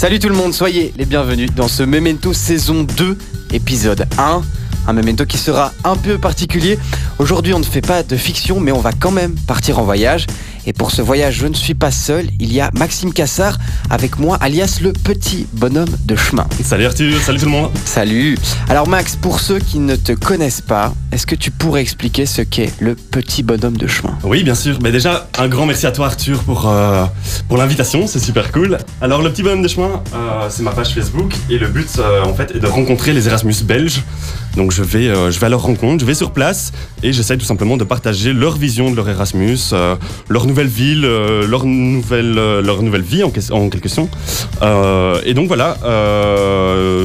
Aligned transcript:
Salut 0.00 0.18
tout 0.18 0.30
le 0.30 0.34
monde, 0.34 0.54
soyez 0.54 0.94
les 0.96 1.04
bienvenus 1.04 1.50
dans 1.54 1.68
ce 1.68 1.82
Memento 1.82 2.32
saison 2.32 2.84
2, 2.84 3.18
épisode 3.52 4.06
1. 4.16 4.40
Un 4.86 4.92
Memento 4.94 5.26
qui 5.26 5.36
sera 5.36 5.74
un 5.84 5.94
peu 5.94 6.16
particulier. 6.16 6.78
Aujourd'hui, 7.18 7.52
on 7.52 7.58
ne 7.58 7.64
fait 7.64 7.82
pas 7.82 8.02
de 8.02 8.16
fiction, 8.16 8.60
mais 8.60 8.72
on 8.72 8.80
va 8.80 8.92
quand 8.92 9.10
même 9.10 9.34
partir 9.46 9.78
en 9.78 9.82
voyage. 9.82 10.26
Et 10.70 10.72
pour 10.72 10.92
ce 10.92 11.02
voyage, 11.02 11.34
je 11.34 11.48
ne 11.48 11.54
suis 11.54 11.74
pas 11.74 11.90
seul. 11.90 12.28
Il 12.38 12.52
y 12.52 12.60
a 12.60 12.70
Maxime 12.78 13.12
Cassard 13.12 13.58
avec 13.90 14.20
moi, 14.20 14.36
alias 14.40 14.78
le 14.80 14.92
petit 14.92 15.48
bonhomme 15.52 15.88
de 16.04 16.14
chemin. 16.14 16.46
Salut 16.62 16.86
Arthur, 16.86 17.20
salut 17.20 17.40
tout 17.40 17.46
le 17.46 17.50
monde. 17.50 17.72
Salut. 17.84 18.38
Alors 18.68 18.86
Max, 18.86 19.16
pour 19.16 19.40
ceux 19.40 19.58
qui 19.58 19.80
ne 19.80 19.96
te 19.96 20.12
connaissent 20.12 20.60
pas, 20.60 20.94
est-ce 21.10 21.26
que 21.26 21.34
tu 21.34 21.50
pourrais 21.50 21.80
expliquer 21.80 22.24
ce 22.24 22.42
qu'est 22.42 22.72
le 22.78 22.94
petit 22.94 23.42
bonhomme 23.42 23.76
de 23.78 23.88
chemin? 23.88 24.16
Oui, 24.22 24.44
bien 24.44 24.54
sûr. 24.54 24.78
Mais 24.80 24.92
déjà, 24.92 25.28
un 25.38 25.48
grand 25.48 25.66
merci 25.66 25.88
à 25.88 25.90
toi 25.90 26.06
Arthur 26.06 26.38
pour, 26.44 26.68
euh, 26.68 27.04
pour 27.48 27.56
l'invitation, 27.56 28.06
c'est 28.06 28.20
super 28.20 28.52
cool. 28.52 28.78
Alors 29.00 29.22
le 29.22 29.32
petit 29.32 29.42
bonhomme 29.42 29.62
de 29.62 29.68
chemin, 29.68 30.04
euh, 30.14 30.46
c'est 30.50 30.62
ma 30.62 30.70
page 30.70 30.94
Facebook 30.94 31.34
et 31.50 31.58
le 31.58 31.66
but 31.66 31.98
euh, 31.98 32.22
en 32.22 32.32
fait 32.32 32.54
est 32.54 32.60
de 32.60 32.66
rencontrer 32.68 33.12
les 33.12 33.26
Erasmus 33.26 33.56
belges. 33.64 34.04
Donc 34.56 34.72
je 34.72 34.82
vais, 34.82 35.08
euh, 35.08 35.30
je 35.30 35.38
vais 35.38 35.46
à 35.46 35.48
leur 35.48 35.62
rencontre, 35.62 36.00
je 36.00 36.06
vais 36.06 36.14
sur 36.14 36.32
place 36.32 36.72
et 37.02 37.12
j'essaie 37.12 37.36
tout 37.36 37.44
simplement 37.44 37.76
de 37.76 37.84
partager 37.84 38.32
leur 38.32 38.56
vision 38.56 38.90
de 38.90 38.96
leur 38.96 39.08
Erasmus, 39.08 39.58
euh, 39.72 39.94
leur 40.28 40.46
nouvelle 40.46 40.66
ville, 40.66 41.04
euh, 41.04 41.46
leur, 41.46 41.64
nouvelle, 41.64 42.34
leur 42.34 42.82
nouvelle 42.82 43.02
vie 43.02 43.22
en, 43.22 43.32
en 43.52 43.68
quelque 43.68 43.88
sorte. 43.88 44.10
Et 45.24 45.34
donc 45.34 45.46
voilà, 45.48 45.76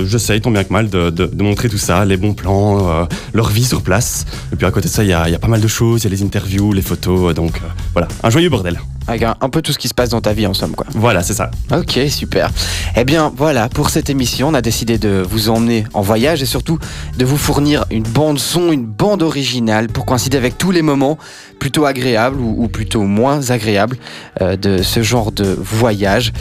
j'essaie 0.08 0.40
tant 0.40 0.52
bien 0.52 0.64
que 0.64 0.74
mal 0.74 0.90
de, 0.90 1.10
de- 1.10 1.26
de 1.28 1.44
montrer 1.44 1.70
tout 1.70 1.78
ça, 1.78 2.06
les 2.06 2.18
bons 2.18 2.34
plans, 2.34 3.08
leur 3.34 3.50
vie 3.50 3.66
sur 3.66 3.82
place. 3.82 4.26
Et 4.52 4.56
puis 4.56 4.66
à 4.66 4.72
côté 4.72 4.88
de 4.88 4.94
ça, 4.94 5.04
il 5.04 5.09
y 5.09 5.14
a, 5.14 5.28
il 5.28 5.32
y 5.32 5.36
a 5.36 5.40
pas 5.40 5.48
mal 5.48 5.62
de 5.62 5.68
choses, 5.68 6.02
il 6.04 6.06
y 6.06 6.08
a 6.08 6.16
les 6.16 6.24
interviews, 6.24 6.74
les 6.74 6.82
photos, 6.82 7.34
donc 7.34 7.59
voilà, 7.94 8.08
un 8.24 8.30
joyeux 8.30 8.50
bordel. 8.50 8.80
Avec 9.08 9.22
un, 9.22 9.36
un 9.40 9.50
peu 9.50 9.62
tout 9.62 9.72
ce 9.72 9.78
qui 9.78 9.88
se 9.88 9.94
passe 9.94 10.09
dans 10.09 10.22
ta 10.22 10.34
vie 10.34 10.48
en 10.48 10.56
somme 10.56 10.72
quoi. 10.72 10.88
Voilà, 10.96 11.22
c'est 11.22 11.36
ça. 11.36 11.52
Ok, 11.72 12.00
super. 12.09 12.50
Eh 12.96 13.04
bien, 13.06 13.32
voilà, 13.38 13.70
pour 13.70 13.92
cette 13.92 14.09
émission, 14.09 14.48
on 14.48 14.56
a 14.56 14.64
décidé 14.64 14.98
de 14.98 15.24
vous 15.30 15.50
emmener 15.50 15.84
en 15.94 16.02
voyage 16.02 16.42
et 16.42 16.48
surtout 16.48 16.80
de 17.16 17.24
vous 17.24 17.34
fournir 17.38 17.86
une 17.91 18.03
bande 18.03 18.39
son, 18.39 18.72
une 18.72 18.86
bande 18.86 19.23
originale 19.23 19.88
pour 19.88 20.05
coïncider 20.05 20.38
avec 20.38 20.58
tous 20.58 20.72
les 20.72 20.81
moments 20.81 21.17
plutôt 21.59 21.86
agréables 21.86 22.39
ou, 22.39 22.67
plutôt 22.67 23.03
moins 23.03 23.50
agréables 23.52 23.97
euh, 24.41 24.55
de 24.55 24.81
ce 24.81 25.02
genre 25.02 25.31
de 25.31 25.58
voyage. 25.59 26.33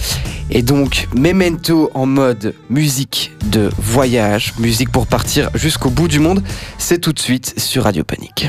Et 0.50 0.62
donc, 0.62 1.08
Memento 1.14 1.90
en 1.94 2.06
mode 2.06 2.54
musique 2.70 3.32
de 3.46 3.70
voyage, 3.78 4.54
musique 4.58 4.90
pour 4.90 5.06
partir 5.06 5.50
jusqu'au 5.54 5.90
bout 5.90 6.08
du 6.08 6.18
monde, 6.18 6.42
c'est 6.78 6.98
tout 6.98 7.12
de 7.12 7.18
suite 7.18 7.54
sur 7.58 7.84
Radio 7.84 8.04
Panique. 8.04 8.48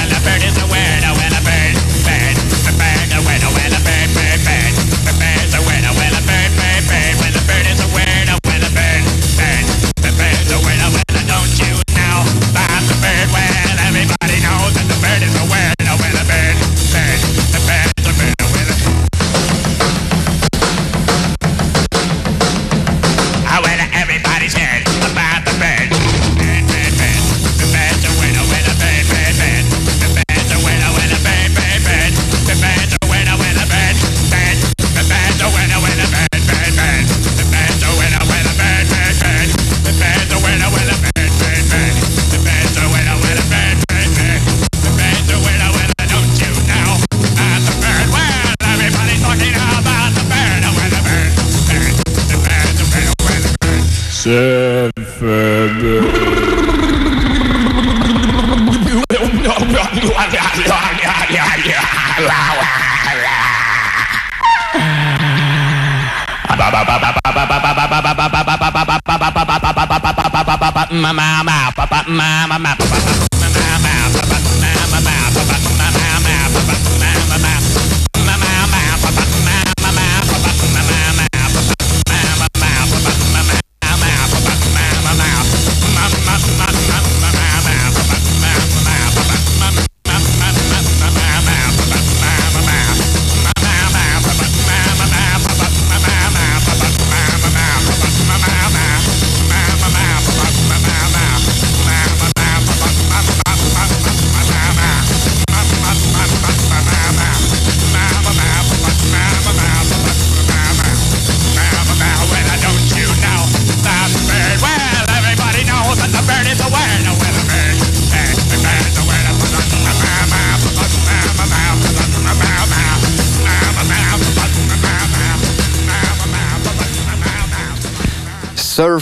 ma 70.90 71.12
ma 71.12 71.42
ma 71.46 71.70
pa 71.70 71.86
pa 71.86 72.02
ma 72.08 72.46
ma 72.50 72.58
ma 72.58 72.74
pa 72.74 72.84
pa. 72.90 73.29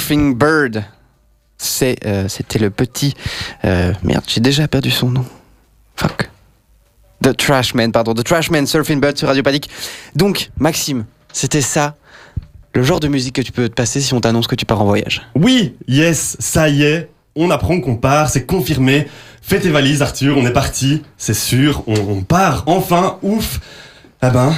Surfing 0.09 0.35
Bird. 0.35 0.85
Euh, 1.83 2.29
c'était 2.29 2.59
le 2.59 2.71
petit. 2.71 3.15
euh, 3.67 3.93
merde, 4.03 4.25
j'ai 4.27 4.41
déjà 4.41 4.67
perdu 4.67 4.91
son 4.91 5.11
nom. 5.11 5.25
Fuck. 5.97 6.31
The 7.23 7.37
Trashman, 7.37 7.93
pardon. 7.93 8.15
The 8.15 8.25
Trashman 8.25 8.67
Surfing 8.67 9.01
Bird 9.01 9.19
sur 9.19 9.29
Radio 9.29 9.43
Panique. 9.43 9.69
Donc, 10.17 10.51
Maxime, 10.57 11.05
c'était 11.31 11.61
ça. 11.61 11.97
Le 12.73 12.83
genre 12.83 13.01
de 13.01 13.09
musique 13.09 13.35
que 13.35 13.43
tu 13.43 13.53
peux 13.53 13.69
te 13.69 13.75
passer 13.75 14.01
si 14.01 14.15
on 14.15 14.21
t'annonce 14.23 14.47
que 14.47 14.55
tu 14.55 14.65
pars 14.65 14.81
en 14.81 14.87
voyage. 14.87 15.27
Oui, 15.35 15.75
yes, 15.89 16.37
ça 16.39 16.71
y 16.71 16.85
est, 16.85 17.11
on 17.37 17.51
apprend 17.51 17.79
qu'on 17.81 17.97
part, 17.97 18.31
c'est 18.31 18.47
confirmé. 18.47 19.09
Fais 19.43 19.61
tes 19.61 19.69
valises 19.71 20.01
Arthur, 20.01 20.39
on 20.39 20.47
est 20.47 20.53
parti, 20.53 21.03
c'est 21.19 21.35
sûr, 21.35 21.83
on, 21.87 21.95
on 21.97 22.23
part, 22.23 22.63
enfin, 22.67 23.19
ouf. 23.23 23.61
Ah 24.23 24.31
ben, 24.31 24.55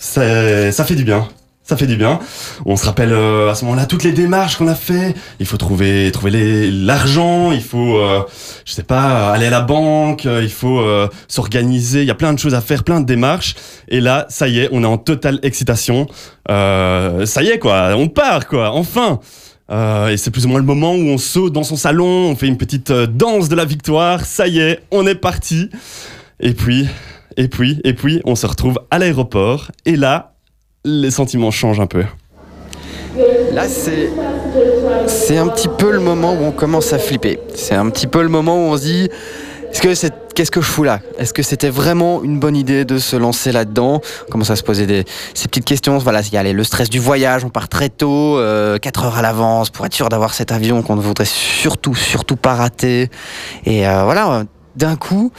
ça 0.00 0.84
fait 0.84 0.94
du 0.94 1.04
bien. 1.04 1.28
Ça 1.68 1.76
fait 1.76 1.88
du 1.88 1.96
bien. 1.96 2.20
On 2.64 2.76
se 2.76 2.86
rappelle 2.86 3.12
euh, 3.12 3.50
à 3.50 3.56
ce 3.56 3.64
moment-là 3.64 3.86
toutes 3.86 4.04
les 4.04 4.12
démarches 4.12 4.54
qu'on 4.56 4.68
a 4.68 4.76
fait. 4.76 5.16
Il 5.40 5.46
faut 5.46 5.56
trouver 5.56 6.12
trouver 6.12 6.70
l'argent, 6.70 7.50
il 7.50 7.60
faut 7.60 7.96
euh, 7.96 8.22
je 8.64 8.72
sais 8.72 8.84
pas 8.84 9.32
aller 9.32 9.46
à 9.46 9.50
la 9.50 9.62
banque, 9.62 10.26
euh, 10.26 10.44
il 10.44 10.50
faut 10.50 10.78
euh, 10.78 11.08
s'organiser, 11.26 12.02
il 12.02 12.06
y 12.06 12.10
a 12.12 12.14
plein 12.14 12.32
de 12.32 12.38
choses 12.38 12.54
à 12.54 12.60
faire, 12.60 12.84
plein 12.84 13.00
de 13.00 13.04
démarches 13.04 13.56
et 13.88 14.00
là, 14.00 14.26
ça 14.28 14.46
y 14.46 14.60
est, 14.60 14.68
on 14.70 14.84
est 14.84 14.86
en 14.86 14.96
totale 14.96 15.40
excitation. 15.42 16.06
Euh, 16.48 17.26
ça 17.26 17.42
y 17.42 17.48
est 17.48 17.58
quoi, 17.58 17.96
on 17.96 18.06
part 18.06 18.46
quoi, 18.46 18.70
enfin. 18.70 19.18
Euh, 19.68 20.10
et 20.10 20.16
c'est 20.16 20.30
plus 20.30 20.46
ou 20.46 20.48
moins 20.48 20.60
le 20.60 20.64
moment 20.64 20.92
où 20.92 21.08
on 21.08 21.18
saute 21.18 21.52
dans 21.52 21.64
son 21.64 21.74
salon, 21.74 22.30
on 22.30 22.36
fait 22.36 22.46
une 22.46 22.58
petite 22.58 22.92
danse 22.92 23.48
de 23.48 23.56
la 23.56 23.64
victoire. 23.64 24.24
Ça 24.24 24.46
y 24.46 24.60
est, 24.60 24.82
on 24.92 25.04
est 25.04 25.16
parti. 25.16 25.68
Et 26.38 26.52
puis, 26.54 26.86
et 27.36 27.48
puis, 27.48 27.80
et 27.82 27.92
puis, 27.92 28.20
on 28.24 28.36
se 28.36 28.46
retrouve 28.46 28.78
à 28.92 29.00
l'aéroport. 29.00 29.72
Et 29.84 29.96
là, 29.96 30.35
les 30.86 31.10
sentiments 31.10 31.50
changent 31.50 31.80
un 31.80 31.86
peu. 31.86 32.04
Là, 33.52 33.68
c'est. 33.68 34.10
C'est 35.06 35.36
un 35.36 35.48
petit 35.48 35.68
peu 35.68 35.90
le 35.90 36.00
moment 36.00 36.34
où 36.34 36.44
on 36.44 36.52
commence 36.52 36.92
à 36.92 36.98
flipper. 36.98 37.38
C'est 37.54 37.74
un 37.74 37.90
petit 37.90 38.06
peu 38.06 38.22
le 38.22 38.28
moment 38.28 38.56
où 38.56 38.72
on 38.72 38.76
se 38.76 38.82
dit 38.82 39.08
est-ce 39.70 39.82
que 39.82 39.94
c'est. 39.94 40.12
Qu'est-ce 40.34 40.50
que 40.50 40.60
je 40.60 40.66
fous 40.66 40.84
là? 40.84 41.00
Est-ce 41.18 41.32
que 41.32 41.42
c'était 41.42 41.70
vraiment 41.70 42.22
une 42.22 42.38
bonne 42.38 42.56
idée 42.56 42.84
de 42.84 42.98
se 42.98 43.16
lancer 43.16 43.52
là-dedans? 43.52 44.02
On 44.28 44.30
commence 44.30 44.50
à 44.50 44.56
se 44.56 44.62
poser 44.62 45.04
ces 45.32 45.48
petites 45.48 45.64
questions. 45.64 45.96
Voilà, 45.96 46.20
il 46.20 46.32
y 46.32 46.36
a 46.36 46.42
le 46.42 46.64
stress 46.64 46.90
du 46.90 46.98
voyage, 46.98 47.42
on 47.42 47.48
part 47.48 47.70
très 47.70 47.88
tôt, 47.88 48.38
euh, 48.38 48.78
4 48.78 49.04
heures 49.06 49.16
à 49.16 49.22
l'avance, 49.22 49.70
pour 49.70 49.86
être 49.86 49.94
sûr 49.94 50.10
d'avoir 50.10 50.34
cet 50.34 50.52
avion 50.52 50.82
qu'on 50.82 50.96
ne 50.96 51.00
voudrait 51.00 51.24
surtout, 51.24 51.94
surtout 51.94 52.36
pas 52.36 52.54
rater. 52.54 53.08
Et 53.64 53.88
euh, 53.88 54.04
voilà, 54.04 54.44
d'un 54.76 54.96
coup, 54.96 55.32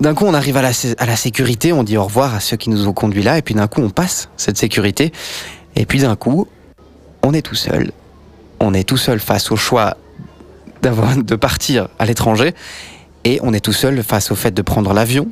d'un 0.00 0.14
coup, 0.14 0.24
on 0.26 0.34
arrive 0.34 0.56
à 0.56 0.62
la, 0.62 0.70
à 0.98 1.16
sécurité, 1.16 1.72
on 1.72 1.82
dit 1.82 1.96
au 1.96 2.04
revoir 2.04 2.34
à 2.34 2.40
ceux 2.40 2.56
qui 2.56 2.70
nous 2.70 2.86
ont 2.88 2.92
conduits 2.92 3.22
là, 3.22 3.38
et 3.38 3.42
puis 3.42 3.54
d'un 3.54 3.66
coup, 3.66 3.82
on 3.82 3.90
passe 3.90 4.28
cette 4.36 4.58
sécurité. 4.58 5.12
Et 5.74 5.86
puis 5.86 6.00
d'un 6.00 6.16
coup, 6.16 6.46
on 7.22 7.32
est 7.32 7.42
tout 7.42 7.54
seul. 7.54 7.92
On 8.60 8.72
est 8.74 8.84
tout 8.84 8.96
seul 8.96 9.20
face 9.20 9.50
au 9.50 9.56
choix 9.56 9.96
de 10.82 11.34
partir 11.34 11.88
à 11.98 12.06
l'étranger. 12.06 12.54
Et 13.24 13.40
on 13.42 13.52
est 13.52 13.60
tout 13.60 13.72
seul 13.72 14.02
face 14.04 14.30
au 14.30 14.36
fait 14.36 14.52
de 14.52 14.62
prendre 14.62 14.92
l'avion. 14.92 15.28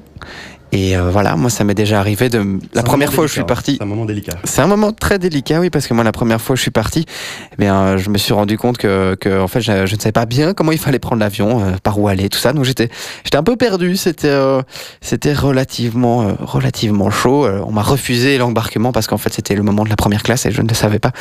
Et 0.74 0.96
euh, 0.96 1.08
voilà, 1.08 1.36
moi, 1.36 1.50
ça 1.50 1.62
m'est 1.62 1.74
déjà 1.74 2.00
arrivé 2.00 2.28
de. 2.28 2.58
La 2.74 2.82
première 2.82 3.12
fois 3.12 3.24
où 3.24 3.26
je 3.28 3.32
suis 3.32 3.44
parti. 3.44 3.76
C'est 3.76 3.82
un 3.84 3.86
moment 3.86 4.04
délicat. 4.04 4.32
C'est 4.42 4.60
un 4.60 4.66
moment 4.66 4.92
très 4.92 5.20
délicat, 5.20 5.60
oui, 5.60 5.70
parce 5.70 5.86
que 5.86 5.94
moi, 5.94 6.02
la 6.02 6.10
première 6.10 6.40
fois 6.40 6.54
où 6.54 6.56
je 6.56 6.62
suis 6.62 6.72
parti, 6.72 7.06
eh 7.52 7.56
bien, 7.56 7.80
euh, 7.80 7.96
je 7.96 8.10
me 8.10 8.18
suis 8.18 8.32
rendu 8.32 8.58
compte 8.58 8.76
que, 8.76 9.14
que 9.14 9.40
en 9.40 9.46
fait, 9.46 9.60
je, 9.60 9.86
je 9.86 9.94
ne 9.94 10.00
savais 10.00 10.12
pas 10.12 10.26
bien 10.26 10.52
comment 10.52 10.72
il 10.72 10.78
fallait 10.78 10.98
prendre 10.98 11.20
l'avion, 11.20 11.62
euh, 11.62 11.72
par 11.80 12.00
où 12.00 12.08
aller, 12.08 12.28
tout 12.28 12.40
ça. 12.40 12.52
Donc, 12.52 12.64
j'étais, 12.64 12.88
j'étais 13.22 13.36
un 13.36 13.44
peu 13.44 13.54
perdu. 13.54 13.96
C'était, 13.96 14.26
euh, 14.26 14.62
c'était 15.00 15.32
relativement, 15.32 16.22
euh, 16.22 16.32
relativement 16.40 17.08
chaud. 17.08 17.46
On 17.46 17.70
m'a 17.70 17.82
refusé 17.82 18.36
l'embarquement 18.36 18.90
parce 18.90 19.06
qu'en 19.06 19.18
fait, 19.18 19.32
c'était 19.32 19.54
le 19.54 19.62
moment 19.62 19.84
de 19.84 19.90
la 19.90 19.96
première 19.96 20.24
classe 20.24 20.44
et 20.46 20.50
je 20.50 20.60
ne 20.60 20.68
le 20.68 20.74
savais 20.74 20.98
pas. 20.98 21.12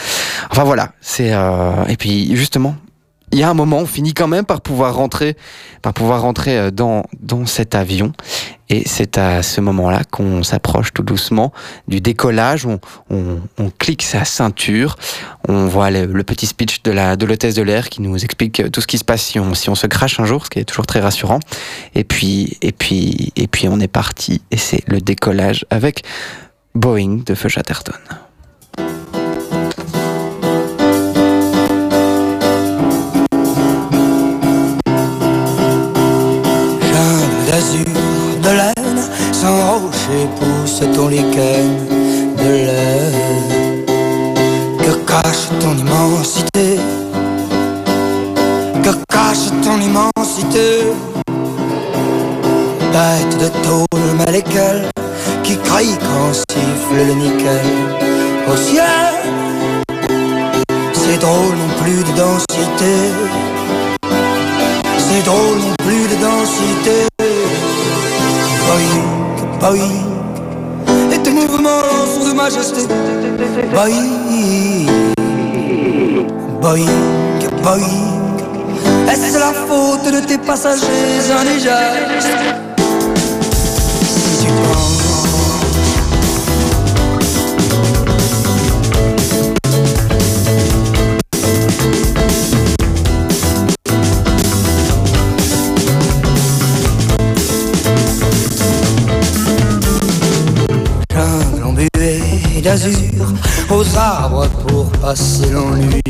Enfin, 0.49 0.63
voilà. 0.63 0.93
C'est, 0.99 1.31
euh, 1.31 1.85
et 1.87 1.97
puis, 1.97 2.35
justement. 2.35 2.75
Il 3.33 3.39
y 3.39 3.43
a 3.43 3.49
un 3.49 3.55
moment, 3.55 3.79
on 3.79 3.87
finit 3.87 4.13
quand 4.13 4.27
même 4.27 4.45
par 4.45 4.61
pouvoir 4.61 4.93
rentrer, 4.93 5.35
par 5.81 5.91
pouvoir 5.91 6.21
rentrer 6.21 6.55
euh, 6.55 6.69
dans 6.69 7.03
dans 7.19 7.47
cet 7.47 7.73
avion, 7.73 8.13
et 8.69 8.83
c'est 8.85 9.17
à 9.17 9.41
ce 9.41 9.59
moment-là 9.59 10.03
qu'on 10.03 10.43
s'approche 10.43 10.93
tout 10.93 11.01
doucement 11.01 11.51
du 11.87 11.99
décollage, 11.99 12.67
on, 12.67 12.79
on, 13.09 13.39
on 13.57 13.71
clique 13.71 14.03
sa 14.03 14.23
ceinture, 14.23 14.97
on 15.49 15.65
voit 15.65 15.89
le, 15.89 16.05
le 16.05 16.23
petit 16.23 16.45
speech 16.45 16.83
de 16.83 16.91
la 16.91 17.15
de 17.15 17.25
l'hôtesse 17.25 17.55
de 17.55 17.63
l'air 17.63 17.89
qui 17.89 18.03
nous 18.03 18.23
explique 18.23 18.59
euh, 18.59 18.69
tout 18.69 18.81
ce 18.81 18.87
qui 18.87 18.99
se 18.99 19.03
passe 19.03 19.23
si 19.23 19.39
on, 19.39 19.55
si 19.55 19.67
on 19.71 19.75
se 19.75 19.87
crache 19.87 20.19
un 20.19 20.25
jour, 20.25 20.45
ce 20.45 20.51
qui 20.51 20.59
est 20.59 20.65
toujours 20.65 20.85
très 20.85 20.99
rassurant. 20.99 21.39
Et 21.95 22.03
puis 22.03 22.59
et 22.61 22.71
puis 22.71 23.33
et 23.35 23.47
puis 23.47 23.67
on 23.67 23.79
est 23.79 23.87
parti. 23.87 24.43
Et 24.51 24.57
c'est 24.57 24.87
le 24.87 25.01
décollage 25.01 25.65
avec 25.71 26.03
Boeing 26.75 27.23
de 27.25 27.33
Feu 27.33 27.49
De 37.63 38.49
laine, 38.49 39.03
sans 39.31 39.79
rocher 39.79 40.27
pousse 40.37 40.81
ton 40.93 41.07
lichen 41.07 41.87
de 42.37 42.49
laine. 42.67 43.85
Que 44.79 44.91
cache 45.07 45.47
ton 45.61 45.75
immensité? 45.77 46.77
Que 48.83 48.91
cache 49.09 49.47
ton 49.63 49.79
immensité? 49.79 50.91
Bête 52.91 53.37
de 53.39 53.47
tôle 53.65 54.07
malécale 54.17 54.91
qui 55.43 55.55
crie 55.57 55.97
quand 55.99 56.33
siffle 56.33 57.07
le 57.07 57.13
nickel 57.13 57.69
au 58.51 58.57
ciel? 58.57 59.13
C'est 60.93 61.17
drôle 61.17 61.55
non 61.63 61.71
plus 61.81 62.03
de 62.03 62.13
densité. 62.17 62.93
C'est 64.97 65.23
drôle 65.23 65.59
non 65.59 65.75
plus 65.77 66.03
de 66.11 66.15
densité. 66.21 67.12
Boeing, 69.63 69.79
Boeing, 70.85 71.11
et 71.13 71.19
tes 71.19 71.31
mouvements 71.31 71.69
sont 72.13 72.27
de 72.27 72.33
majesté. 72.33 72.81
Boeing, 73.71 74.09
Boeing, 76.61 76.85
Boeing, 77.63 79.09
est-ce 79.09 79.39
la 79.39 79.53
faute 79.53 80.13
de 80.13 80.19
tes 80.27 80.37
passagers 80.37 81.31
indigènes 81.39 82.62
aux 103.69 103.97
arbres 103.97 104.47
pour 104.67 104.85
passer 104.99 105.49
l'ennui. 105.51 106.01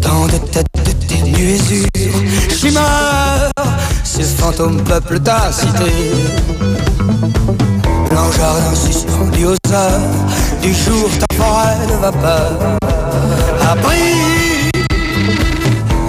Tant 0.00 0.26
de 0.26 0.38
têtes 0.50 0.66
de 0.84 0.92
tes 1.06 1.22
nuésures, 1.22 1.86
chimères, 2.50 3.50
ces 4.04 4.24
fantômes 4.24 4.82
peuplent 4.82 5.20
ta 5.20 5.52
cité. 5.52 5.92
Blanc 8.10 8.30
jardin 8.32 8.74
suspendu 8.74 9.46
aux 9.46 9.72
heures 9.72 10.00
du 10.62 10.72
jour, 10.72 11.10
ta 11.18 11.34
forêt 11.36 11.86
de 11.86 11.94
vapeur. 11.94 12.78
Abri 13.70 14.36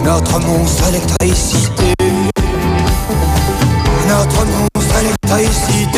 notre 0.08 0.40
monstre 0.40 0.88
électricité. 0.88 1.94
Notre 4.08 4.46
monstre 4.46 4.96
électricité. 5.02 5.97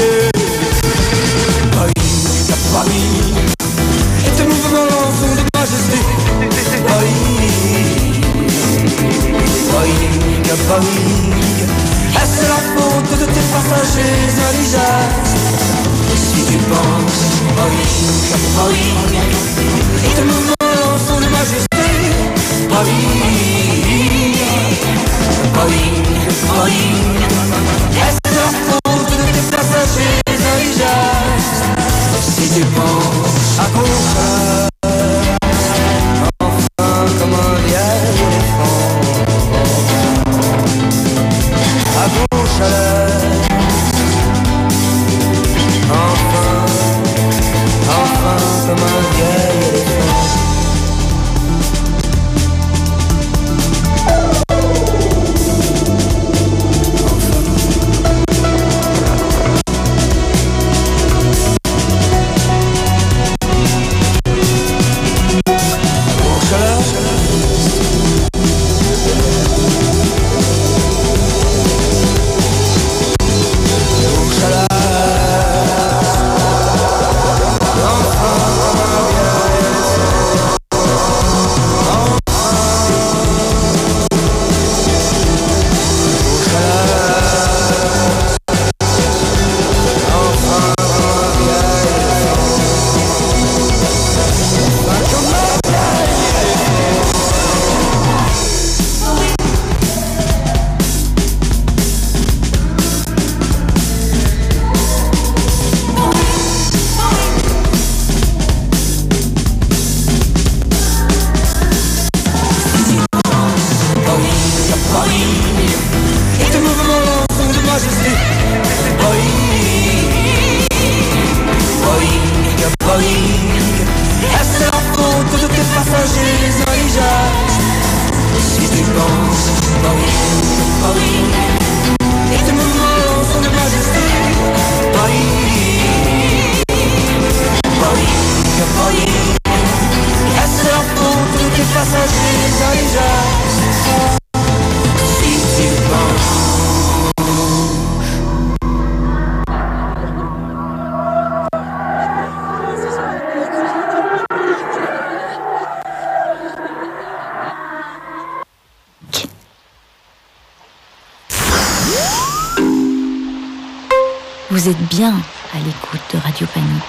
Vous 164.59 164.67
êtes 164.67 164.89
bien 164.89 165.13
à 165.53 165.57
l'écoute 165.59 166.01
de 166.13 166.19
Radio 166.19 166.45
Panique. 166.53 166.83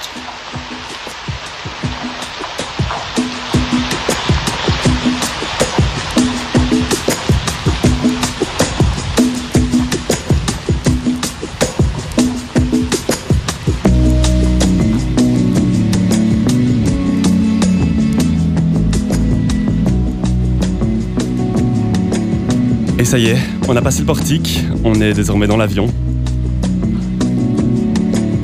Et 22.98 23.04
ça 23.04 23.16
y 23.16 23.26
est, 23.26 23.38
on 23.68 23.76
a 23.76 23.80
passé 23.80 24.00
le 24.00 24.06
portique, 24.06 24.64
on 24.82 25.00
est 25.00 25.14
désormais 25.14 25.46
dans 25.46 25.56
l'avion. 25.56 25.86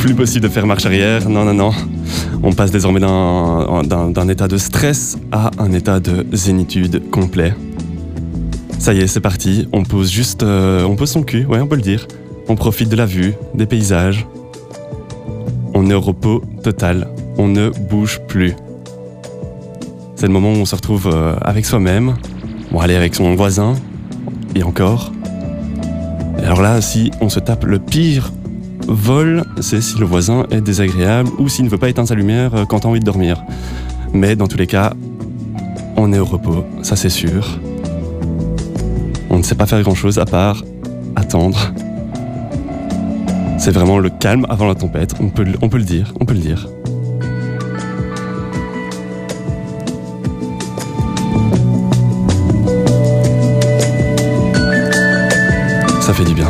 Plus 0.06 0.14
possible 0.14 0.46
de 0.46 0.48
faire 0.48 0.68
marche 0.68 0.86
arrière, 0.86 1.28
non, 1.28 1.44
non, 1.44 1.52
non. 1.52 1.72
On 2.44 2.52
passe 2.52 2.70
désormais 2.70 3.00
d'un 3.00 4.28
état 4.28 4.46
de 4.46 4.56
stress 4.56 5.18
à 5.32 5.50
un 5.58 5.72
état 5.72 5.98
de 5.98 6.24
zénitude 6.32 7.10
complet. 7.10 7.52
Ça 8.78 8.94
y 8.94 9.00
est, 9.00 9.08
c'est 9.08 9.18
parti, 9.18 9.66
on 9.72 9.82
pose 9.82 10.08
juste... 10.08 10.44
euh, 10.44 10.84
on 10.84 10.94
pose 10.94 11.10
son 11.10 11.24
cul, 11.24 11.44
ouais, 11.46 11.58
on 11.58 11.66
peut 11.66 11.74
le 11.74 11.82
dire. 11.82 12.06
On 12.46 12.54
profite 12.54 12.88
de 12.88 12.94
la 12.94 13.04
vue, 13.04 13.34
des 13.54 13.66
paysages. 13.66 14.28
On 15.74 15.90
est 15.90 15.94
au 15.94 16.00
repos 16.00 16.40
total, 16.62 17.08
on 17.36 17.48
ne 17.48 17.70
bouge 17.70 18.20
plus. 18.28 18.54
C'est 20.14 20.28
le 20.28 20.32
moment 20.32 20.52
où 20.52 20.56
on 20.58 20.66
se 20.66 20.76
retrouve 20.76 21.10
euh, 21.12 21.34
avec 21.42 21.66
soi-même, 21.66 22.14
bon 22.70 22.78
allez 22.78 22.94
avec 22.94 23.16
son 23.16 23.34
voisin, 23.34 23.74
et 24.54 24.62
encore. 24.62 25.12
Et 26.38 26.44
alors 26.44 26.62
là, 26.62 26.80
si 26.80 27.10
on 27.20 27.28
se 27.28 27.40
tape 27.40 27.64
le 27.64 27.80
pire 27.80 28.30
vol, 28.86 29.44
c'est 29.60 29.80
si 29.80 29.98
le 29.98 30.06
voisin 30.06 30.46
est 30.50 30.60
désagréable 30.60 31.30
ou 31.38 31.48
s'il 31.48 31.64
ne 31.64 31.70
veut 31.70 31.78
pas 31.78 31.88
éteindre 31.88 32.08
sa 32.08 32.14
lumière 32.14 32.54
euh, 32.54 32.64
quand 32.64 32.80
t'as 32.80 32.88
envie 32.88 33.00
de 33.00 33.04
dormir. 33.04 33.42
Mais 34.12 34.36
dans 34.36 34.46
tous 34.46 34.56
les 34.58 34.66
cas, 34.66 34.92
on 35.96 36.12
est 36.12 36.18
au 36.18 36.24
repos, 36.24 36.64
ça 36.82 36.96
c'est 36.96 37.08
sûr. 37.10 37.58
On 39.30 39.38
ne 39.38 39.42
sait 39.42 39.54
pas 39.54 39.66
faire 39.66 39.82
grand 39.82 39.94
chose 39.94 40.18
à 40.18 40.24
part 40.24 40.62
attendre. 41.16 41.72
C'est 43.58 43.70
vraiment 43.72 43.98
le 43.98 44.10
calme 44.10 44.46
avant 44.48 44.66
la 44.66 44.74
tempête, 44.74 45.14
on 45.20 45.28
peut, 45.28 45.42
le- 45.44 45.58
on 45.62 45.68
peut 45.68 45.78
le 45.78 45.84
dire, 45.84 46.12
on 46.20 46.24
peut 46.24 46.34
le 46.34 46.40
dire. 46.40 46.68
Ça 56.00 56.12
fait 56.14 56.24
du 56.24 56.34
bien. 56.34 56.48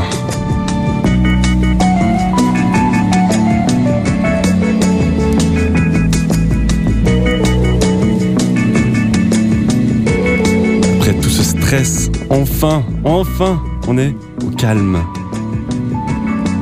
Enfin, 12.30 12.84
enfin, 13.04 13.60
on 13.88 13.98
est 13.98 14.14
au 14.44 14.50
calme. 14.50 15.02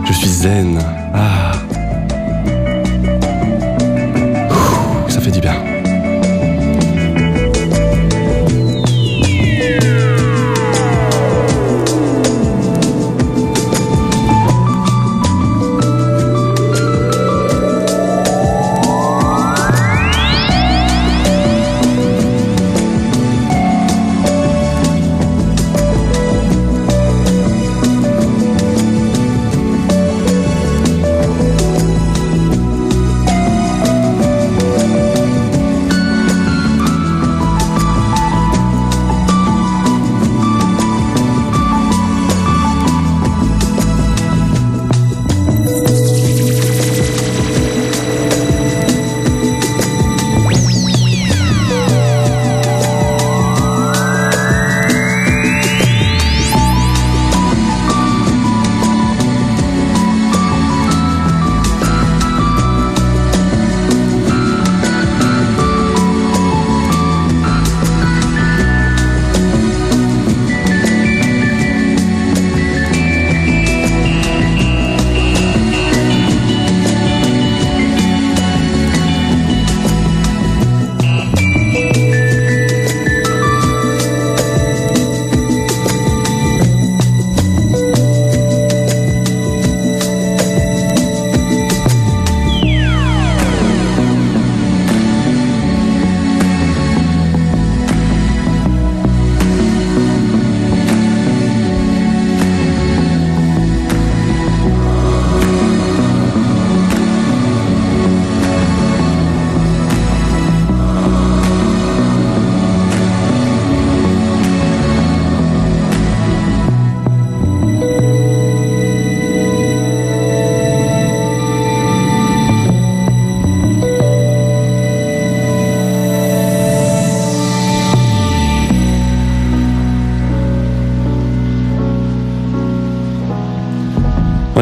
Je 0.06 0.12
suis 0.14 0.28
zen. 0.28 0.78
Ah. 1.12 1.52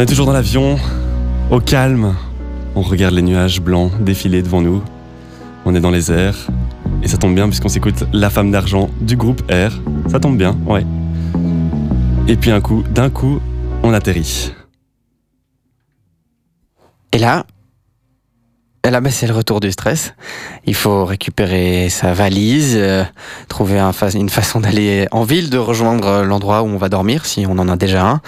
Est 0.02 0.06
toujours 0.06 0.26
dans 0.26 0.32
l'avion, 0.32 0.80
au 1.50 1.60
calme. 1.60 2.16
On 2.74 2.82
regarde 2.82 3.14
les 3.14 3.22
nuages 3.22 3.60
blancs 3.60 3.92
défiler 4.00 4.42
devant 4.42 4.60
nous. 4.60 4.82
On 5.64 5.76
est 5.76 5.80
dans 5.80 5.92
les 5.92 6.10
airs. 6.10 6.48
Et 7.04 7.08
ça 7.08 7.18
tombe 7.18 7.36
bien 7.36 7.46
puisqu'on 7.46 7.68
s'écoute 7.68 8.04
La 8.12 8.28
femme 8.28 8.50
d'argent 8.50 8.90
du 9.00 9.16
groupe 9.16 9.42
R. 9.42 9.70
Ça 10.10 10.18
tombe 10.18 10.36
bien, 10.36 10.56
ouais. 10.66 10.84
Et 12.26 12.34
puis 12.36 12.50
un 12.50 12.60
coup, 12.60 12.82
d'un 12.90 13.10
coup, 13.10 13.40
on 13.84 13.92
atterrit. 13.92 14.52
Et 17.12 17.18
là, 17.18 17.46
là, 18.84 19.00
bah, 19.00 19.10
c'est 19.12 19.28
le 19.28 19.34
retour 19.34 19.60
du 19.60 19.70
stress. 19.70 20.14
Il 20.66 20.74
faut 20.74 21.04
récupérer 21.04 21.88
sa 21.90 22.12
valise, 22.12 22.74
euh, 22.76 23.04
trouver 23.48 23.78
une 23.78 24.30
façon 24.30 24.58
d'aller 24.58 25.06
en 25.12 25.22
ville, 25.22 25.48
de 25.48 25.58
rejoindre 25.58 26.22
l'endroit 26.22 26.62
où 26.62 26.66
on 26.66 26.76
va 26.76 26.88
dormir, 26.88 27.24
si 27.24 27.46
on 27.48 27.56
en 27.58 27.68
a 27.68 27.76
déjà 27.76 28.04
un. 28.04 28.20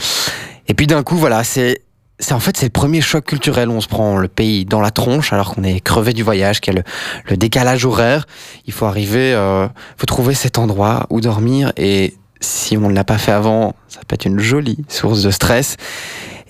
Et 0.68 0.74
puis 0.74 0.86
d'un 0.86 1.02
coup, 1.02 1.16
voilà, 1.16 1.44
c'est, 1.44 1.82
c'est 2.18 2.34
en 2.34 2.40
fait 2.40 2.56
c'est 2.56 2.66
le 2.66 2.70
premier 2.70 3.00
choc 3.00 3.24
culturel. 3.24 3.68
On 3.68 3.80
se 3.80 3.88
prend 3.88 4.16
le 4.16 4.28
pays 4.28 4.64
dans 4.64 4.80
la 4.80 4.90
tronche 4.90 5.32
alors 5.32 5.54
qu'on 5.54 5.62
est 5.62 5.80
crevé 5.80 6.12
du 6.12 6.22
voyage, 6.22 6.60
qu'il 6.60 6.74
y 6.74 6.76
a 6.76 6.80
le, 6.80 6.84
le 7.30 7.36
décalage 7.36 7.84
horaire. 7.84 8.26
Il 8.66 8.72
faut 8.72 8.86
arriver, 8.86 9.34
euh, 9.34 9.68
faut 9.96 10.06
trouver 10.06 10.34
cet 10.34 10.58
endroit 10.58 11.06
où 11.10 11.20
dormir. 11.20 11.72
Et 11.76 12.14
si 12.40 12.76
on 12.76 12.88
ne 12.88 12.94
l'a 12.94 13.04
pas 13.04 13.18
fait 13.18 13.32
avant, 13.32 13.74
ça 13.88 14.00
peut 14.06 14.14
être 14.14 14.26
une 14.26 14.38
jolie 14.38 14.84
source 14.88 15.22
de 15.22 15.30
stress. 15.30 15.76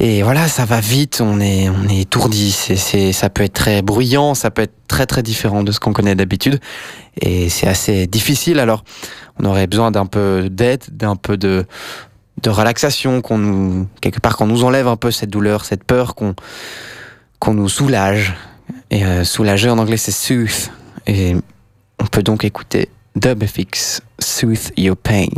Et 0.01 0.23
voilà, 0.23 0.49
ça 0.49 0.65
va 0.65 0.81
vite, 0.81 1.21
on 1.25 1.41
est, 1.41 1.69
on 1.69 1.89
est 1.89 2.01
étourdi. 2.01 2.51
C'est, 2.51 2.77
c'est, 2.77 3.13
ça 3.13 3.31
peut 3.31 3.45
être 3.45 3.53
très 3.53 3.81
bruyant, 3.81 4.35
ça 4.35 4.51
peut 4.51 4.63
être 4.63 4.75
très 4.89 5.07
très 5.07 5.23
différent 5.23 5.63
de 5.63 5.71
ce 5.71 5.79
qu'on 5.79 5.93
connaît 5.93 6.17
d'habitude. 6.17 6.59
Et 7.21 7.49
c'est 7.49 7.69
assez 7.69 8.09
difficile. 8.09 8.59
Alors, 8.59 8.83
on 9.41 9.45
aurait 9.45 9.69
besoin 9.69 9.93
d'un 9.93 10.07
peu 10.07 10.49
d'aide, 10.51 10.83
d'un 10.91 11.15
peu 11.15 11.37
de, 11.37 11.65
de 12.43 12.51
relaxation, 12.51 13.21
qu'on 13.21 13.39
nous, 13.39 13.89
quelque 14.01 14.21
part, 14.21 14.37
qu'on 14.37 14.47
nous 14.47 14.65
enlève 14.65 14.89
un 14.89 14.97
peu 14.97 15.11
cette 15.11 15.31
douleur, 15.31 15.65
cette 15.65 15.85
peur, 15.85 16.15
qu'on 16.15 16.35
qu'on 17.39 17.55
nous 17.55 17.69
soulage. 17.69 18.35
Et 18.91 19.05
euh, 19.05 19.25
soulager 19.25 19.71
en 19.71 19.79
anglais 19.79 19.97
c'est 19.97 20.13
soothe. 20.13 20.71
Et 21.07 21.37
on 21.99 22.07
peut 22.07 22.23
donc 22.23 22.45
écouter 22.45 22.89
DubFX, 23.17 24.01
Soothe 24.19 24.73
Your 24.77 24.97
Pain. 24.97 25.29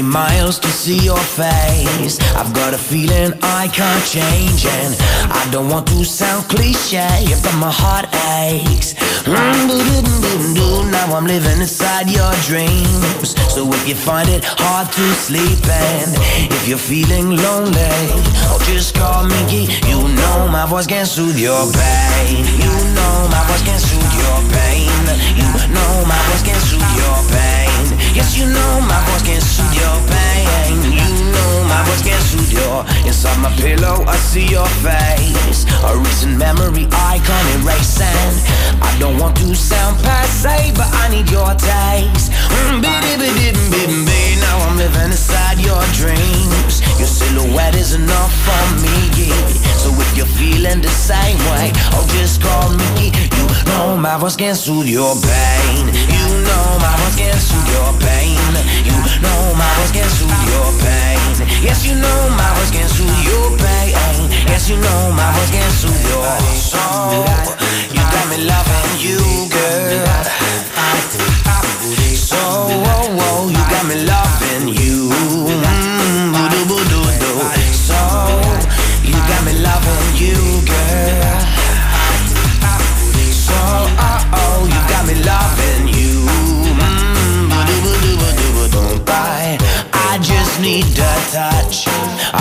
Many 0.00 0.12
miles 0.12 0.58
to 0.58 0.68
see 0.68 0.98
your 0.98 1.18
face. 1.18 2.18
I've 2.34 2.52
got 2.54 2.74
a 2.74 2.78
feeling 2.78 3.32
I 3.42 3.68
can't 3.68 4.04
change, 4.04 4.66
and 4.66 4.94
I 5.30 5.48
don't 5.50 5.68
want 5.68 5.86
to 5.88 6.04
sound 6.04 6.48
cliche, 6.48 7.08
but 7.42 7.54
my 7.56 7.70
heart 7.70 8.06
aches. 8.40 8.94
Mm. 9.24 10.90
Now 10.90 11.16
I'm 11.16 11.26
living 11.26 11.60
inside 11.60 12.08
your 12.10 12.32
dreams. 12.48 13.34
So 13.52 13.68
if 13.72 13.88
you 13.88 13.94
find 13.94 14.28
it 14.28 14.44
hard 14.44 14.88
to 14.92 15.04
sleep, 15.14 15.60
and 15.66 16.10
if 16.50 16.68
you're 16.68 16.78
feeling 16.78 17.36
lonely, 17.36 17.96
oh, 18.48 18.58
just 18.66 18.94
call 18.94 19.24
me. 19.26 19.68
You 19.88 20.00
know 20.18 20.48
my 20.48 20.66
voice 20.66 20.86
can 20.86 21.06
soothe 21.06 21.38
your 21.38 21.64
pain. 21.72 22.44
You 22.64 22.72
know 22.96 23.28
my 23.30 23.42
voice 23.48 23.64
can 23.64 23.78
soothe 23.78 24.14
your 24.22 24.38
pain. 24.54 25.02
You 25.40 25.48
know 25.74 25.92
my 26.06 26.20
voice 26.28 26.42
can 26.42 26.60
soothe 26.60 26.92
your 26.96 27.18
pain. 27.32 27.49
Yes, 28.12 28.36
you 28.36 28.46
know 28.46 28.80
my 28.88 28.98
voice 29.06 29.22
can 29.22 29.40
soothe 29.40 29.74
your. 29.74 29.94
You 29.94 29.99
can 31.98 32.20
soothe 32.22 32.52
your. 32.52 32.86
Inside 33.06 33.38
my 33.42 33.50
pillow, 33.58 34.04
I 34.06 34.16
see 34.16 34.46
your 34.46 34.68
face. 34.84 35.66
A 35.84 35.96
recent 35.98 36.38
memory 36.38 36.86
I 36.92 37.18
can't 37.26 37.48
erase, 37.58 38.00
and 38.00 38.82
I 38.82 38.90
don't 38.98 39.18
want 39.18 39.36
to 39.38 39.54
sound 39.54 39.98
passe, 40.04 40.72
but 40.78 40.88
I 41.02 41.08
need 41.10 41.30
your 41.30 41.50
taste. 41.58 42.30
Mm. 42.70 42.80
Now 44.40 44.56
I'm 44.66 44.76
living 44.76 45.10
inside 45.10 45.58
your 45.58 45.82
dreams. 45.92 46.80
Your 46.98 47.08
silhouette 47.08 47.74
is 47.74 47.94
enough 47.94 48.32
for 48.46 48.64
me. 48.82 49.30
So 49.80 49.90
if 49.96 50.16
you're 50.16 50.26
feeling 50.26 50.80
the 50.80 50.88
same 50.88 51.38
way, 51.50 51.72
oh 51.96 52.06
just 52.12 52.42
call 52.42 52.70
me. 52.70 53.12
You 53.36 53.46
know 53.66 53.96
my 53.96 54.18
voice 54.18 54.36
can 54.36 54.54
soothe 54.54 54.88
your 54.88 55.14
pain. 55.16 55.86
You 55.88 56.26
know 56.46 56.66
my 56.80 56.94
voice 57.00 57.16
can 57.16 57.36
soothe 57.38 57.68
your 57.74 57.92
pain. 58.00 58.52
You 58.84 58.96
know 59.22 59.54
my 59.56 59.70
voice 59.78 59.92
can 59.92 60.08
soothe 60.08 60.44
your 60.52 60.70
pain. 60.84 61.19
Yes, 61.62 61.86
you 61.86 61.94
know 61.94 62.20
my 62.36 62.48
voice 62.56 62.70
can 62.70 62.88
soothe 62.88 63.08
your 63.24 63.56
pain. 63.58 64.30
Yes, 64.48 64.68
you 64.68 64.76
know 64.76 65.12
my 65.12 65.32
voice 65.32 65.50
can 65.50 65.70
soothe 65.70 66.04
your 66.08 66.38
soul. 66.54 67.24
You 67.94 68.02
got 68.14 68.26
me 68.30 68.44
loving 68.44 68.90
you, 69.00 69.48
girl. 69.48 70.39
Need 90.70 90.84
the 90.84 91.14
touch 91.32 91.88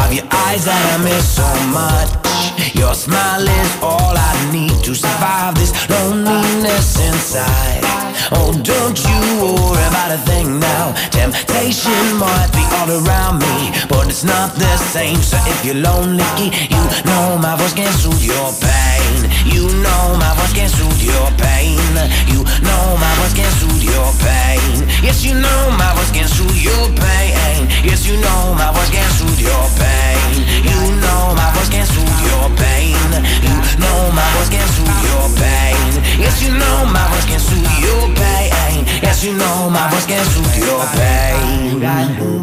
of 0.01 0.13
your 0.13 0.27
eyes 0.45 0.65
that 0.65 0.83
I 0.93 0.97
miss 1.03 1.25
so 1.39 1.49
much. 1.73 2.75
Your 2.75 2.93
smile 2.93 3.41
is 3.41 3.71
all 3.81 4.13
I 4.15 4.33
need 4.51 4.83
to 4.83 4.93
survive 4.93 5.55
this 5.55 5.73
loneliness 5.89 6.99
inside. 7.09 8.08
Oh, 8.31 8.51
don't 8.63 8.99
you 8.99 9.19
worry 9.41 9.83
about 9.89 10.11
a 10.11 10.19
thing 10.27 10.59
now. 10.59 10.93
Temptation 11.09 12.03
might 12.19 12.49
be 12.53 12.63
all 12.77 12.89
around 13.01 13.39
me, 13.39 13.71
but 13.87 14.07
it's 14.07 14.23
not 14.23 14.53
the 14.55 14.77
same. 14.77 15.17
So 15.21 15.37
if 15.47 15.65
you're 15.65 15.81
lonely, 15.81 16.45
you 16.69 16.83
know 17.07 17.37
my 17.39 17.55
voice 17.55 17.73
can 17.73 17.91
soothe 17.93 18.21
your 18.23 18.51
pain. 18.59 19.29
You 19.45 19.67
know 19.81 20.17
my 20.19 20.31
voice 20.37 20.53
can 20.53 20.69
soothe 20.69 21.01
your 21.01 21.27
pain. 21.39 21.79
You 22.27 22.43
know 22.61 22.83
my 22.99 23.11
voice 23.19 23.33
can 23.33 23.51
soothe 23.57 23.83
your 23.83 24.09
pain. 24.21 24.87
Yes, 25.01 25.23
you 25.25 25.33
know 25.33 25.59
my 25.77 25.89
voice 25.95 26.11
can 26.11 26.27
soothe 26.27 26.59
your 26.59 26.85
pain. 26.99 27.67
Yes, 27.83 28.05
you 28.05 28.19
know 28.19 28.53
my 28.53 28.71
voice 28.75 28.91
can 28.91 29.09
soothe 29.17 29.39
your 29.39 29.65
pain. 29.79 30.45
You 30.67 30.79
know 31.01 31.33
my 31.35 31.49
voice 31.55 31.69
can 31.69 31.85
soothe 31.87 32.19
your 32.29 32.45
pain. 32.59 32.99
You 33.41 33.55
know 33.79 34.11
my 34.11 34.27
voice 34.37 34.49
can 34.49 34.67
soothe 34.75 35.01
your 35.07 35.25
pain. 35.39 35.88
Yes, 36.19 36.41
you 36.43 36.51
know 36.51 36.85
my 36.93 37.03
voice 37.11 37.25
can 37.25 37.39
soothe 37.39 37.79
your 37.79 38.03
pain. 38.15 38.85
Yes, 39.01 39.23
you 39.23 39.33
know 39.35 39.69
my 39.69 39.87
voice 39.89 40.05
can 40.05 40.25
soothe 40.33 40.57
your 40.59 40.83
pain. 40.95 41.79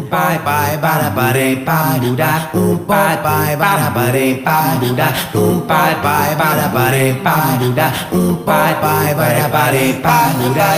Bye 0.09 0.39
bye, 0.45 0.77
bada 0.81 1.09
bada 1.13 1.65
bye, 1.65 1.99
Buddha. 1.99 2.49
Bye 2.87 3.17
bye, 3.23 3.55
bada 3.59 3.91
bada 3.93 4.23
bye, 4.43 4.77
Buddha. 4.81 5.07
Bye 5.67 5.95
bye, 6.03 6.33
bada 6.39 6.67
bada 6.73 7.05
bye, 7.23 7.57
Buddha. 7.59 7.87
Bye 8.47 8.73
bye, 8.81 9.13
bada 9.19 9.47
bada 9.51 9.83
bye, 10.03 10.33
Buddha. 10.39 10.69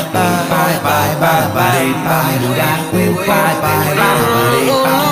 Bye 0.49 0.77
bye, 0.83 1.13
bada 1.21 1.47
bada 1.55 1.83
bye, 2.09 2.37
Buddha. 2.41 2.71
Bye 2.91 3.11
bye, 3.27 3.55
bada 3.61 3.95
bada 3.97 4.25
bye, 4.35 4.65
Buddha. 4.67 5.08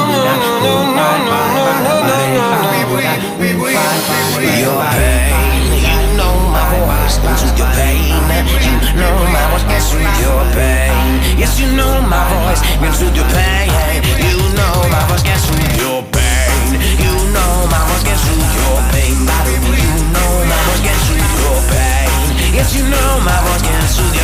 Yes, 11.47 11.62
you 11.62 11.71
know 11.79 12.01
my 12.01 12.27
voice 12.43 12.60
can 12.60 12.91
soothe 12.91 13.15
your 13.15 13.23
pain. 13.31 13.71
You 14.19 14.36
know 14.60 14.83
my 14.91 14.99
voice 15.07 15.23
can 15.23 15.39
soothe 15.39 15.79
your 15.79 16.03
pain. 16.12 16.75
You 16.99 17.13
know 17.31 17.71
my 17.71 17.79
voice 17.88 18.03
can 18.03 18.19
soothe 18.19 18.51
your 18.60 18.75
pain. 18.91 19.15
You 19.15 19.95
know 20.12 20.43
my 20.43 20.60
voice 20.67 20.83
can 20.83 20.99
soothe 21.07 21.23
your 21.39 21.55
pain. 21.71 22.12
Yes, 22.51 22.75
you 22.75 22.83
know 22.83 23.12
my 23.23 23.39
voice 23.47 23.63
can 23.63 23.79
soothe 23.88 24.16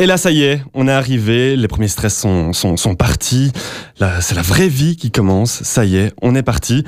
Et 0.00 0.06
là, 0.06 0.16
ça 0.16 0.30
y 0.30 0.42
est, 0.44 0.62
on 0.74 0.86
est 0.86 0.92
arrivé. 0.92 1.56
Les 1.56 1.66
premiers 1.66 1.88
stress 1.88 2.16
sont, 2.16 2.52
sont, 2.52 2.76
sont 2.76 2.94
partis. 2.94 3.50
Là, 3.98 4.20
c'est 4.20 4.36
la 4.36 4.42
vraie 4.42 4.68
vie 4.68 4.96
qui 4.96 5.10
commence. 5.10 5.62
Ça 5.64 5.84
y 5.84 5.96
est, 5.96 6.12
on 6.22 6.36
est 6.36 6.44
parti. 6.44 6.84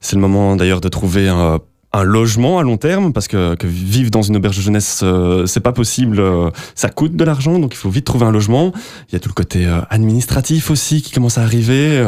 C'est 0.00 0.16
le 0.16 0.22
moment 0.22 0.56
d'ailleurs 0.56 0.80
de 0.80 0.88
trouver 0.88 1.28
un, 1.28 1.58
un 1.92 2.02
logement 2.04 2.58
à 2.58 2.62
long 2.62 2.78
terme 2.78 3.12
parce 3.12 3.28
que, 3.28 3.54
que 3.54 3.66
vivre 3.66 4.10
dans 4.10 4.22
une 4.22 4.36
auberge 4.36 4.56
de 4.56 4.62
jeunesse, 4.62 5.00
euh, 5.02 5.44
c'est 5.44 5.60
pas 5.60 5.72
possible. 5.72 6.18
euh, 6.18 6.50
ça 6.74 6.88
coûte 6.88 7.14
de 7.14 7.22
l'argent, 7.22 7.58
donc 7.58 7.74
il 7.74 7.76
faut 7.76 7.90
vite 7.90 8.06
trouver 8.06 8.24
un 8.24 8.32
logement. 8.32 8.72
Il 9.08 9.12
y 9.12 9.16
a 9.16 9.20
tout 9.20 9.28
le 9.28 9.34
côté 9.34 9.66
euh, 9.66 9.80
administratif 9.90 10.70
aussi 10.70 11.02
qui 11.02 11.12
commence 11.12 11.36
à 11.36 11.42
arriver. 11.42 12.02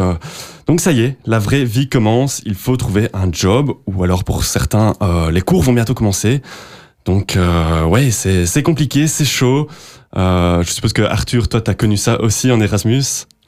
donc 0.66 0.81
ça 0.81 0.90
y 0.92 1.03
est, 1.03 1.19
la 1.27 1.38
vraie 1.38 1.64
vie 1.64 1.90
commence. 1.90 2.40
Il 2.47 2.55
faut 2.55 2.79
trouver 2.79 3.11
un 3.12 3.31
job 3.31 3.73
ou 3.87 4.03
alors 4.03 4.25
pour 4.25 4.45
certains, 4.45 4.95
les 5.31 5.42
cours 5.42 5.62
vont 5.62 5.75
bientôt 5.75 5.95
commencer. 5.95 6.40
Donc 7.05 7.38
ouais, 7.88 8.11
c'est 8.11 8.62
compliqué, 8.62 9.07
c'est 9.07 9.25
chaud. 9.25 9.69
Euh, 10.17 10.63
je 10.63 10.71
suppose 10.71 10.93
que 10.93 11.03
Arthur, 11.03 11.49
toi, 11.49 11.61
t'as 11.61 11.75
connu 11.75 11.97
ça 11.97 12.21
aussi 12.21 12.51
en 12.51 12.61
Erasmus. 12.61 13.03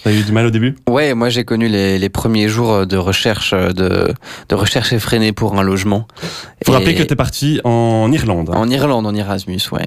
T'as 0.05 0.13
eu 0.13 0.23
du 0.23 0.31
mal 0.33 0.47
au 0.47 0.51
début? 0.51 0.77
Ouais, 0.89 1.15
moi 1.15 1.29
j'ai 1.29 1.45
connu 1.45 1.67
les, 1.69 1.99
les 1.99 2.09
premiers 2.09 2.49
jours 2.49 2.87
de 2.87 2.97
recherche 2.97 3.53
de, 3.53 4.15
de 4.49 4.55
recherche 4.55 4.93
effrénée 4.93 5.33
pour 5.33 5.59
un 5.59 5.63
logement. 5.63 6.07
Faut 6.65 6.71
Et- 6.73 6.75
rappeler 6.77 6.95
que 6.95 7.03
t'es 7.03 7.17
parti 7.17 7.61
en 7.65 8.11
Irlande. 8.13 8.51
En 8.55 8.69
Irlande, 8.69 9.07
en 9.07 9.15
Erasmus, 9.15 9.59
ouais. 9.73 9.87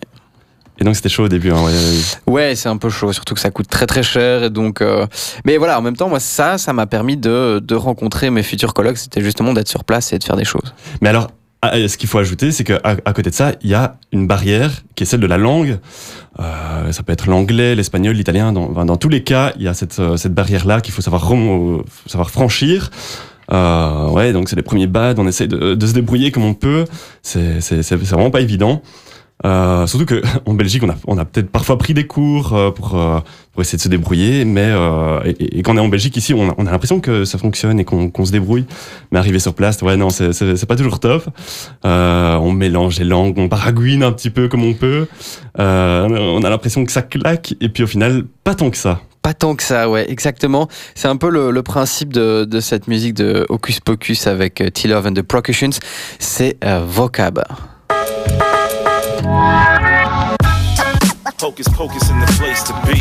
Et 0.80 0.84
donc 0.84 0.96
c'était 0.96 1.08
chaud 1.10 1.26
au 1.26 1.28
début. 1.30 1.52
hein, 1.52 1.63
ouais, 1.63 1.72
ouais. 1.72 2.34
Ouais, 2.34 2.56
c'est 2.56 2.67
un 2.67 2.76
peu 2.78 2.89
chaud, 2.89 3.13
surtout 3.13 3.36
que 3.36 3.39
ça 3.39 3.52
coûte 3.52 3.70
très 3.70 3.86
très 3.86 4.04
cher. 4.04 4.44
Et 4.44 4.50
donc, 4.50 4.82
euh, 4.82 5.06
mais 5.46 5.58
voilà, 5.58 5.78
en 5.80 5.82
même 5.82 5.96
temps, 5.96 6.10
moi 6.10 6.20
ça, 6.20 6.58
ça 6.58 6.74
m'a 6.74 6.88
permis 6.88 7.15
de, 7.15 7.62
de 7.63 7.76
rencontrer 7.76 8.32
mes 8.32 8.44
futurs 8.44 8.74
collègues. 8.74 8.98
C'était 8.98 9.22
justement 9.22 9.54
d'être 9.54 9.70
sur 9.70 9.84
place 9.86 10.12
et 10.12 10.17
de 10.20 10.24
faire 10.26 10.36
des 10.38 10.44
choses. 10.46 10.74
Mais 11.02 11.08
alors, 11.10 11.28
ah, 11.62 11.88
ce 11.88 11.95
qu'il 11.97 12.10
faut 12.10 12.17
ajouter, 12.17 12.52
c'est 12.52 12.63
qu'à 12.63 12.80
à 12.84 13.13
côté 13.13 13.30
de 13.30 13.36
ça, 13.36 13.54
il 13.62 13.69
y 13.69 13.76
a 13.76 13.97
une 14.12 14.26
barrière 14.26 14.71
qui 14.95 15.04
est 15.04 15.06
celle 15.06 15.19
de 15.19 15.28
la 15.28 15.38
langue. 15.38 15.78
Euh, 16.39 16.91
ça 16.91 17.04
peut 17.04 17.13
être 17.13 17.28
l'anglais, 17.28 17.76
l'espagnol, 17.76 18.15
l'italien. 18.15 18.52
Dans, 18.52 18.97
tous 18.97 19.10
les 19.10 19.24
cas, 19.24 19.54
il 19.58 19.63
y 19.63 19.67
a 19.67 19.74
cette, 19.74 20.00
euh, 20.00 20.17
cette 20.17 20.34
barrière-là 20.34 20.82
qu'il 20.82 20.93
faut 20.93 21.04
savoir, 21.04 21.28
rem- 21.28 21.84
savoir 22.08 22.32
franchir. 22.32 22.89
Euh, 23.52 24.10
ouais, 24.10 24.34
donc 24.34 24.50
c'est 24.50 24.56
les 24.56 24.62
premiers 24.63 24.88
bads, 24.88 25.15
on 25.17 25.28
essaie 25.28 25.47
de, 25.47 25.76
de 25.76 25.86
se 25.86 25.93
débrouiller 25.93 26.32
comme 26.32 26.45
on 26.45 26.54
peut. 26.54 26.86
C'est 27.21 27.60
vraiment 27.95 28.32
pas 28.32 28.41
évident. 28.41 28.82
Euh, 29.45 29.88
surtout 29.88 30.06
que 30.06 30.21
en 30.45 30.54
Belgique, 30.54 30.84
on 31.08 31.17
a, 31.17 31.25
peut-être 31.25 31.49
parfois 31.49 31.77
pris 31.77 31.93
des 31.93 32.08
cours 32.08 32.54
euh, 32.54 32.71
pour, 32.71 32.99
euh, 32.99 33.19
pour 33.54 33.62
essayer 33.62 33.77
de 33.77 33.82
se 33.82 33.89
débrouiller, 33.89 34.45
mais 34.45 34.71
et, 35.25 35.62
quand 35.63 35.73
on 35.73 35.77
est 35.77 35.82
en 35.82 35.88
Belgique 35.88 36.15
ici, 36.17 36.34
on 36.34 36.49
a, 36.49 36.54
on 36.58 36.65
a 36.67 36.71
l'impression 36.71 36.99
que 36.99 37.25
ça 37.25 37.38
fonctionne 37.38 37.80
et 37.80 37.86
qu'on 37.86 38.25
se 38.25 38.32
débrouille. 38.32 38.65
Mais 39.12 39.19
arriver 39.19 39.39
sur 39.39 39.54
place, 39.54 39.82
ouais, 39.82 39.97
non, 39.97 40.10
c'est- 40.10 40.65
pas 40.65 40.75
toujours 40.75 40.99
top. 40.99 41.25
On 41.84 42.51
mélange 42.51 42.99
les 42.99 43.06
langues, 43.06 43.38
on 43.38 43.47
baragouine 43.47 44.04
un 44.04 44.12
petit 44.12 44.30
peu 44.30 44.47
comme 44.47 44.63
on 44.63 44.73
peut. 44.73 45.08
On 45.58 46.43
a 46.43 46.49
l'impression 46.49 46.86
que 46.86 46.91
ça 46.91 47.01
claque, 47.01 47.56
et 47.60 47.69
puis 47.69 47.84
au 47.84 47.88
final, 47.88 48.25
pas 48.43 48.56
tant 48.56 48.69
que 48.69 48.77
ça. 48.77 49.01
Pas 49.21 49.34
tant 49.36 49.56
que 49.56 49.62
ça, 49.62 49.88
ouais, 49.88 50.10
exactement. 50.10 50.67
C'est 50.95 51.08
un 51.08 51.17
peu 51.17 51.30
le, 51.30 51.62
principe 51.62 52.13
de, 52.13 52.60
cette 52.60 52.88
musique 52.88 53.15
de 53.15 53.45
Hocus 53.49 53.80
Pocus 53.80 54.27
avec 54.27 54.63
T-Love 54.73 55.08
and 55.08 55.13
the 55.13 55.21
Percussions, 55.21 55.80
c'est 56.19 56.58
vocab. 56.88 57.43
Hocus 61.39 61.67
pocus 61.70 62.10
in 62.10 62.20
the 62.20 62.28
place 62.38 62.62
to 62.63 62.74
be. 62.86 63.00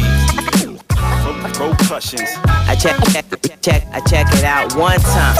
Pro- 1.53 1.75
Percussions. 1.75 2.31
I 2.69 2.75
check, 2.77 2.97
check, 3.13 3.25
check, 3.61 3.85
I 3.93 4.01
check 4.09 4.27
it 4.35 4.45
out 4.45 4.75
one 4.77 4.99
time. 5.01 5.37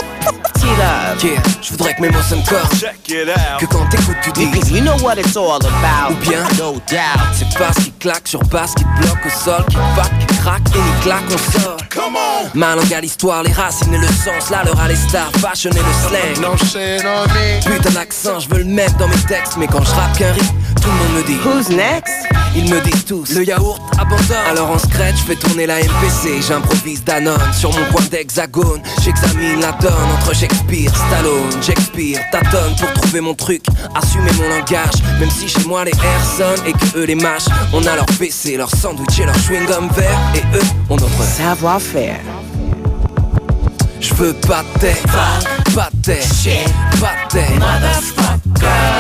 T-Love. 0.59 1.25
Yeah, 1.25 1.43
je 1.63 1.71
voudrais 1.71 1.95
que 1.95 2.03
mes 2.03 2.11
mots 2.11 2.23
sonnent 2.29 2.45
corps. 2.45 2.69
Check 2.79 3.09
it 3.09 3.29
out. 3.31 3.59
Que 3.61 3.67
quand 3.67 3.87
t'écoutes, 3.89 4.17
tu 4.23 4.31
You, 4.41 4.51
dises. 4.53 4.71
you 4.71 4.81
know 4.83 4.97
what 5.03 5.17
it's 5.19 5.37
all 5.37 5.57
about. 5.65 6.13
Ou 6.13 6.17
bien, 6.29 6.43
no 6.59 6.73
doubt. 6.91 7.21
c'est 7.33 7.59
basse 7.59 7.79
qui 7.85 7.93
claque 7.93 8.29
sur 8.29 8.41
basse 8.45 8.75
qui 8.75 8.85
te 8.85 9.01
bloque 9.01 9.25
au 9.27 9.31
sol, 9.31 9.65
qui 9.71 9.77
te 9.77 9.97
batte, 9.97 10.13
qui 10.19 10.27
craque 10.41 10.63
et 10.75 10.79
ni 10.79 11.03
claque 11.03 11.27
au 11.29 11.61
sol. 11.61 11.77
Come 11.95 12.17
on. 12.17 12.59
Ma 12.59 12.75
langue 12.75 12.93
à 12.93 13.01
l'histoire, 13.01 13.43
les 13.43 13.53
racines 13.53 13.95
et 13.95 13.99
le 13.99 14.07
sens, 14.07 14.51
là 14.51 14.63
l'heure 14.65 14.81
à 14.81 14.89
les 14.89 14.97
stars, 14.97 15.31
fashion 15.41 15.71
et 15.71 15.75
le 15.75 16.09
slang. 16.09 16.51
On. 16.53 17.71
Putain 17.71 17.91
d'accent, 17.91 18.41
je 18.41 18.49
veux 18.49 18.59
le 18.59 18.65
même 18.65 18.93
dans 18.99 19.09
mes 19.09 19.23
textes, 19.29 19.57
mais 19.57 19.67
quand 19.67 19.85
je 19.85 19.91
rappe 19.91 20.17
qu'un 20.19 20.33
rythme, 20.33 20.57
tout 20.81 20.89
le 20.89 20.95
monde 20.95 21.17
me 21.19 21.23
dit. 21.27 21.39
Who's 21.45 21.69
next? 21.69 22.15
Ils 22.57 22.69
me 22.69 22.81
disent 22.81 23.05
tous, 23.05 23.33
le 23.35 23.45
yaourt 23.45 23.81
abandonne. 23.99 24.47
Alors 24.51 24.71
en 24.71 24.79
scratch, 24.79 25.17
je 25.19 25.23
fais 25.23 25.37
tourner 25.37 25.67
la 25.67 25.79
MPC, 25.79 26.43
j'improvise 26.43 27.05
Danone. 27.05 27.39
Sur 27.53 27.71
mon 27.71 27.85
coin 27.93 28.03
d'hexagone, 28.11 28.83
j'examine 29.05 29.61
la 29.61 29.71
donne 29.73 29.93
entre 30.19 30.35
Shakespeare, 30.35 30.91
Stallone, 30.97 31.63
Shakespeare, 31.63 32.19
tâtonne 32.33 32.75
pour 32.77 32.93
trouver 32.95 33.21
mon 33.21 33.35
truc, 33.35 33.63
assumer 33.95 34.33
mon 34.33 34.49
langage. 34.49 35.01
Même 35.21 35.31
si 35.31 35.49
chez 35.49 35.65
moi 35.65 35.85
les 35.85 35.93
airs 35.93 36.25
sonnent 36.37 36.67
et 36.67 36.73
que 36.73 36.99
eux 36.99 37.05
les 37.05 37.15
mâchent, 37.15 37.49
on 37.73 37.87
a 37.87 37.95
leur 37.95 38.07
PC, 38.19 38.57
leur 38.57 38.71
sandwich 38.75 39.21
et 39.21 39.27
leur 39.27 39.37
chewing-gum 39.37 39.89
vert, 39.93 40.19
et 40.35 40.57
eux 40.57 40.63
ont 40.89 40.97
notre 40.97 41.23
Savoir-faire. 41.23 42.21
Je 44.01 44.15
veux 44.15 44.33
pas 44.35 44.65
tes 44.81 44.95
pas 45.73 45.91
tes 46.03 46.21
pas 47.01 47.17
tes 47.29 47.43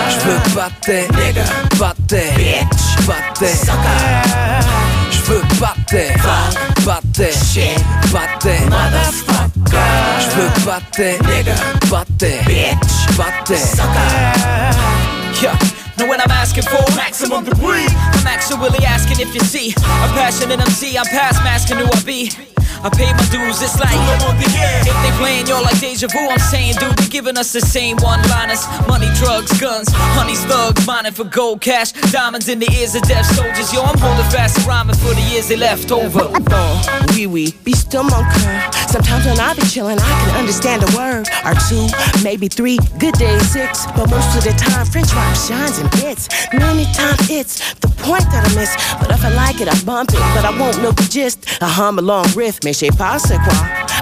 Je 0.08 0.18
veux 0.26 0.54
pas 0.54 0.70
tes 0.80 1.06
pas 1.78 1.94
de 1.94 2.06
tes 2.06 2.66
pas 3.06 3.14
tes 3.38 3.54
Je 5.10 5.20
veux 5.22 5.42
pas 5.58 5.74
tes 5.88 6.12
pas 6.84 7.00
de 7.00 7.10
tes 7.12 7.30
pas 8.12 8.26
de 8.26 8.38
tes 8.38 8.58
Je 10.20 10.30
veux 10.36 10.64
pas 10.64 10.80
tes 10.92 11.18
pas 11.88 12.04
de 12.04 12.16
tes 12.18 12.76
pas 13.16 13.32
tes 13.44 13.64
Yeah. 15.40 15.79
Know 16.00 16.06
what 16.06 16.20
I'm 16.22 16.30
asking 16.30 16.62
for? 16.62 16.80
Maximum 16.96 17.44
degree. 17.44 17.84
I'm 17.90 18.26
actually 18.26 18.86
asking 18.86 19.20
if 19.20 19.34
you 19.34 19.40
see 19.40 19.72
a 19.72 20.08
passionate 20.16 20.58
MC. 20.58 20.96
I'm 20.96 21.04
past 21.04 21.44
masking 21.44 21.76
who 21.76 21.84
I 21.84 22.02
be. 22.06 22.49
I 22.82 22.88
pay 22.90 23.12
my 23.12 23.26
dues, 23.28 23.62
it's 23.62 23.78
like 23.78 23.96
If 24.86 24.96
they 25.02 25.12
playing 25.18 25.46
y'all 25.46 25.62
like 25.62 25.78
deja 25.80 26.08
vu, 26.08 26.18
I'm 26.18 26.38
saying, 26.38 26.74
dude, 26.78 26.96
they 26.96 27.08
giving 27.08 27.36
us 27.36 27.52
the 27.52 27.60
same 27.60 27.96
one-liners 27.98 28.64
Money, 28.88 29.08
drugs, 29.14 29.52
guns, 29.60 29.88
honey's 30.16 30.44
thugs, 30.44 30.86
mining 30.86 31.12
for 31.12 31.24
gold, 31.24 31.60
cash 31.60 31.92
Diamonds 32.12 32.48
in 32.48 32.58
the 32.58 32.70
ears 32.72 32.94
of 32.94 33.02
deaf 33.02 33.26
soldiers 33.26 33.72
Yo, 33.72 33.82
I'm 33.82 33.98
holding 33.98 34.30
fast 34.30 34.58
and 34.58 34.66
rhyming 34.66 34.96
for 34.96 35.14
the 35.14 35.22
years 35.32 35.48
they 35.48 35.56
left 35.56 35.90
over 35.90 36.28
Bon, 36.40 36.82
oui, 37.14 37.26
oui, 37.26 37.54
be 37.64 37.72
still 37.72 38.04
mon. 38.04 38.24
Sometimes 38.88 39.24
when 39.26 39.38
I 39.38 39.54
be 39.54 39.62
chillin', 39.62 39.98
I 40.00 40.24
can 40.24 40.36
understand 40.36 40.82
a 40.82 40.96
word 40.96 41.28
or 41.44 41.54
two, 41.68 41.86
maybe 42.24 42.48
three. 42.48 42.78
Good 42.98 43.14
days, 43.14 43.42
six. 43.50 43.86
But 43.96 44.10
most 44.10 44.36
of 44.36 44.44
the 44.44 44.52
time, 44.58 44.86
French 44.86 45.12
rhyme 45.12 45.34
shines 45.34 45.78
in 45.78 45.88
bits. 46.00 46.28
Many 46.52 46.84
times 46.92 47.30
it's 47.30 47.74
the 47.74 47.88
point 48.02 48.24
that 48.32 48.46
I 48.46 48.54
miss. 48.54 48.74
But 49.00 49.10
if 49.10 49.24
I 49.24 49.30
like 49.34 49.60
it, 49.60 49.68
I 49.68 49.78
bump 49.84 50.10
it. 50.10 50.20
But 50.34 50.44
I 50.44 50.50
won't 50.58 50.82
know 50.82 50.92
the 50.92 51.06
gist. 51.10 51.62
I 51.62 51.68
hum 51.68 51.98
a 51.98 52.02
long 52.02 52.26
riff, 52.34 52.59
mais 52.64 52.72
je 52.72 52.78
sais 52.78 52.90
pas 52.96 53.18
c'est 53.18 53.36
quoi. 53.38 53.54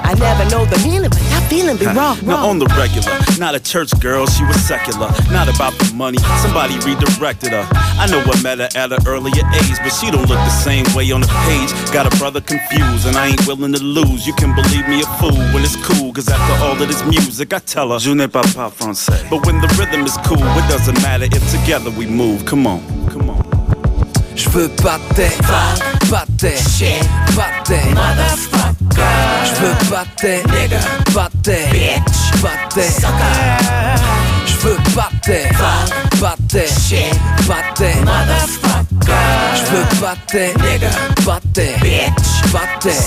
I 0.04 0.14
never 0.14 0.44
know 0.48 0.64
the 0.64 0.78
meaning, 0.84 1.02
but 1.10 1.18
that 1.30 1.42
feeling 1.50 1.76
be 1.76 1.84
raw, 1.86 2.14
Now 2.22 2.36
raw. 2.36 2.46
on 2.48 2.58
the 2.58 2.66
regular, 2.78 3.12
not 3.38 3.54
a 3.54 3.60
church 3.60 3.90
girl, 4.00 4.26
she 4.26 4.42
was 4.44 4.56
secular. 4.66 5.10
Not 5.30 5.48
about 5.48 5.76
the 5.78 5.92
money, 5.94 6.18
somebody 6.40 6.74
redirected 6.80 7.52
her. 7.52 7.66
I 7.98 8.06
know 8.06 8.20
I 8.24 8.40
met 8.42 8.58
her 8.58 8.68
at 8.74 8.92
an 8.92 9.06
earlier 9.06 9.44
age, 9.54 9.76
but 9.82 9.92
she 9.92 10.10
don't 10.10 10.26
look 10.28 10.38
the 10.38 10.50
same 10.64 10.86
way 10.94 11.10
on 11.12 11.20
the 11.20 11.28
page. 11.46 11.70
Got 11.92 12.06
a 12.06 12.16
brother 12.18 12.40
confused, 12.40 13.06
and 13.06 13.16
I 13.16 13.28
ain't 13.28 13.46
willing 13.46 13.72
to 13.74 13.82
lose. 13.82 14.26
You 14.26 14.32
can 14.34 14.54
believe 14.54 14.88
me 14.88 15.02
a 15.02 15.06
fool 15.18 15.36
when 15.52 15.62
it's 15.64 15.76
cool, 15.84 16.12
cause 16.12 16.28
after 16.28 16.54
all 16.64 16.80
of 16.80 16.88
this 16.88 17.04
music, 17.04 17.52
I 17.52 17.58
tell 17.58 17.90
her, 17.92 17.98
Je 17.98 18.14
ne 18.14 18.26
parle 18.28 18.48
pas 18.54 18.70
français. 18.70 19.28
But 19.28 19.44
when 19.46 19.60
the 19.60 19.68
rhythm 19.78 20.06
is 20.06 20.16
cool, 20.24 20.38
it 20.56 20.68
doesn't 20.70 21.00
matter 21.02 21.24
if 21.30 21.42
together 21.50 21.90
we 21.90 22.06
move. 22.06 22.44
Come 22.46 22.66
on, 22.66 22.80
come 23.10 23.28
on. 23.30 23.42
Je 24.36 24.48
veux 24.50 24.68
pas 24.82 24.98
tes 25.16 25.30
pas 26.10 26.24
de 26.28 26.34
tes 26.36 27.00
pas 27.36 27.50
de 27.58 27.68
tes 27.68 27.82
Je 29.44 29.52
veux 29.60 29.76
pas 29.90 30.04
de 30.04 30.20
tes 30.20 30.42
pas 31.12 31.28
de 31.34 31.38
tes 31.42 32.02
pas 32.40 32.56
de 32.68 32.74
tes 32.74 32.88
Je 34.46 34.56
veux 34.56 34.78
pas 34.94 35.10
de 35.12 35.18
tes 35.26 35.48
pas 36.18 36.34
de 36.40 36.46
tes 36.48 36.68
pas 37.46 37.62
de 37.62 37.74
tes 37.74 37.94
Je 39.54 39.64
veux 39.70 39.86
pas 40.00 40.14
de 40.14 40.32
tes 40.32 40.54
pas 41.24 41.40
de 41.40 41.48
tes 41.52 41.72
pas 42.52 42.66
de 42.76 42.88
tes 42.88 42.98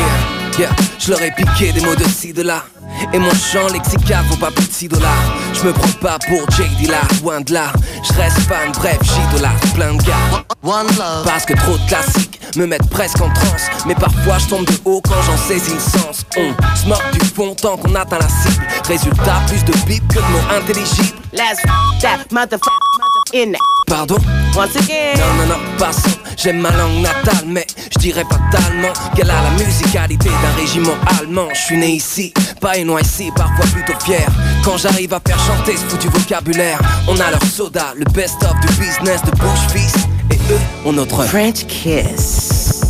Yeah, 0.00 0.39
yeah, 0.58 0.70
je 0.98 1.10
leur 1.10 1.22
ai 1.22 1.30
piqué 1.30 1.72
des 1.72 1.80
mots 1.80 1.94
de 1.94 2.04
ci, 2.04 2.32
de 2.32 2.42
là. 2.42 2.64
Et 3.12 3.18
mon 3.18 3.30
chant 3.30 3.68
lexical 3.72 4.24
vaut 4.26 4.36
pas 4.36 4.50
plus 4.50 4.66
de 4.66 4.72
6 4.72 4.88
dollars. 4.88 5.34
Je 5.54 5.64
me 5.64 5.72
prends 5.72 5.98
pas 6.00 6.18
pour 6.28 6.50
J.D. 6.50 6.86
là, 6.90 7.00
loin 7.22 7.40
de 7.40 7.52
là. 7.52 7.72
Je 8.02 8.12
reste 8.14 8.38
fan, 8.40 8.72
bref, 8.72 8.98
j'idolâtre 9.02 9.72
plein 9.74 9.94
de 9.94 10.02
gars. 10.02 10.44
One 10.62 10.86
love. 10.98 11.24
Parce 11.24 11.46
que 11.46 11.54
trop 11.54 11.76
de 11.78 11.88
classiques 11.88 12.40
me 12.56 12.66
mettent 12.66 12.88
presque 12.90 13.20
en 13.20 13.32
transe. 13.32 13.68
Mais 13.86 13.94
parfois 13.94 14.38
je 14.38 14.46
tombe 14.46 14.66
de 14.66 14.74
haut 14.84 15.00
quand 15.02 15.22
j'en 15.22 15.36
saisis 15.36 15.74
le 15.74 15.80
sens. 15.80 16.24
On 16.36 16.52
se 16.76 16.86
moque 16.86 17.10
du 17.12 17.20
fond 17.20 17.54
tant 17.54 17.76
qu'on 17.76 17.94
atteint 17.94 18.18
la 18.18 18.28
cible. 18.28 18.66
Résultat, 18.86 19.40
plus 19.46 19.64
de 19.64 19.72
bip 19.86 20.06
que 20.08 20.16
de 20.16 20.20
mots 20.20 20.56
intelligibles. 20.56 21.18
Let's 21.32 21.60
f 21.64 22.02
that 22.02 22.26
motherfucker 22.30 23.34
in 23.34 23.52
that. 23.52 23.69
Pardon? 23.90 24.18
Once 24.54 24.76
again. 24.76 25.18
Non, 25.18 25.34
non, 25.34 25.46
non, 25.48 25.76
passons. 25.76 26.16
J'aime 26.36 26.60
ma 26.60 26.70
langue 26.70 27.02
natale, 27.02 27.44
mais 27.48 27.66
je 27.92 27.98
dirais 27.98 28.22
pas 28.22 28.38
tellement 28.52 28.92
qu'elle 29.16 29.28
a 29.28 29.42
la 29.42 29.50
musicalité 29.64 30.28
d'un 30.28 30.60
régiment 30.60 30.94
allemand. 31.18 31.48
Je 31.52 31.58
suis 31.58 31.76
né 31.76 31.88
ici, 31.88 32.32
pas 32.60 32.78
ici, 32.78 33.32
parfois 33.34 33.66
plutôt 33.66 33.98
fier. 34.04 34.28
Quand 34.64 34.76
j'arrive 34.76 35.12
à 35.12 35.20
faire 35.26 35.40
chanter 35.40 35.76
ce 35.76 35.82
foutu 35.86 36.06
vocabulaire, 36.06 36.78
on 37.08 37.18
a 37.18 37.32
leur 37.32 37.42
soda, 37.42 37.92
le 37.96 38.04
best-of 38.12 38.54
du 38.60 38.68
business 38.74 39.22
de 39.24 39.32
Bush 39.32 39.72
Fils. 39.72 39.94
Et 40.30 40.38
eux 40.52 40.60
ont 40.86 40.92
notre 40.92 41.24
French 41.24 41.66
kiss. 41.66 42.82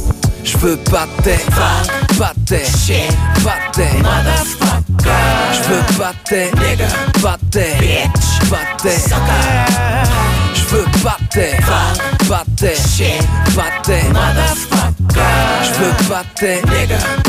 Je 0.45 0.59
veux 0.59 0.77
pas 0.77 1.07
de 1.25 1.31
pas 2.19 2.35
tes 2.45 2.65
pas 3.39 3.57
tes 3.73 3.97
Je 5.53 5.63
veux 5.69 5.99
pas 5.99 6.15
tes 6.31 6.51
pas 7.23 7.39
tes 7.51 7.79
pas 8.51 8.69
veux 10.71 10.85
pas 11.03 11.17
de 11.21 11.27
tes 11.29 11.57
pas 12.29 12.45
de 12.45 12.57
tes 12.57 12.77
pas 13.57 13.71
de 13.71 13.83
tes 13.83 14.03
Je 15.65 15.73
veux 15.81 16.09
pas 16.09 16.23
de 16.23 16.41
tes 16.41 16.63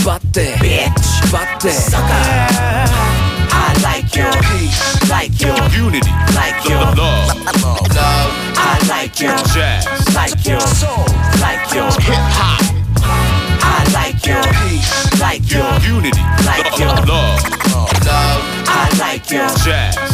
pas 0.04 0.20
de 0.20 0.30
tes 0.32 0.92
pas 1.32 1.46
de 1.56 1.70
tes 1.70 1.78
I 3.54 3.74
like 3.84 4.16
your 4.16 4.32
peace, 4.32 5.10
like 5.10 5.42
your 5.42 5.56
Unity, 5.76 6.12
like 6.36 6.64
your 6.70 6.80
love, 6.96 7.36
love. 7.66 8.32
I 8.56 8.80
like 8.88 9.20
your 9.20 9.36
jazz, 9.54 9.86
like 10.16 10.46
your 10.46 10.60
soul, 10.62 11.06
like 11.42 11.74
your 11.74 11.92
hip 12.02 12.24
hop. 12.38 12.62
I 13.64 13.84
like 13.94 14.26
your 14.26 14.42
peace, 14.62 15.20
like 15.20 15.50
your 15.52 15.68
unity, 15.88 16.22
like 16.46 16.78
your 16.78 16.96
love, 17.06 17.42
love. 18.06 18.42
I 18.68 18.90
like 19.00 19.30
your 19.30 19.48
jazz. 19.64 20.11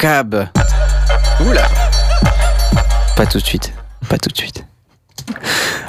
Vocab. 0.00 0.48
Oula. 1.46 1.68
Pas 3.16 3.26
tout 3.26 3.36
de 3.36 3.44
suite. 3.44 3.74
Pas 4.08 4.16
tout 4.16 4.30
de 4.30 4.36
suite. 4.36 4.64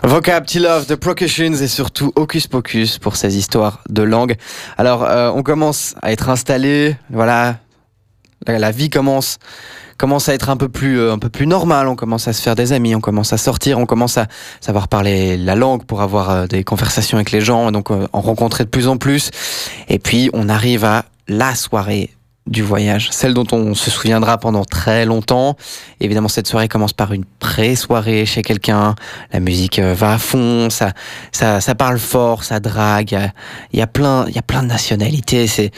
Vocab, 0.04 0.46
T-Love, 0.46 0.86
The 0.86 0.98
Percussions 0.98 1.54
et 1.54 1.68
surtout 1.70 2.12
Hocus 2.18 2.48
Pocus 2.48 2.98
pour 2.98 3.16
ces 3.16 3.38
histoires 3.38 3.80
de 3.88 4.04
langue. 4.04 4.36
Alors, 4.78 5.06
euh, 5.06 5.32
on 5.34 5.44
commence 5.44 5.96
à 6.02 6.12
être 6.12 6.28
installé, 6.28 6.98
voilà, 7.10 7.60
la, 8.46 8.72
vie 8.72 8.90
commence 8.90 9.38
commence 9.98 10.28
à 10.28 10.34
être 10.34 10.50
un 10.50 10.58
peu 10.58 10.68
plus, 10.68 11.00
euh, 11.00 11.14
un 11.14 11.18
peu 11.18 11.30
plus 11.30 11.48
normal. 11.48 11.88
On 11.88 11.96
commence 11.96 12.28
à 12.28 12.34
se 12.34 12.42
faire 12.42 12.56
des 12.56 12.74
amis, 12.74 12.94
on 12.94 13.00
commence 13.00 13.32
à 13.32 13.38
sortir, 13.38 13.80
on 13.80 13.86
commence 13.86 14.18
à 14.18 14.28
savoir 14.60 14.90
parler 14.90 15.38
la 15.38 15.56
langue 15.56 15.86
pour 15.86 16.02
avoir 16.02 16.30
euh, 16.32 16.48
des 16.48 16.66
conversations 16.66 17.18
avec 17.18 17.32
les 17.32 17.40
gens, 17.40 17.70
et 17.70 17.72
donc 17.72 17.92
en 17.92 18.20
rencontrer 18.20 18.66
de 18.66 18.70
plus 18.70 18.90
en 18.90 18.98
plus. 18.98 19.32
Et 19.88 20.00
puis 20.00 20.30
on 20.34 20.50
arrive 20.50 20.84
à 20.84 21.06
la 21.30 21.56
soirée 21.56 22.10
du 22.48 22.64
voyage, 22.64 23.10
celle 23.12 23.34
dont 23.34 23.46
on 23.52 23.76
se 23.76 23.92
souviendra 23.92 24.38
pendant 24.40 24.66
très 24.66 25.06
longtemps. 25.06 25.56
Évidemment, 26.00 26.28
cette 26.28 26.48
soirée 26.48 26.68
commence 26.68 26.92
par 26.94 27.14
une 27.14 27.24
pré-soirée 27.26 28.26
chez 28.26 28.42
quelqu'un. 28.42 28.96
La 29.32 29.40
musique 29.40 29.78
euh, 29.80 29.94
va 29.94 30.14
à 30.14 30.18
fond, 30.18 30.70
ça, 30.70 30.92
ça, 31.32 31.62
ça 31.62 31.76
parle 31.76 32.00
fort, 32.00 32.44
ça 32.44 32.60
drague. 32.60 33.32
Il 33.74 33.80
y 33.80 33.82
a- 33.82 33.88
plein, 33.88 34.26
il 34.28 34.36
y 34.36 34.40
a 34.40 34.42
plein 34.42 34.64
de 34.64 34.68
nationalités. 34.68 35.46
C'est, 35.48 35.72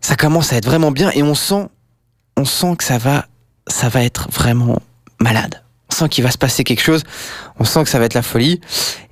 ça 0.00 0.16
commence 0.16 0.52
à 0.52 0.56
être 0.56 0.64
vraiment 0.66 0.90
bien 0.92 1.10
et 1.14 1.22
on 1.22 1.34
sent, 1.34 1.68
on 2.36 2.44
sent 2.46 2.76
que 2.78 2.84
ça 2.84 2.96
va, 2.98 3.26
ça 3.66 3.88
va 3.90 4.02
être 4.02 4.28
vraiment 4.30 4.78
malade. 5.20 5.62
On 5.90 5.94
sent 5.94 6.08
qu'il 6.08 6.24
va 6.24 6.30
se 6.30 6.38
passer 6.38 6.64
quelque 6.64 6.82
chose. 6.82 7.04
On 7.60 7.64
sent 7.64 7.84
que 7.84 7.90
ça 7.90 7.98
va 7.98 8.06
être 8.06 8.14
la 8.14 8.22
folie 8.22 8.60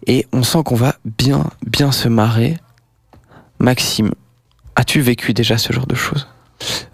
et 0.07 0.27
on 0.33 0.43
sent 0.43 0.61
qu'on 0.65 0.77
va 0.77 0.95
bien, 1.05 1.45
bien 1.67 1.93
se 1.93 2.09
marrer. 2.09 2.57
Maxime, 3.59 4.13
as-tu 4.77 5.03
vécu 5.03 5.35
déjà 5.35 5.59
ce 5.59 5.75
genre 5.75 5.87
de 5.87 5.95
choses? 5.95 6.27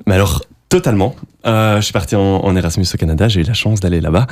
Mais 0.07 0.15
alors, 0.15 0.43
totalement. 0.69 1.15
Euh, 1.47 1.77
je 1.77 1.83
suis 1.83 1.93
parti 1.93 2.17
en, 2.17 2.57
Erasmus 2.57 2.87
au 2.93 2.97
Canada, 2.97 3.29
j'ai 3.29 3.41
eu 3.41 3.45
la 3.45 3.55
chance 3.55 3.81
d'aller 3.81 4.01
là-bas. 4.01 4.27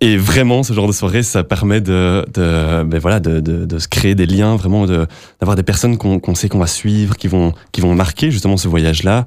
Et 0.00 0.16
vraiment, 0.16 0.62
ce 0.62 0.72
genre 0.72 0.86
de 0.86 0.92
soirée, 0.92 1.22
ça 1.22 1.44
permet 1.44 1.80
de, 1.80 2.24
ben 2.36 2.98
voilà, 2.98 3.20
de, 3.20 3.40
de, 3.40 3.78
se 3.78 3.88
créer 3.88 4.14
des 4.14 4.26
liens, 4.26 4.56
vraiment, 4.56 4.86
d'avoir 4.86 5.56
des 5.56 5.62
personnes 5.62 5.96
qu'on 5.96 6.18
qu'on 6.18 6.34
sait 6.34 6.48
qu'on 6.48 6.58
va 6.58 6.66
suivre, 6.66 7.16
qui 7.16 7.28
vont, 7.28 7.54
qui 7.72 7.80
vont 7.80 7.94
marquer 7.94 8.30
justement 8.30 8.56
ce 8.56 8.68
voyage-là. 8.68 9.24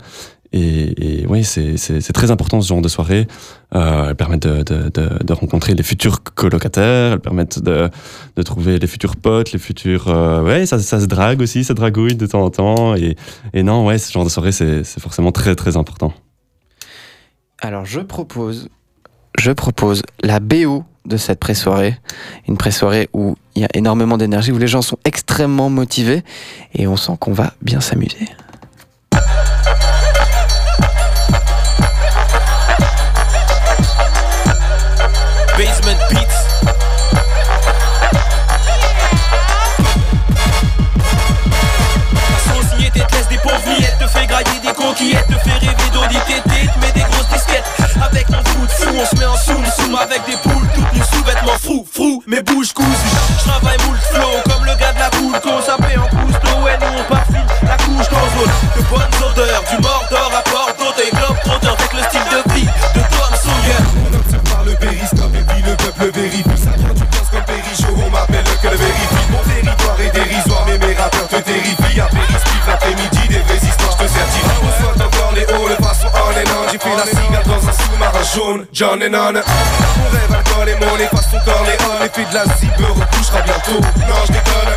Et, 0.54 1.26
oui, 1.28 1.44
c'est 1.44 2.14
très 2.14 2.32
important 2.32 2.62
ce 2.62 2.68
genre 2.68 2.82
de 2.82 2.88
soirée. 2.88 3.28
Euh, 3.76 4.10
elles 4.10 4.16
permettent 4.16 4.48
de, 4.48 5.34
rencontrer 5.34 5.76
les 5.76 5.84
futurs 5.84 6.24
colocataires, 6.24 7.14
elles 7.14 7.20
permettent 7.20 7.60
de, 7.60 7.90
trouver 8.44 8.80
les 8.80 8.88
futurs 8.88 9.16
potes, 9.16 9.52
les 9.52 9.60
futurs. 9.60 10.08
euh, 10.08 10.44
ouais, 10.44 10.66
ça, 10.66 10.80
se 10.80 11.06
drague 11.06 11.42
aussi, 11.42 11.64
ça 11.64 11.74
dragouille 11.74 12.16
de 12.16 12.26
temps 12.26 12.44
en 12.44 12.50
temps. 12.50 12.96
Et, 12.96 13.16
non, 13.64 13.86
ouais, 13.86 13.98
ce 13.98 14.12
genre 14.12 14.24
de 14.24 14.30
soirée, 14.30 14.52
c'est 14.52 15.00
forcément 15.00 15.32
très 15.32 15.56
très 15.56 15.78
important. 15.78 16.14
Alors 17.60 17.86
je 17.86 18.00
propose, 18.00 18.70
je 19.40 19.52
propose 19.52 20.04
la 20.22 20.40
BO 20.40 20.84
de 21.06 21.18
cette 21.18 21.40
pré-soirée, 21.40 21.98
une 22.48 22.56
pré-soirée 22.56 23.10
où 23.14 23.36
il 23.56 23.64
y 23.64 23.66
a 23.66 23.70
énormément 23.74 24.18
d'énergie, 24.18 24.52
où 24.52 24.60
les 24.60 24.68
gens 24.68 24.84
sont 24.84 25.00
extrêmement 25.06 25.70
motivés 25.70 26.24
et 26.76 26.86
on 26.86 26.98
sent 26.98 27.14
qu'on 27.20 27.34
va 27.34 27.54
bien 27.64 27.80
s'amuser. 27.80 28.28
On 48.98 49.06
se 49.06 49.16
met 49.16 49.26
en 49.26 49.38
soum 49.38 49.64
soum 49.78 49.96
avec 49.96 50.26
des 50.26 50.38
poules, 50.38 50.68
toutes 50.74 50.94
nues 50.94 51.02
sous-vêtements 51.14 51.60
frou 51.62 51.86
frou, 51.92 52.24
mes 52.26 52.42
bouches 52.42 52.74
cousues. 52.74 52.90
Je 53.40 53.50
travaille 53.50 53.78
moult 53.86 54.00
flow 54.12 54.42
comme 54.50 54.66
le 54.66 54.76
gars 54.76 54.94
de 54.94 55.00
la 55.00 55.10
poule, 55.10 55.40
qu'on 55.40 55.62
s'appelle 55.62 56.00
en 56.00 56.08
cousteau, 56.08 56.58
ouais, 56.64 56.78
nous 56.80 57.00
on 57.00 57.04
parfume 57.04 57.46
la 57.64 57.78
couche 57.78 58.10
dans 58.10 58.28
zone. 58.40 58.54
De 58.76 58.82
bonnes 58.90 59.32
odeurs, 59.32 59.64
du 59.70 59.82
Mordor 59.82 59.97
jaune, 78.34 78.66
John 78.74 79.00
Lennon. 79.00 79.34
Mon 79.34 80.10
rêve 80.10 80.32
alcool 80.34 80.70
et 80.70 80.86
monnaie 80.86 81.08
façon 81.08 81.38
Corleone 81.46 82.02
L'effet 82.02 82.26
de 82.30 82.34
la 82.34 82.44
zip 82.56 82.78
me 82.80 82.86
recouchera 82.88 83.42
bientôt. 83.42 83.82
Non 84.08 84.16
je 84.28 84.32
déconne, 84.34 84.74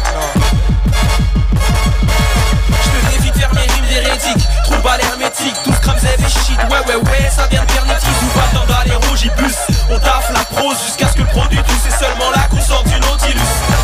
Je 2.70 2.90
te 2.90 3.12
défie 3.12 3.30
de 3.30 3.38
faire 3.38 3.50
mes 3.54 3.60
rimes 3.60 3.86
d'hérétique 3.88 4.48
Trouve 4.64 4.80
pas 4.82 4.96
l'hermétique, 4.96 5.54
tous 5.64 5.72
crams 5.80 5.96
et 5.98 6.28
shit. 6.28 6.58
Ouais 6.70 6.78
ouais 6.86 6.96
ouais, 6.96 7.30
ça 7.34 7.46
vient 7.50 7.62
de 7.62 7.72
Pernitis 7.72 8.06
Ou 8.22 8.38
pas 8.38 8.48
tant 8.58 8.66
d'aller 8.66 8.96
Rogibus 9.08 9.56
On 9.90 9.98
taffe 9.98 10.30
la 10.32 10.44
prose 10.56 10.76
jusqu'à 10.84 11.08
ce 11.08 11.14
que 11.14 11.22
le 11.22 11.28
produit 11.28 11.58
tout 11.58 11.74
C'est 11.82 12.04
seulement 12.04 12.30
là 12.30 12.42
qu'on 12.50 12.60
sort 12.60 12.84
du 12.84 12.98
Nautilus. 13.00 13.40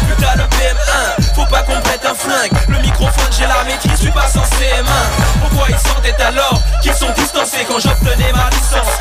Putain 0.09 0.35
le 0.37 0.44
PM1, 0.44 1.35
faut 1.35 1.46
pas 1.46 1.62
qu'on 1.62 1.81
prête 1.81 2.05
un 2.07 2.14
flingue. 2.14 2.52
Le 2.68 2.79
microphone 2.81 3.31
j'ai 3.37 3.46
la 3.46 3.64
maîtrise, 3.64 3.98
suis 3.98 4.11
pas 4.11 4.29
sans 4.29 4.40
CM1 4.42 5.40
Pourquoi 5.40 5.66
ils 5.68 5.79
sentaient 5.79 6.22
alors 6.22 6.61
qu'ils 6.83 6.94
sont 6.94 7.11
distancés 7.16 7.66
Quand 7.68 7.79
j'obtenais 7.79 8.33
ma 8.33 8.48
licence, 8.50 8.92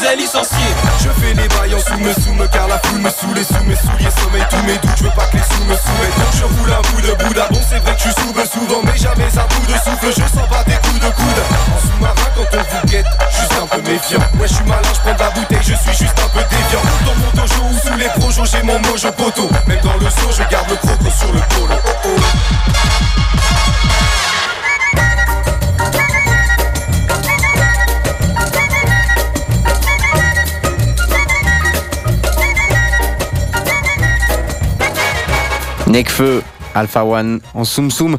Je 0.00 1.08
fais 1.20 1.34
les 1.34 1.48
bails 1.48 1.74
en 1.74 1.78
sous 1.80 2.32
me 2.34 2.46
car 2.46 2.68
la 2.68 2.78
foule 2.84 3.00
me 3.00 3.10
saoule 3.10 3.44
sous 3.44 3.64
mes 3.64 3.74
souliers 3.74 4.14
sommeil 4.22 4.44
tous 4.48 4.62
mes 4.62 4.78
doutes 4.78 4.96
je 4.96 5.02
veux 5.02 5.10
pas 5.10 5.26
que 5.26 5.36
les 5.36 5.42
sous 5.42 5.64
me 5.64 5.74
soumettent 5.74 6.18
donc 6.18 6.34
je 6.38 6.44
roule 6.44 6.72
un 6.72 6.82
bout 6.88 7.00
de 7.00 7.24
Bouddha 7.24 7.48
bon 7.50 7.60
c'est 7.68 7.80
vrai 7.80 7.96
que 7.96 8.02
je 8.02 8.10
souve 8.10 8.44
souvent 8.46 8.80
mais 8.84 8.96
jamais 8.96 9.26
un 9.26 9.46
bout 9.54 9.66
de 9.66 9.74
souffle 9.74 10.06
je 10.06 10.22
sens 10.22 10.48
pas 10.48 10.62
des 10.62 10.78
coups 10.86 11.00
de 11.00 11.10
coude. 11.10 11.42
En 11.74 11.80
sous-marin 11.82 12.30
quand 12.36 12.46
on 12.52 12.62
vous 12.62 12.86
guette 12.86 13.06
juste 13.28 13.54
un 13.60 13.66
peu 13.66 13.90
méfiant. 13.90 14.18
Ouais 14.38 14.46
je 14.46 14.54
suis 14.54 14.64
malin 14.64 14.92
je 14.94 15.00
prends 15.00 15.14
de 15.14 15.18
la 15.18 15.30
bouteille 15.30 15.66
je 15.66 15.74
suis 15.74 16.06
juste 16.06 16.18
un 16.22 16.28
peu 16.28 16.46
déviant. 16.46 16.84
Dans 17.04 17.16
mon 17.18 17.30
dojo 17.34 17.62
ou 17.66 17.88
sous 17.88 17.98
les 17.98 18.08
projos 18.20 18.44
j'ai 18.44 18.62
mon 18.62 18.78
mojo 18.78 19.10
poteau. 19.10 19.50
Même 19.66 19.80
dans 19.82 19.96
le 19.98 20.10
saut 20.10 20.30
je 20.30 20.44
garde 20.48 20.70
le 20.70 20.76
croco 20.76 21.10
sur 21.10 21.32
le 21.32 21.40
Nekfeu, 35.98 36.44
Alpha 36.76 37.04
One 37.04 37.40
en 37.54 37.64
Soum 37.64 37.90
Soum. 37.90 38.18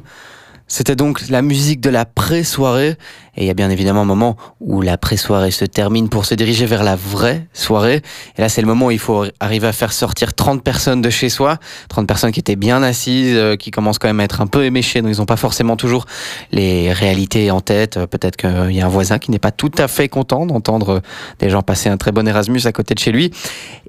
C'était 0.67 0.97
donc 0.97 1.29
la 1.29 1.41
musique 1.41 1.79
de 1.79 1.89
la 1.89 2.03
pré-soirée. 2.03 2.97
Et 3.37 3.43
il 3.43 3.47
y 3.47 3.49
a 3.49 3.53
bien 3.53 3.69
évidemment 3.69 4.01
un 4.01 4.05
moment 4.05 4.35
où 4.59 4.81
la 4.81 4.97
pré-soirée 4.97 5.51
se 5.51 5.63
termine 5.63 6.09
pour 6.09 6.25
se 6.25 6.35
diriger 6.35 6.65
vers 6.65 6.83
la 6.83 6.97
vraie 6.97 7.47
soirée. 7.53 8.01
Et 8.37 8.41
là, 8.41 8.49
c'est 8.49 8.59
le 8.59 8.67
moment 8.67 8.87
où 8.87 8.91
il 8.91 8.99
faut 8.99 9.23
arriver 9.39 9.65
à 9.65 9.71
faire 9.71 9.93
sortir 9.93 10.33
30 10.33 10.61
personnes 10.61 11.01
de 11.01 11.09
chez 11.09 11.29
soi. 11.29 11.57
30 11.87 12.05
personnes 12.05 12.33
qui 12.33 12.41
étaient 12.41 12.57
bien 12.57 12.83
assises, 12.83 13.37
euh, 13.37 13.55
qui 13.55 13.71
commencent 13.71 13.97
quand 13.97 14.09
même 14.09 14.19
à 14.19 14.25
être 14.25 14.41
un 14.41 14.47
peu 14.47 14.65
éméchées. 14.65 15.01
Donc, 15.01 15.15
ils 15.15 15.19
n'ont 15.19 15.25
pas 15.25 15.37
forcément 15.37 15.77
toujours 15.77 16.05
les 16.51 16.91
réalités 16.91 17.49
en 17.49 17.61
tête. 17.61 17.95
Euh, 17.95 18.07
Peut-être 18.07 18.35
qu'il 18.35 18.73
y 18.73 18.81
a 18.81 18.85
un 18.85 18.89
voisin 18.89 19.19
qui 19.19 19.31
n'est 19.31 19.39
pas 19.39 19.51
tout 19.51 19.71
à 19.77 19.87
fait 19.87 20.09
content 20.09 20.45
d'entendre 20.45 21.01
des 21.39 21.49
gens 21.49 21.61
passer 21.61 21.87
un 21.87 21.95
très 21.95 22.11
bon 22.11 22.27
Erasmus 22.27 22.59
à 22.65 22.73
côté 22.73 22.93
de 22.93 22.99
chez 22.99 23.13
lui. 23.13 23.31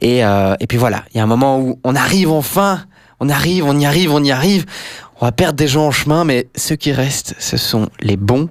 Et, 0.00 0.24
euh, 0.24 0.55
et 0.61 0.68
puis 0.68 0.79
voilà, 0.79 1.03
il 1.12 1.18
y 1.18 1.20
a 1.20 1.24
un 1.24 1.26
moment 1.26 1.59
où 1.59 1.81
on 1.83 1.96
arrive 1.96 2.31
enfin 2.31 2.85
on 3.20 3.28
arrive, 3.28 3.64
on 3.64 3.78
y 3.78 3.87
arrive, 3.87 4.12
on 4.12 4.24
y 4.24 4.30
arrive. 4.30 4.66
On 5.20 5.26
va 5.26 5.33
perdre 5.33 5.54
des 5.54 5.68
gens 5.68 5.87
en 5.87 5.90
chemin, 5.90 6.24
mais 6.24 6.48
ceux 6.56 6.76
qui 6.76 6.92
restent, 6.92 7.35
ce 7.38 7.59
sont 7.59 7.90
les 8.00 8.16
bons. 8.16 8.48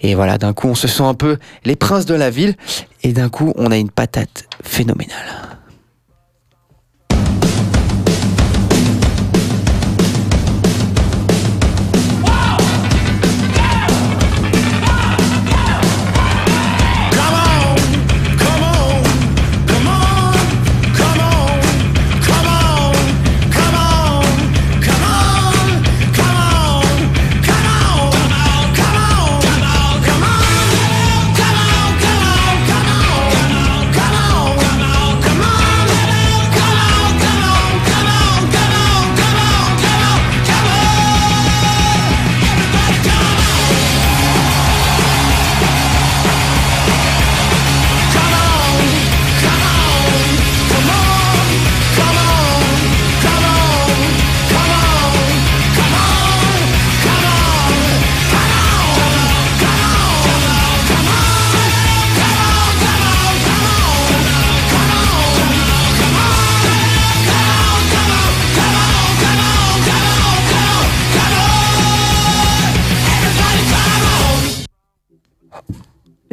Et 0.00 0.14
voilà, 0.14 0.36
d'un 0.36 0.52
coup, 0.52 0.68
on 0.68 0.74
se 0.74 0.86
sent 0.86 1.02
un 1.02 1.14
peu 1.14 1.38
les 1.64 1.74
princes 1.74 2.04
de 2.04 2.14
la 2.14 2.28
ville. 2.28 2.54
Et 3.02 3.12
d'un 3.12 3.30
coup, 3.30 3.54
on 3.56 3.70
a 3.70 3.76
une 3.78 3.90
patate 3.90 4.44
phénoménale. 4.62 5.16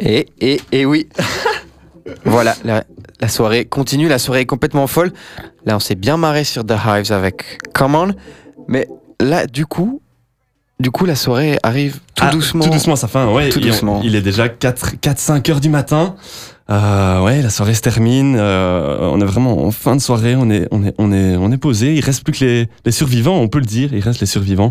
Et, 0.00 0.26
et, 0.40 0.60
et 0.72 0.86
oui. 0.86 1.08
voilà, 2.24 2.54
la, 2.64 2.84
la 3.20 3.28
soirée 3.28 3.64
continue, 3.66 4.08
la 4.08 4.18
soirée 4.18 4.40
est 4.40 4.46
complètement 4.46 4.86
folle. 4.86 5.12
Là, 5.66 5.76
on 5.76 5.80
s'est 5.80 5.94
bien 5.94 6.16
marré 6.16 6.44
sur 6.44 6.64
The 6.64 6.74
Hives 6.86 7.12
avec 7.12 7.58
Come 7.74 7.94
On. 7.94 8.14
Mais 8.68 8.88
là, 9.20 9.46
du 9.46 9.66
coup, 9.66 10.00
du 10.78 10.90
coup, 10.90 11.04
la 11.04 11.14
soirée 11.16 11.58
arrive 11.62 11.98
tout 12.14 12.24
Ah, 12.26 12.30
doucement. 12.30 12.64
Tout 12.64 12.70
doucement 12.70 12.94
à 12.94 12.96
sa 12.96 13.08
fin, 13.08 13.30
ouais. 13.32 13.50
Tout 13.50 13.58
on- 13.62 13.66
doucement. 13.66 14.00
il 14.02 14.16
est 14.16 14.22
déjà 14.22 14.48
4-5 14.48 15.50
heures 15.50 15.60
du 15.60 15.68
matin. 15.68 16.16
Euh, 16.70 17.20
ouais, 17.24 17.42
la 17.42 17.50
soirée 17.50 17.74
se 17.74 17.82
termine. 17.82 18.36
euh, 18.38 18.98
on 19.02 19.20
est 19.20 19.24
vraiment 19.24 19.64
en 19.66 19.70
fin 19.72 19.96
de 19.96 20.00
soirée. 20.00 20.36
On 20.36 20.48
est, 20.50 20.68
on 20.70 20.84
est, 20.84 20.94
on 20.98 21.12
est, 21.12 21.36
on 21.36 21.50
est 21.52 21.58
posé. 21.58 21.94
Il 21.96 22.00
reste 22.04 22.22
plus 22.24 22.32
que 22.32 22.44
les, 22.44 22.68
les 22.86 22.92
survivants, 22.92 23.36
on 23.38 23.48
peut 23.48 23.58
le 23.58 23.66
dire. 23.66 23.92
Il 23.92 24.00
reste 24.00 24.20
les 24.20 24.26
survivants. 24.26 24.70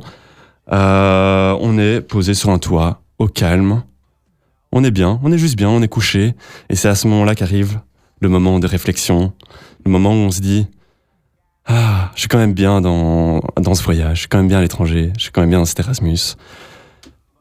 Euh, 0.72 1.56
on 1.62 1.78
est 1.78 2.02
posé 2.02 2.34
sur 2.34 2.50
un 2.52 2.58
toit, 2.58 3.02
au 3.20 3.28
calme. 3.28 3.84
On 4.72 4.84
est 4.84 4.92
bien, 4.92 5.20
on 5.24 5.32
est 5.32 5.38
juste 5.38 5.58
bien, 5.58 5.70
on 5.70 5.82
est 5.82 5.88
couché. 5.88 6.36
Et 6.70 6.76
c'est 6.76 6.88
à 6.88 6.96
ce 6.96 7.08
moment-là 7.08 7.36
qu'arrive 7.36 7.80
le 8.22 8.30
moment 8.30 8.60
de 8.60 8.68
réflexion. 8.68 9.34
Le 9.86 9.92
moment 9.92 10.12
où 10.12 10.18
on 10.18 10.32
se 10.32 10.42
dit 10.42 10.68
Ah, 11.66 12.12
je 12.16 12.20
suis 12.22 12.28
quand 12.28 12.38
même 12.38 12.54
bien 12.54 12.82
dans, 12.82 13.42
dans 13.60 13.74
ce 13.74 13.84
voyage. 13.84 14.16
Je 14.16 14.20
suis 14.22 14.28
quand 14.30 14.38
même 14.38 14.48
bien 14.48 14.60
à 14.60 14.62
l'étranger. 14.62 15.12
Je 15.18 15.24
suis 15.24 15.32
quand 15.32 15.42
même 15.42 15.50
bien 15.50 15.60
dans 15.60 15.66
cet 15.66 15.80
Erasmus. 15.80 16.36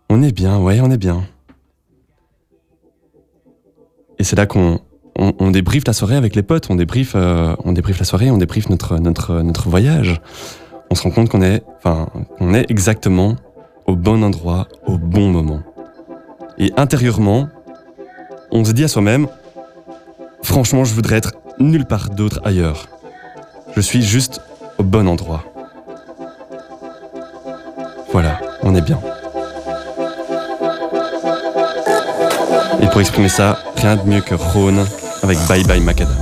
On 0.08 0.22
est 0.22 0.32
bien, 0.32 0.58
ouais, 0.58 0.80
on 0.80 0.90
est 0.90 0.98
bien. 0.98 1.24
Et 4.18 4.24
c'est 4.24 4.36
là 4.36 4.46
qu'on 4.46 4.80
on, 5.18 5.34
on 5.38 5.50
débriefe 5.50 5.84
la 5.86 5.92
soirée 5.92 6.16
avec 6.16 6.34
les 6.34 6.42
potes, 6.42 6.68
on 6.70 6.76
débriefe, 6.76 7.12
euh, 7.14 7.54
on 7.64 7.72
débriefe 7.72 7.98
la 7.98 8.04
soirée, 8.04 8.30
on 8.30 8.38
débriefe 8.38 8.70
notre, 8.70 8.98
notre, 8.98 9.42
notre 9.42 9.68
voyage. 9.68 10.20
On 10.90 10.94
se 10.94 11.02
rend 11.02 11.10
compte 11.10 11.28
qu'on 11.28 11.42
est, 11.42 11.62
enfin, 11.76 12.08
qu'on 12.38 12.54
est 12.54 12.70
exactement 12.70 13.36
au 13.86 13.96
bon 13.96 14.22
endroit, 14.22 14.68
au 14.86 14.96
bon 14.96 15.30
moment. 15.30 15.62
Et 16.59 16.73
intérieurement, 16.77 17.49
on 18.51 18.64
se 18.64 18.73
dit 18.73 18.85
à 18.85 18.88
soi-même, 18.88 19.29
franchement, 20.42 20.85
je 20.85 20.92
voudrais 20.92 21.16
être 21.16 21.33
nulle 21.61 21.85
part 21.85 22.11
d'autre 22.11 22.40
ailleurs. 22.44 22.88
Je 23.77 23.81
suis 23.81 24.03
juste 24.03 24.40
au 24.79 24.83
bon 24.83 25.07
endroit. 25.07 25.44
Voilà, 28.11 28.40
on 28.62 28.75
est 28.75 28.81
bien. 28.81 28.99
Et 32.83 32.87
pour 32.88 33.01
exprimer 33.01 33.29
ça, 33.29 33.59
rien 33.77 33.97
de 33.97 34.03
mieux 34.03 34.21
que 34.21 34.35
Rhône 34.35 34.85
avec 35.23 35.38
Bye 35.47 35.64
Bye 35.64 35.81
Macadam. 35.81 36.16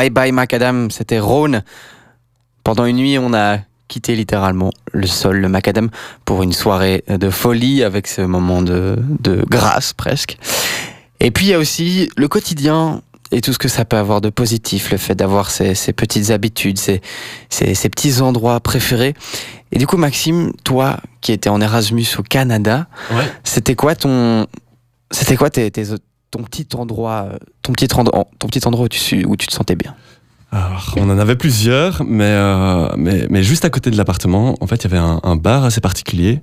Bye 0.00 0.08
bye 0.08 0.32
macadam, 0.32 0.90
c'était 0.90 1.18
Rhône. 1.18 1.62
Pendant 2.64 2.86
une 2.86 2.96
nuit, 2.96 3.18
on 3.18 3.34
a 3.34 3.58
quitté 3.86 4.16
littéralement 4.16 4.70
le 4.92 5.06
sol, 5.06 5.36
le 5.36 5.48
macadam, 5.50 5.90
pour 6.24 6.42
une 6.42 6.54
soirée 6.54 7.04
de 7.06 7.28
folie 7.28 7.82
avec 7.82 8.06
ce 8.06 8.22
moment 8.22 8.62
de, 8.62 8.96
de 9.20 9.44
grâce 9.46 9.92
presque. 9.92 10.38
Et 11.20 11.30
puis 11.30 11.44
il 11.44 11.48
y 11.50 11.54
a 11.54 11.58
aussi 11.58 12.08
le 12.16 12.28
quotidien 12.28 13.02
et 13.30 13.42
tout 13.42 13.52
ce 13.52 13.58
que 13.58 13.68
ça 13.68 13.84
peut 13.84 13.98
avoir 13.98 14.22
de 14.22 14.30
positif, 14.30 14.90
le 14.90 14.96
fait 14.96 15.14
d'avoir 15.14 15.50
ces, 15.50 15.74
ces 15.74 15.92
petites 15.92 16.30
habitudes, 16.30 16.78
ces, 16.78 17.02
ces, 17.50 17.74
ces 17.74 17.90
petits 17.90 18.22
endroits 18.22 18.58
préférés. 18.60 19.12
Et 19.70 19.78
du 19.78 19.86
coup, 19.86 19.98
Maxime, 19.98 20.52
toi 20.64 20.96
qui 21.20 21.32
étais 21.32 21.50
en 21.50 21.60
Erasmus 21.60 22.06
au 22.18 22.22
Canada, 22.22 22.86
Ouais. 23.12 23.24
c'était 23.44 23.74
quoi 23.74 23.94
ton, 23.96 24.46
c'était 25.10 25.36
quoi 25.36 25.50
tes, 25.50 25.70
tes, 25.70 25.84
ton 26.30 26.42
petit 26.42 26.66
endroit, 26.76 27.28
euh, 27.32 27.38
ton 27.62 27.72
petit 27.72 27.88
endroit, 27.94 28.26
ton 28.38 28.46
petit 28.48 28.66
endroit 28.66 28.84
où 28.86 28.88
tu, 28.88 28.98
suis- 28.98 29.24
où 29.24 29.36
tu 29.36 29.46
te 29.46 29.52
sentais 29.52 29.76
bien? 29.76 29.94
Alors, 30.52 30.94
on 30.96 31.08
en 31.10 31.18
avait 31.18 31.36
plusieurs, 31.36 32.02
mais, 32.04 32.24
euh, 32.24 32.88
mais, 32.96 33.26
mais 33.30 33.42
juste 33.44 33.64
à 33.64 33.70
côté 33.70 33.90
de 33.90 33.96
l'appartement, 33.96 34.56
en 34.60 34.66
fait, 34.66 34.82
il 34.82 34.90
y 34.90 34.94
avait 34.94 34.98
un, 34.98 35.20
un 35.22 35.36
bar 35.36 35.64
assez 35.64 35.80
particulier 35.80 36.42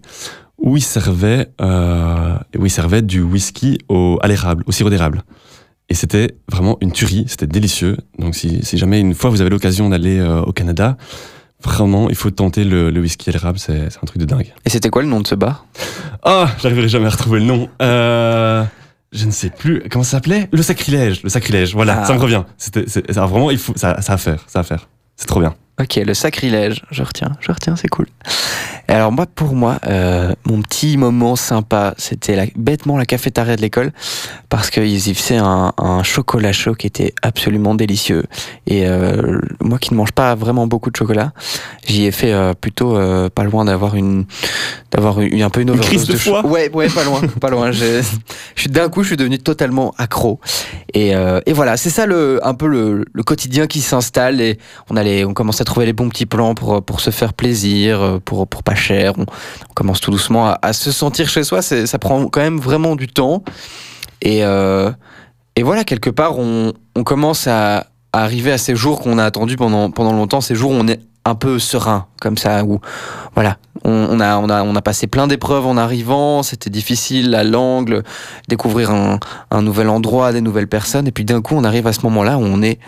où 0.57 0.77
ils 0.77 0.81
servaient, 0.83 1.49
euh, 1.61 2.35
où 2.57 2.65
ils 2.65 2.69
servaient 2.71 3.01
du 3.01 3.21
whisky 3.21 3.77
au, 3.89 4.17
à 4.21 4.27
l'érable, 4.27 4.63
au 4.65 4.71
sirop 4.71 4.89
d'érable. 4.89 5.23
Et 5.89 5.93
c'était 5.93 6.35
vraiment 6.51 6.77
une 6.81 6.91
tuerie, 6.91 7.25
c'était 7.27 7.47
délicieux. 7.47 7.97
Donc, 8.17 8.33
si, 8.35 8.59
si 8.63 8.77
jamais 8.77 8.99
une 8.99 9.13
fois 9.13 9.29
vous 9.29 9.41
avez 9.41 9.49
l'occasion 9.49 9.89
d'aller 9.89 10.19
euh, 10.19 10.41
au 10.41 10.51
Canada, 10.53 10.97
vraiment, 11.63 12.09
il 12.09 12.15
faut 12.15 12.29
tenter 12.29 12.63
le, 12.63 12.89
le 12.91 13.01
whisky 13.01 13.29
à 13.29 13.33
l'érable, 13.33 13.57
c'est 13.59 13.89
c'est 13.89 13.99
un 14.01 14.05
truc 14.05 14.19
de 14.19 14.25
dingue. 14.25 14.53
Et 14.65 14.69
c'était 14.69 14.89
quoi 14.89 15.01
le 15.01 15.07
nom 15.09 15.21
de 15.21 15.27
ce 15.27 15.35
bar? 15.35 15.65
Ah, 16.23 16.47
j'arriverai 16.61 16.87
jamais 16.87 17.05
à 17.07 17.09
retrouver 17.09 17.39
le 17.39 17.45
nom. 17.45 17.69
Euh, 17.81 18.46
je 19.11 19.25
ne 19.25 19.31
sais 19.31 19.49
plus. 19.49 19.83
Comment 19.89 20.03
ça 20.03 20.11
s'appelait? 20.17 20.49
Le 20.51 20.61
sacrilège. 20.61 21.23
Le 21.23 21.29
sacrilège. 21.29 21.73
Voilà, 21.73 22.01
Ah. 22.01 22.05
ça 22.05 22.13
me 22.13 22.19
revient. 22.19 22.43
C'était, 22.57 22.85
vraiment, 23.11 23.51
il 23.51 23.57
faut, 23.57 23.73
ça, 23.75 24.01
ça 24.01 24.13
à 24.13 24.17
faire, 24.17 24.43
ça 24.47 24.59
à 24.59 24.63
faire. 24.63 24.89
C'est 25.15 25.27
trop 25.27 25.39
bien. 25.39 25.55
Ok, 25.79 25.95
le 25.97 26.13
sacrilège, 26.15 26.81
je 26.89 27.03
retiens, 27.03 27.33
je 27.39 27.51
retiens, 27.51 27.75
c'est 27.75 27.87
cool. 27.87 28.07
Et 28.89 28.93
alors 28.93 29.11
moi, 29.11 29.27
pour 29.27 29.53
moi, 29.53 29.77
euh, 29.85 30.33
mon 30.45 30.61
petit 30.63 30.97
moment 30.97 31.35
sympa, 31.35 31.93
c'était 31.99 32.35
la- 32.35 32.45
bêtement 32.55 32.97
la 32.97 33.05
cafétéria 33.05 33.55
de 33.55 33.61
l'école, 33.61 33.91
parce 34.49 34.71
qu'ils 34.71 35.07
y 35.09 35.13
faisaient 35.13 35.37
un, 35.37 35.73
un 35.77 36.01
chocolat 36.01 36.51
chaud 36.51 36.73
qui 36.73 36.87
était 36.87 37.13
absolument 37.21 37.75
délicieux. 37.75 38.23
Et 38.65 38.87
euh, 38.87 39.39
moi 39.59 39.77
qui 39.77 39.91
ne 39.93 39.97
mange 39.97 40.13
pas 40.13 40.33
vraiment 40.33 40.65
beaucoup 40.65 40.89
de 40.89 40.95
chocolat, 40.95 41.31
j'y 41.85 42.05
ai 42.05 42.11
fait 42.11 42.31
euh, 42.33 42.53
plutôt 42.55 42.97
pas 43.29 43.43
loin 43.43 43.65
d'avoir 43.65 43.95
une, 43.95 44.25
d'avoir 44.91 45.21
eu 45.21 45.41
un 45.43 45.49
peu 45.51 45.61
une 45.61 45.67
Une 45.67 45.73
overdose 45.75 45.89
crise 45.89 46.07
de 46.07 46.17
cho- 46.17 46.31
foie 46.31 46.45
Ouais, 46.47 46.71
ouais, 46.73 46.89
pas 46.89 47.03
loin, 47.03 47.21
pas 47.41 47.49
loin. 47.51 47.71
Je, 47.71 48.01
suis 48.55 48.69
d'un 48.71 48.89
coup, 48.89 49.03
je 49.03 49.09
suis 49.09 49.17
devenu 49.17 49.37
totalement 49.37 49.93
accro. 49.99 50.39
Et, 50.95 51.11
et 51.45 51.53
voilà, 51.53 51.77
c'est 51.77 51.91
ça 51.91 52.07
le, 52.07 52.39
un 52.41 52.55
peu 52.55 52.67
le, 52.67 53.05
le 53.13 53.23
quotidien 53.23 53.67
qui 53.67 53.81
s'installe 53.81 54.41
et 54.41 54.57
on 54.89 54.95
allait, 54.97 55.23
on 55.25 55.33
commence 55.35 55.61
à 55.61 55.65
trouver 55.67 55.85
les 55.85 55.93
bons 55.93 56.09
petits 56.09 56.25
plans 56.25 56.55
pour, 56.55 56.83
pour 56.83 56.99
se 56.99 57.11
faire 57.11 57.33
plaisir, 57.33 58.01
euh, 58.01 58.19
pour, 58.23 58.47
pour 58.47 58.63
pas 58.63 58.75
cher. 58.75 59.13
On, 59.17 59.25
commence 59.75 60.01
tout 60.01 60.09
doucement 60.09 60.55
à, 60.59 60.73
se 60.73 60.91
sentir 60.91 61.29
chez 61.29 61.43
soi. 61.43 61.61
Ça 61.61 61.99
prend 61.99 62.25
quand 62.27 62.41
même 62.41 62.57
vraiment 62.57 62.95
du 62.95 63.07
temps. 63.07 63.43
Et, 64.23 64.43
euh, 64.43 64.91
et 65.55 65.61
voilà, 65.61 65.83
quelque 65.83 66.09
part, 66.09 66.39
on, 66.39 66.73
on 66.95 67.03
commence 67.03 67.45
à, 67.45 67.87
arriver 68.13 68.51
à 68.51 68.57
ces 68.57 68.75
jours 68.75 69.01
qu'on 69.01 69.19
a 69.19 69.25
attendus 69.25 69.57
pendant, 69.57 69.91
pendant 69.91 70.13
longtemps, 70.13 70.41
ces 70.41 70.55
jours 70.55 70.71
où 70.71 70.73
on 70.73 70.87
est 70.87 70.99
un 71.25 71.35
peu 71.35 71.59
serein, 71.59 72.07
comme 72.19 72.37
ça, 72.37 72.63
où 72.63 72.79
voilà, 73.35 73.57
on, 73.83 73.91
on 73.91 74.19
a, 74.19 74.37
on, 74.37 74.49
a, 74.49 74.63
on 74.63 74.75
a 74.75 74.81
passé 74.81 75.05
plein 75.05 75.27
d'épreuves 75.27 75.67
en 75.67 75.77
arrivant, 75.77 76.41
c'était 76.41 76.71
difficile, 76.71 77.29
la 77.29 77.43
langue, 77.43 78.01
découvrir 78.47 78.89
un, 78.91 79.19
un 79.51 79.61
nouvel 79.61 79.89
endroit, 79.89 80.31
des 80.31 80.41
nouvelles 80.41 80.69
personnes, 80.69 81.05
et 81.05 81.11
puis 81.11 81.25
d'un 81.25 81.41
coup, 81.41 81.53
on 81.55 81.65
arrive 81.65 81.85
à 81.85 81.93
ce 81.93 82.01
moment-là 82.03 82.37
où 82.37 82.43
on 82.43 82.63
est, 82.63 82.79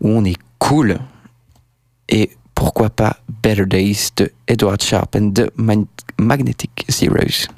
où 0.00 0.08
on 0.08 0.24
est 0.24 0.36
cool. 0.58 0.98
Et 2.08 2.30
pourquoi 2.54 2.90
pas 2.90 3.18
Better 3.42 3.66
Days 3.66 4.10
de 4.16 4.32
Edward 4.46 4.82
Sharp 4.82 5.14
and 5.14 5.32
the 5.34 5.50
Magnetic 6.18 6.84
Zeros. 6.90 7.48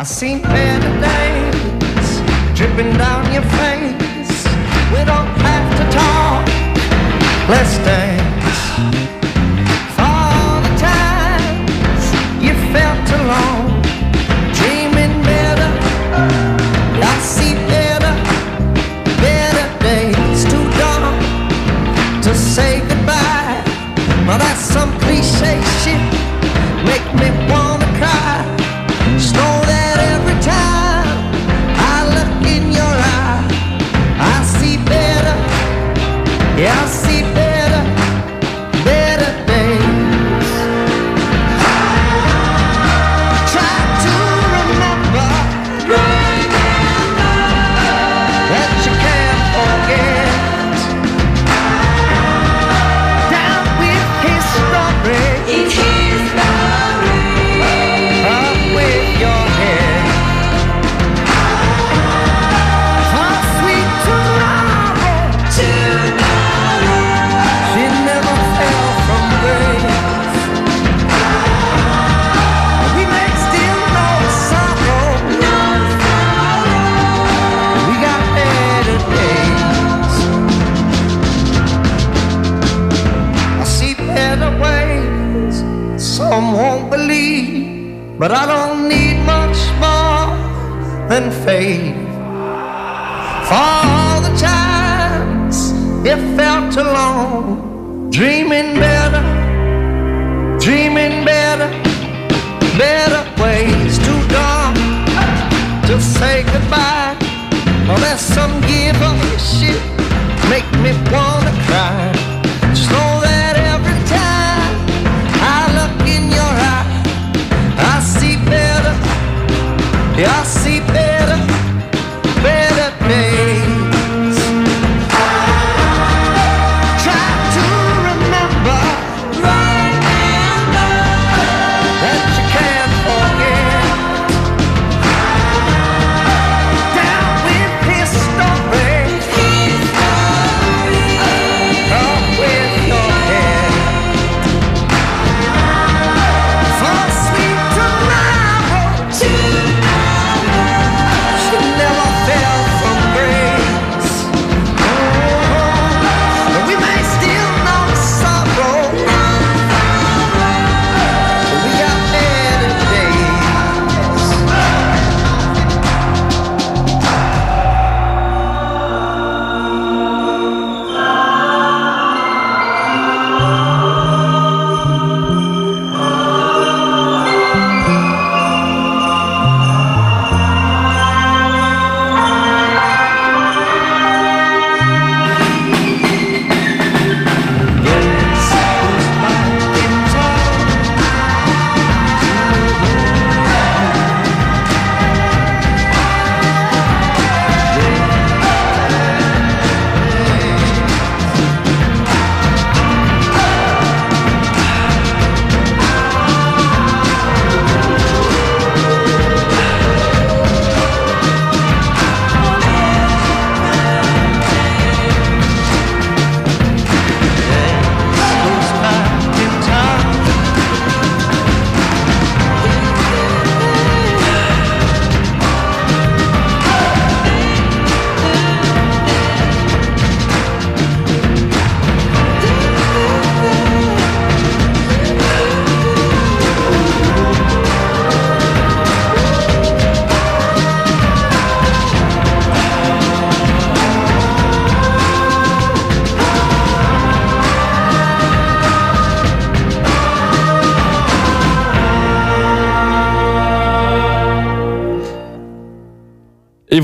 I 0.00 0.04
seen 0.04 0.40
better 0.42 1.00
days 1.00 2.20
dripping 2.54 2.96
down 2.96 3.32
your 3.32 3.42
face. 3.42 4.44
We 4.92 5.04
don't 5.04 5.26
have 5.42 5.76
to 5.76 5.84
talk, 5.96 6.46
let's 7.48 7.78
dance. 7.78 8.37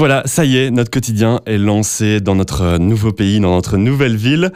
Voilà, 0.07 0.22
ça 0.26 0.44
y 0.44 0.59
est, 0.59 0.70
notre 0.70 0.90
quotidien 0.90 1.40
est 1.46 1.57
lancé 1.57 2.20
dans 2.20 2.34
notre 2.34 2.61
euh, 2.61 2.78
nouveau 2.78 3.11
pays, 3.11 3.40
dans 3.40 3.55
notre 3.55 3.78
nouvelle 3.78 4.16
ville. 4.16 4.52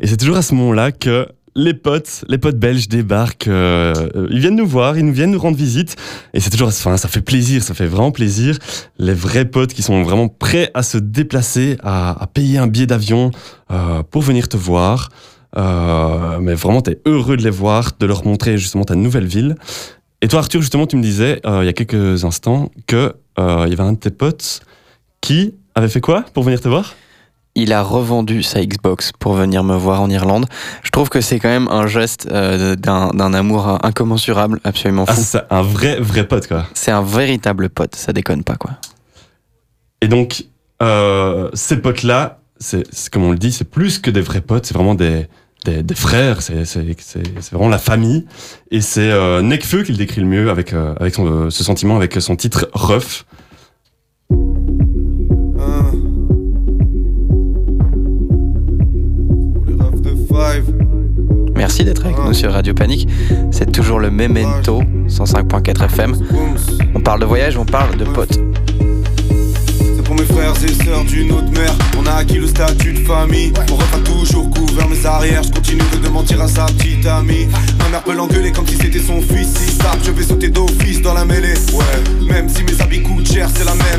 Et 0.00 0.08
c'est 0.08 0.16
toujours 0.16 0.38
à 0.38 0.42
ce 0.42 0.56
moment-là 0.56 0.90
que 0.90 1.28
les 1.54 1.72
potes, 1.72 2.24
les 2.26 2.36
potes 2.36 2.58
belges 2.58 2.88
débarquent. 2.88 3.46
euh, 3.46 3.94
euh, 4.16 4.26
ils 4.28 4.40
viennent 4.40 4.56
nous 4.56 4.66
voir, 4.66 4.98
ils 4.98 5.06
nous 5.06 5.12
viennent 5.12 5.30
nous 5.30 5.38
rendre 5.38 5.56
visite. 5.56 5.94
Et 6.34 6.40
c'est 6.40 6.50
toujours, 6.50 6.66
enfin, 6.66 6.96
ça 6.96 7.06
fait 7.06 7.20
plaisir, 7.20 7.62
ça 7.62 7.74
fait 7.74 7.86
vraiment 7.86 8.10
plaisir. 8.10 8.58
Les 8.98 9.14
vrais 9.14 9.44
potes 9.44 9.72
qui 9.72 9.82
sont 9.82 10.02
vraiment 10.02 10.26
prêts 10.26 10.72
à 10.74 10.82
se 10.82 10.98
déplacer, 10.98 11.76
à, 11.84 12.28
payer 12.34 12.58
un 12.58 12.66
billet 12.66 12.86
d'avion 12.86 13.30
pour 14.10 14.22
venir 14.22 14.48
te 14.48 14.56
voir. 14.56 15.10
Mais 15.54 16.54
vraiment, 16.54 16.82
tu 16.82 16.90
es 16.90 17.00
heureux 17.06 17.36
de 17.36 17.44
les 17.44 17.50
voir, 17.50 17.92
de 18.00 18.04
leur 18.04 18.26
montrer 18.26 18.58
justement 18.58 18.82
ta 18.82 18.96
nouvelle 18.96 19.26
ville. 19.26 19.54
Et 20.22 20.26
toi, 20.26 20.40
Arthur, 20.40 20.60
justement, 20.60 20.88
tu 20.88 20.96
me 20.96 21.02
disais 21.02 21.40
il 21.44 21.66
y 21.66 21.68
a 21.68 21.72
quelques 21.72 22.24
instants 22.24 22.72
que 22.88 23.14
il 23.38 23.68
y 23.68 23.72
avait 23.72 23.82
un 23.82 23.92
de 23.92 23.98
tes 23.98 24.10
potes 24.10 24.62
qui 25.20 25.54
avait 25.74 25.88
fait 25.88 26.00
quoi 26.00 26.24
pour 26.34 26.44
venir 26.44 26.60
te 26.60 26.68
voir? 26.68 26.94
Il 27.54 27.72
a 27.72 27.82
revendu 27.82 28.42
sa 28.44 28.64
Xbox 28.64 29.10
pour 29.18 29.32
venir 29.34 29.64
me 29.64 29.74
voir 29.74 30.00
en 30.00 30.08
Irlande. 30.10 30.46
Je 30.84 30.90
trouve 30.90 31.08
que 31.08 31.20
c'est 31.20 31.40
quand 31.40 31.48
même 31.48 31.66
un 31.68 31.86
geste 31.88 32.28
euh, 32.30 32.76
d'un 32.76 33.34
amour 33.34 33.84
incommensurable, 33.84 34.60
absolument 34.62 35.04
Ah, 35.08 35.14
fou. 35.14 35.20
c'est 35.24 35.40
un 35.50 35.62
vrai, 35.62 35.98
vrai 35.98 36.26
pote, 36.28 36.46
quoi. 36.46 36.66
c'est 36.74 36.92
un 36.92 37.02
véritable 37.02 37.68
pote, 37.68 37.96
ça 37.96 38.12
déconne 38.12 38.44
pas 38.44 38.54
quoi. 38.54 38.72
Et 40.02 40.06
donc, 40.08 40.44
euh, 40.82 41.50
ces 41.54 41.78
potes-là, 41.78 42.38
c'est 42.60 42.84
comme 43.10 43.24
on 43.24 43.32
le 43.32 43.38
dit, 43.38 43.50
c'est 43.50 43.68
plus 43.68 43.98
que 43.98 44.10
des 44.10 44.20
vrais 44.20 44.40
potes, 44.40 44.66
c'est 44.66 44.74
vraiment 44.74 44.94
des, 44.94 45.26
des, 45.64 45.82
des 45.82 45.94
frères, 45.96 46.42
c'est 46.42 46.62
vraiment 47.52 47.68
la 47.68 47.78
famille. 47.78 48.24
Et 48.70 48.80
c'est 48.80 49.10
euh, 49.10 49.42
Nekfeu 49.42 49.82
qui 49.82 49.90
le 49.90 49.98
décrit 49.98 50.20
le 50.20 50.28
mieux 50.28 50.50
avec, 50.50 50.72
euh, 50.72 50.94
avec 51.00 51.14
son, 51.14 51.26
euh, 51.26 51.50
ce 51.50 51.64
sentiment, 51.64 51.96
avec 51.96 52.20
son 52.20 52.36
titre 52.36 52.68
Ref. 52.72 53.24
Merci 61.58 61.84
d'être 61.84 62.04
avec 62.04 62.16
nous 62.18 62.32
sur 62.34 62.52
Radio 62.52 62.72
Panique. 62.72 63.08
C'est 63.50 63.72
toujours 63.72 63.98
le 63.98 64.12
Memento 64.12 64.80
105.4 65.08 65.86
FM. 65.86 66.14
On 66.94 67.00
parle 67.00 67.18
de 67.18 67.24
voyage, 67.26 67.56
on 67.56 67.64
parle 67.64 67.96
de 67.96 68.04
potes. 68.04 68.38
C'est 69.96 70.04
pour 70.04 70.14
mes 70.14 70.24
frères 70.24 70.54
et 70.62 70.84
sœurs 70.84 71.04
d'une 71.04 71.32
autre 71.32 71.50
mère. 71.50 71.74
On 71.98 72.06
a 72.06 72.12
acquis 72.12 72.38
le 72.38 72.46
statut 72.46 72.92
de 72.92 73.00
famille. 73.00 73.52
Mon 73.70 73.74
ref 73.74 73.92
a 73.92 73.98
toujours 73.98 74.48
couvert 74.50 74.88
mes 74.88 75.04
arrières. 75.04 75.42
Je 75.42 75.50
continue 75.50 75.82
de 76.00 76.08
mentir 76.08 76.40
à 76.40 76.46
sa 76.46 76.66
petite 76.66 77.04
amie. 77.06 77.48
Ma 77.80 77.88
mère 77.88 78.04
peut 78.04 78.14
l'engueuler 78.14 78.52
comme 78.52 78.66
si 78.68 78.76
c'était 78.76 79.00
son 79.00 79.20
fils. 79.20 79.52
Si 79.58 79.72
ça, 79.72 79.90
je 80.04 80.12
vais 80.12 80.22
sauter 80.22 80.50
d'office 80.50 81.02
dans 81.02 81.14
la 81.14 81.24
mêlée. 81.24 81.54
Ouais, 81.72 82.28
même 82.28 82.48
si 82.48 82.62
mes 82.62 82.80
habits 82.80 83.02
la 83.02 83.17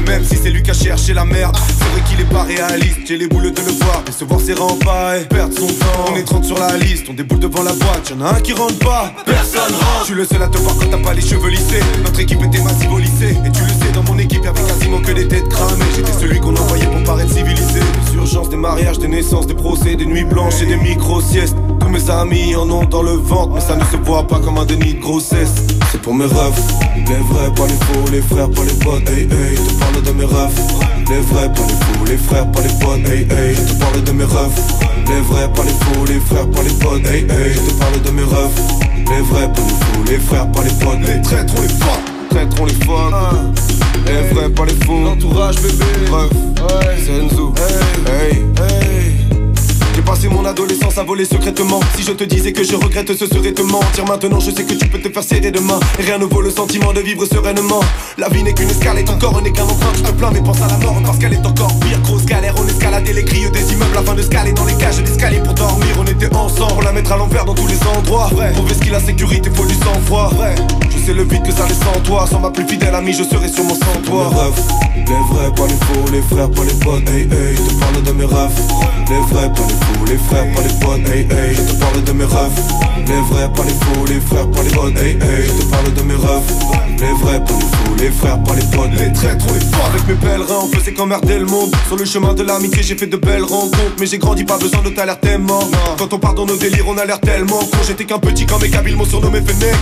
même. 0.09 0.23
Si 0.25 0.35
c'est 0.35 0.49
lui 0.49 0.63
qui 0.63 0.71
a 0.71 0.73
cherché 0.73 1.13
la 1.13 1.23
merde. 1.23 1.55
C'est 1.77 1.85
vrai 1.85 2.01
qu'il 2.09 2.19
est 2.19 2.29
pas 2.29 2.43
réaliste. 2.43 2.99
J'ai 3.07 3.17
les 3.17 3.27
boules 3.27 3.51
de 3.51 3.61
le 3.61 3.71
voir. 3.71 4.03
Décevoir 4.05 4.39
ses 4.41 4.53
remparts 4.53 5.15
et 5.15 5.25
perdre 5.25 5.53
son 5.55 5.67
temps. 5.67 6.05
On 6.11 6.15
est 6.15 6.23
30 6.23 6.45
sur 6.45 6.59
la 6.59 6.75
liste. 6.77 7.05
On 7.09 7.13
déboule 7.13 7.39
devant 7.39 7.63
la 7.63 7.73
boîte. 7.73 8.09
Y'en 8.09 8.25
a 8.25 8.35
un 8.35 8.41
qui 8.41 8.53
rentre 8.53 8.79
pas. 8.79 9.13
Personne 9.25 9.73
rentre. 9.73 10.01
Je 10.01 10.05
suis 10.05 10.15
le 10.15 10.25
seul 10.25 10.41
à 10.41 10.47
te 10.47 10.57
voir 10.57 10.75
quand 10.77 10.89
t'as 10.89 10.97
pas 10.97 11.13
les 11.13 11.21
cheveux 11.21 11.49
lissés. 11.49 11.83
Notre 12.03 12.19
équipe 12.19 12.41
était 12.43 12.63
massive 12.63 12.91
au 12.91 12.99
lycée. 12.99 13.37
Et 13.45 13.51
tu 13.51 13.61
le 13.61 13.69
sais, 13.69 13.91
dans 13.93 14.03
mon 14.03 14.17
équipe, 14.17 14.43
y'avait 14.43 14.63
quasiment 14.63 15.01
que 15.01 15.11
des 15.11 15.27
têtes 15.27 15.47
cramées. 15.49 15.85
J'étais 15.95 16.13
celui 16.13 16.39
qu'on 16.39 16.55
envoyait 16.55 16.87
pour 16.87 17.03
paraître 17.03 17.31
civilisé. 17.31 17.79
Des 18.19 18.25
urgences, 18.25 18.49
des 18.49 18.57
mariages, 18.57 18.99
des 18.99 19.07
naissances, 19.07 19.47
des 19.47 19.53
procès, 19.53 19.95
des 19.95 20.05
nuits 20.05 20.25
blanches 20.25 20.61
et 20.61 20.65
des 20.65 20.75
micro-siestes. 20.75 21.55
Tous 21.79 21.87
mes 21.87 22.09
amis 22.09 22.53
en 22.53 22.69
ont 22.69 22.83
dans 22.83 23.01
le 23.01 23.13
ventre, 23.13 23.53
mais 23.53 23.61
ça 23.61 23.77
ne 23.77 23.83
se 23.85 23.95
voit 24.03 24.27
pas 24.27 24.39
comme 24.39 24.57
un 24.57 24.65
déni 24.65 24.95
de 24.95 24.99
grossesse. 24.99 25.53
C'est 25.91 26.01
pour 26.01 26.13
mes 26.13 26.25
refs, 26.25 26.61
les 26.95 27.15
vrais, 27.15 27.49
pas 27.55 27.65
les 27.65 27.79
faux, 27.85 28.11
les 28.11 28.21
frères, 28.21 28.49
pas 28.49 28.63
les 28.63 28.73
potes. 28.83 29.09
Hey, 29.09 29.23
hey, 29.23 29.55
je 29.55 29.73
te 29.73 29.79
parle 29.79 30.01
de 30.03 30.11
mes 30.11 30.25
refs. 30.25 30.59
Les 31.09 31.21
vrais, 31.21 31.53
pas 31.53 31.61
les 31.61 31.73
faux, 31.73 32.05
les 32.05 32.17
frères, 32.17 32.51
pas 32.51 32.61
les 32.61 32.85
potes. 32.85 33.09
Hey, 33.09 33.21
hey, 33.21 33.55
je 33.55 33.73
te 33.73 33.79
parle 33.79 34.03
de 34.03 34.11
mes 34.11 34.25
refs. 34.25 34.61
Les 35.07 35.21
vrais, 35.21 35.53
pas 35.53 35.63
les 35.63 35.69
faux, 35.69 36.05
les 36.05 36.19
frères, 36.19 36.49
pas 36.49 36.63
les 36.63 36.73
potes. 36.73 37.05
Hey, 37.05 37.21
hey, 37.21 37.53
je 37.53 37.71
te 37.71 37.79
parle 37.79 38.01
de 38.01 38.11
mes 38.11 38.23
refs. 38.23 38.61
Les 39.09 39.21
vrais, 39.21 39.47
pas 39.47 39.61
les 39.61 39.85
faux, 39.85 40.03
les 40.11 40.19
frères, 40.19 40.51
pas 40.51 40.63
les 40.63 40.85
potes. 40.85 41.07
Les 41.07 41.21
traîtres, 41.21 41.53
on 41.57 41.61
les. 41.61 42.18
Traîtres, 42.29 42.57
on 42.61 42.65
les 42.65 42.73
fuck. 42.73 43.13
Les 44.05 44.33
vrais, 44.33 44.49
pas 44.49 44.65
les 44.65 44.85
faux. 44.85 45.03
L'entourage, 45.03 45.55
bébé. 45.61 45.85
Ref, 46.11 47.05
Senzu. 47.05 47.53
Hey, 48.07 48.43
hey. 48.57 49.08
J'ai 49.99 50.05
passé 50.05 50.29
mon 50.29 50.45
adolescence 50.45 50.97
à 50.97 51.03
voler 51.03 51.25
secrètement. 51.25 51.81
Si 51.97 52.03
je 52.03 52.13
te 52.13 52.23
disais 52.23 52.53
que 52.53 52.63
je 52.63 52.73
regrette, 52.73 53.13
ce 53.13 53.27
serait 53.27 53.51
te 53.51 53.61
mentir. 53.61 54.05
Maintenant, 54.05 54.39
je 54.39 54.49
sais 54.49 54.63
que 54.63 54.73
tu 54.73 54.87
peux 54.87 54.97
te 54.97 55.09
faire 55.09 55.23
serrer 55.23 55.51
demain. 55.51 55.77
Rien 55.99 56.17
ne 56.17 56.23
vaut 56.23 56.39
le 56.39 56.51
sentiment 56.51 56.93
de 56.93 57.01
vivre 57.01 57.25
sereinement. 57.25 57.81
La 58.17 58.29
vie 58.29 58.41
n'est 58.41 58.53
qu'une 58.53 58.69
escale 58.69 58.99
et 58.99 59.03
ton 59.03 59.17
corps 59.19 59.41
n'est 59.41 59.51
qu'un 59.51 59.65
emprunt. 59.65 59.91
Tu 59.93 60.01
te 60.01 60.11
plains, 60.11 60.31
mais 60.31 60.39
pense 60.39 60.61
à 60.61 60.67
la 60.67 60.77
mort 60.77 60.95
parce 61.03 61.17
qu'elle 61.17 61.33
est 61.33 61.45
encore 61.45 61.77
pire. 61.81 61.99
Grosse 62.03 62.23
galère, 62.23 62.55
on 62.57 62.65
escaladait 62.65 63.11
les 63.11 63.23
grilles 63.23 63.51
des 63.51 63.73
immeubles 63.73 63.97
afin 63.97 64.13
de 64.13 64.21
scaler 64.21 64.53
dans 64.53 64.63
les 64.63 64.75
cages 64.75 65.03
d'escalier 65.03 65.39
pour 65.39 65.53
dormir. 65.53 65.89
On 65.99 66.05
était 66.05 66.33
ensemble 66.33 66.75
pour 66.75 66.83
la 66.83 66.93
mettre 66.93 67.11
à 67.11 67.17
l'envers 67.17 67.43
dans 67.43 67.55
tous 67.55 67.67
les 67.67 67.83
endroits. 67.97 68.29
Vrai. 68.31 68.53
Prouver 68.53 68.75
ce 68.75 68.79
qu'il 68.79 68.95
a 68.95 69.01
sécurité, 69.01 69.51
faut 69.53 69.65
du 69.65 69.75
sang-froid. 69.75 70.29
Vrai. 70.33 70.55
Je 70.91 71.05
sais 71.05 71.13
le 71.13 71.23
vide 71.23 71.43
que 71.43 71.51
ça 71.51 71.67
laisse 71.67 71.79
sans 71.79 71.99
toi. 72.03 72.25
Sans 72.25 72.39
ma 72.39 72.51
plus 72.51 72.65
fidèle 72.65 72.95
amie, 72.95 73.11
je 73.11 73.23
serai 73.23 73.49
sûrement 73.49 73.75
sans 73.75 74.01
toi. 74.09 74.31
Les 74.95 75.03
vrais, 75.03 75.51
pas 75.53 75.67
les 75.67 75.73
faux, 75.73 76.11
les 76.13 76.21
frères, 76.21 76.49
pas 76.51 76.63
les 76.63 76.73
potes. 76.85 77.09
Hey, 77.09 77.23
hey, 77.23 77.55
te 77.55 77.73
parle 77.73 78.01
de 78.01 78.11
mes 78.13 78.23
refs. 78.23 78.61
Les 79.09 79.19
vrais, 79.33 79.49
pas 79.49 79.67
les 79.67 79.73
faux, 79.73 79.88
les 80.07 80.17
frères, 80.17 80.45
pas 80.53 80.61
les 80.61 80.73
potes. 80.79 81.09
Hey, 81.09 81.21
hey, 81.21 81.55
je 81.55 81.61
te 81.61 81.79
parle 81.79 82.03
de 82.03 82.11
mes 82.11 82.25
refs. 82.25 82.61
Les 83.07 83.21
vrais, 83.29 83.49
pas 83.53 83.63
les 83.63 83.73
faux, 83.73 84.05
les 84.07 84.19
frères, 84.19 84.49
pas 84.49 84.63
les 84.63 84.69
potes. 84.69 84.97
Hey, 84.97 85.11
hey, 85.11 85.47
je 85.47 85.63
te 85.63 85.71
parle 85.71 85.93
de 85.93 86.01
mes 86.01 86.15
refs. 86.15 86.53
Les 86.99 87.13
vrais, 87.13 87.39
pas 87.39 87.53
les 87.53 87.77
faux, 87.77 87.95
les 87.97 88.11
frères, 88.11 88.43
pas 88.43 88.55
les 88.55 88.77
potes. 88.77 88.91
Les 88.99 89.13
traîtres, 89.13 89.45
on 89.47 89.53
fuck. 89.53 89.85
Avec 89.89 90.07
mes 90.07 90.15
pèlerins, 90.15 90.63
on 90.63 90.67
faisait 90.67 90.93
qu'emmerder 90.93 91.39
le 91.39 91.45
monde. 91.45 91.71
Sur 91.87 91.97
le 91.97 92.05
chemin 92.05 92.33
de 92.33 92.43
l'amitié, 92.43 92.83
j'ai 92.83 92.95
fait 92.95 93.07
de 93.07 93.17
belles 93.17 93.43
rencontres. 93.43 93.95
Mais 93.99 94.05
j'ai 94.05 94.17
grandi, 94.17 94.43
pas 94.43 94.57
besoin 94.57 94.81
de 94.81 94.89
t'alerter 94.89 95.37
mort. 95.37 95.69
Quand 95.97 96.13
on 96.13 96.19
part 96.19 96.33
dans 96.33 96.45
nos 96.45 96.57
délires, 96.57 96.85
on 96.87 96.97
a 96.97 97.05
l'air 97.05 97.19
tellement 97.19 97.59
con. 97.59 97.77
J'étais 97.87 98.05
qu'un 98.05 98.19
petit 98.19 98.45
quand 98.45 98.59
mes 98.59 98.69
cabilles 98.69 98.95
m'ont 98.95 99.05
surnommé 99.05 99.41
Fennec. 99.41 99.75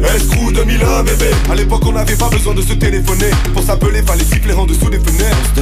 Escrew 0.00 0.52
2001 0.52 1.02
bébé 1.02 1.30
À 1.50 1.54
l'époque 1.56 1.82
on 1.84 1.92
n'avait 1.92 2.14
pas 2.14 2.28
besoin 2.28 2.54
de 2.54 2.62
se 2.62 2.72
téléphoner 2.74 3.30
Pour 3.52 3.64
s'appeler 3.64 4.02
fallait 4.02 4.24
siffler 4.24 4.54
en 4.54 4.64
dessous 4.64 4.88
des 4.90 4.98
fenêtres 4.98 5.54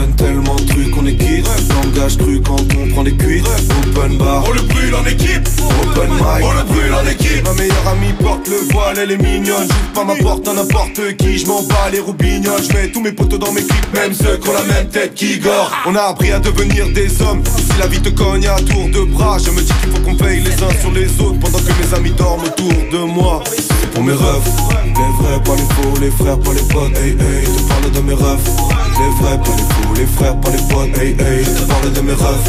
porte 8.86 8.98
le 8.98 9.02
voile 9.02 9.10
elle 9.10 9.10
est 9.12 9.22
mignonne. 9.22 9.68
Pas 9.94 10.04
ma 10.04 10.14
porte 10.16 10.48
à 10.48 10.54
n'importe 10.54 11.16
qui 11.16 11.38
Je 11.38 11.46
m'en 11.46 11.62
bats 11.62 11.90
les 11.90 12.00
roubignoles. 12.00 12.62
Je 12.62 12.72
mets 12.74 12.88
tous 12.88 13.00
mes 13.00 13.12
potos 13.12 13.38
dans 13.38 13.52
mes 13.52 13.62
clips 13.62 13.94
Même 13.94 14.12
ceux 14.12 14.36
qui 14.36 14.48
ont 14.48 14.52
la 14.52 14.62
même 14.64 14.88
tête 14.88 15.14
qui 15.14 15.38
gore. 15.38 15.70
On 15.86 15.94
a 15.94 16.02
appris 16.02 16.32
à 16.32 16.38
devenir 16.38 16.88
des 16.88 17.22
hommes. 17.22 17.42
Si 17.56 17.78
la 17.78 17.86
vie 17.86 18.00
te 18.00 18.10
cogne 18.10 18.46
à 18.46 18.56
tour 18.56 18.88
de 18.88 19.00
bras 19.04 19.38
Je 19.44 19.50
me 19.50 19.60
dis 19.60 19.72
qu'il 19.82 19.90
faut 19.90 20.00
qu'on 20.02 20.14
veille 20.14 20.40
les 20.40 20.62
uns 20.62 20.80
sur 20.80 20.92
les 20.92 21.08
autres 21.20 21.38
Pendant 21.40 21.58
que 21.58 21.72
mes 21.82 21.94
amis 21.94 22.12
dorment 22.12 22.44
autour 22.44 22.72
de 22.92 22.98
moi. 22.98 23.42
C'est 23.46 23.90
pour 23.90 24.02
mes 24.02 24.12
refs. 24.12 24.50
Les 24.84 25.24
vrais 25.24 25.42
pas 25.42 25.54
les 25.54 25.74
faux 25.74 26.00
Les 26.00 26.10
frères 26.10 26.38
pas 26.38 26.52
les 26.52 26.68
potes. 26.72 26.96
Hey 26.98 27.10
hey 27.10 27.44
te 27.44 27.68
parle 27.68 27.90
de 27.92 28.00
mes 28.00 28.14
refs. 28.14 28.46
Les 28.98 29.22
vrais 29.22 29.38
pas 29.38 29.56
les 29.56 29.62
faux 29.62 29.85
Les 29.96 30.06
frères 30.06 30.38
pas 30.40 30.50
les 30.50 30.58
potes 30.68 30.98
Hey 30.98 31.16
hey. 31.18 31.44
Je 31.44 31.50
te 31.50 31.66
parle 31.68 31.92
de 31.92 32.00
mes 32.00 32.12
refs. 32.12 32.46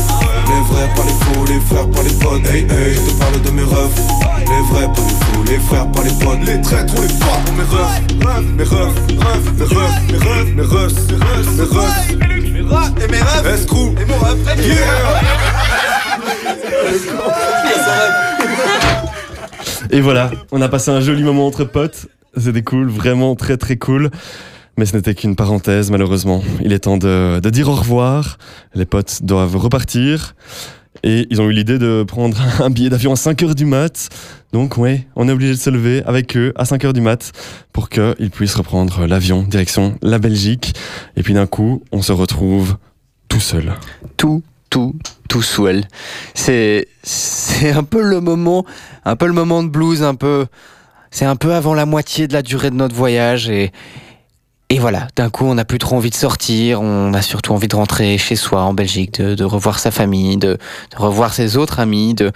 Les 0.48 0.62
vrais 0.70 0.89
pas 0.95 1.04
les 1.04 1.18
faux. 1.24 1.45
Les 1.48 1.60
frères 1.62 1.89
pas 1.89 2.04
les 2.04 2.14
potes 2.16 2.45
Hey 2.54 2.62
hey. 2.62 2.93
Je 2.93 3.00
te 3.00 3.20
parle 3.20 3.41
de 3.41 3.52
mes 3.52 3.64
refs. 3.64 4.00
Les 4.39 4.62
vrais 4.72 4.88
pas 4.88 5.02
les 5.02 5.18
faux. 5.26 5.43
Les 5.48 5.60
frères 5.60 5.91
pas 5.91 6.04
les 6.04 6.26
potes 6.26 6.43
Les 6.45 6.62
traîtres 6.62 6.93
on 6.98 7.02
les 7.02 7.08
mes 7.56 7.64
refs. 7.64 8.02
Mes 8.56 8.64
refs 8.64 8.95
Mes 9.18 9.24
refs 9.26 9.52
Mes 9.58 10.18
refs 10.18 10.56
Mes 10.56 10.64
refs 10.64 11.08
Mes 11.08 11.64
refs 11.64 12.08
Mes 12.18 12.62
refs 12.62 12.91
Et 13.02 13.08
mes 13.08 13.22
refs. 13.22 13.45
Escrew. 13.45 13.95
Et 14.00 14.06
mon 14.06 14.18
ref 14.18 14.38
Et 19.89 20.02
voilà, 20.02 20.32
on 20.52 20.62
a 20.62 20.68
passé 20.68 20.91
un 20.91 21.00
joli 21.00 21.24
moment 21.24 21.48
entre 21.48 21.64
potes. 21.64 22.08
C'était 22.36 22.62
cool, 22.62 22.89
vraiment 22.89 23.36
très 23.36 23.58
très 23.58 23.78
cool. 23.78 24.12
Mais 24.78 24.86
ce 24.86 24.96
n'était 24.96 25.16
qu'une 25.16 25.36
parenthèse, 25.36 25.90
malheureusement. 25.90 26.44
Il 26.62 26.72
est 26.72 26.80
temps 26.80 26.98
de, 26.98 27.40
dire 27.50 27.68
au 27.68 27.76
revoir. 27.76 28.38
Les 28.76 28.86
potes 28.86 29.24
doivent 29.24 29.58
repartir. 29.58 30.36
Et 31.04 31.26
ils 31.32 31.42
ont 31.42 31.50
eu 31.50 31.52
l'idée 31.52 31.80
de 31.80 32.04
prendre 32.08 32.38
un 32.64 32.70
billet 32.70 32.90
d'avion 32.90 33.12
à 33.12 33.16
5h 33.16 33.56
du 33.56 33.66
mat. 33.66 34.10
Donc 34.54 34.78
ouais, 34.78 35.08
on 35.16 35.28
est 35.28 35.32
obligé 35.32 35.54
de 35.54 35.60
se 35.60 35.70
lever 35.70 36.04
avec 36.06 36.38
eux 36.38 36.54
à 36.56 36.64
5h 36.64 36.94
du 36.94 37.02
mat 37.02 37.32
pour 37.74 37.90
qu'ils 37.90 38.30
puissent 38.32 38.56
reprendre 38.56 39.06
l'avion 39.08 39.44
direction 39.44 39.98
la 40.02 40.20
Belgique. 40.20 40.74
Et 41.16 41.24
puis 41.24 41.34
d'un 41.34 41.48
coup, 41.48 41.84
on 41.92 42.02
se 42.02 42.12
retrouve 42.12 42.78
tout 43.30 43.40
seul. 43.40 43.74
Tout, 44.16 44.44
tout, 44.70 44.96
tout 45.28 45.42
seul. 45.42 45.84
C'est, 46.34 46.88
c'est 47.04 47.72
un 47.72 47.84
peu 47.84 48.02
le 48.02 48.22
moment, 48.22 48.66
un 49.06 49.16
peu 49.16 49.26
le 49.28 49.34
moment 49.34 49.64
de 49.64 49.70
blues, 49.70 50.04
un 50.04 50.16
peu, 50.16 50.46
c'est 51.12 51.26
un 51.26 51.36
peu 51.36 51.54
avant 51.54 51.74
la 51.74 51.86
moitié 51.86 52.28
de 52.28 52.34
la 52.34 52.42
durée 52.42 52.70
de 52.70 52.76
notre 52.76 52.96
voyage 52.96 53.50
et, 53.50 53.72
et 54.70 54.80
voilà, 54.80 55.07
d'un 55.15 55.30
coup, 55.30 55.45
on 55.45 55.55
n'a 55.55 55.63
plus 55.65 55.78
trop 55.78 55.95
envie 55.95 56.09
de 56.09 56.15
sortir, 56.15 56.82
on 56.82 57.13
a 57.13 57.22
surtout 57.22 57.53
envie 57.53 57.70
de 57.70 57.76
rentrer 57.76 58.18
chez 58.18 58.36
soi 58.36 58.61
en 58.63 58.74
Belgique, 58.74 59.22
de, 59.22 59.34
de 59.34 59.43
revoir 59.45 59.80
sa 59.80 59.91
famille, 59.91 60.36
de, 60.36 60.57
de 60.91 60.97
revoir 60.97 61.34
ses 61.34 61.55
autres 61.55 61.80
amis, 61.80 62.13
de... 62.13 62.32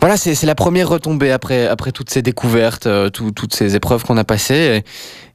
Voilà, 0.00 0.16
c'est 0.16 0.42
la 0.44 0.54
première 0.54 0.88
retombée 0.88 1.30
après, 1.30 1.66
après 1.66 1.92
toutes 1.92 2.10
ces 2.10 2.22
découvertes, 2.22 2.86
euh, 2.86 3.10
tout- 3.10 3.32
toutes 3.32 3.54
ces 3.54 3.74
épreuves 3.76 4.04
qu'on 4.04 4.16
a 4.16 4.24
passées. 4.24 4.82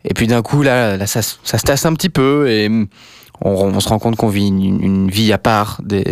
Et, 0.05 0.13
puis 0.13 0.27
d'un 0.27 0.41
coup, 0.41 0.63
là, 0.63 0.97
là 0.97 1.07
ça, 1.07 1.21
ça 1.21 1.57
se 1.57 1.63
tasse 1.63 1.85
un 1.85 1.93
petit 1.93 2.09
peu 2.09 2.49
et 2.49 2.69
on, 3.41 3.51
on 3.51 3.79
se 3.79 3.89
rend 3.89 3.99
compte 3.99 4.15
qu'on 4.15 4.29
vit 4.29 4.47
une, 4.47 4.83
une 4.83 5.09
vie 5.09 5.33
à 5.33 5.37
part, 5.37 5.81
des, 5.83 6.03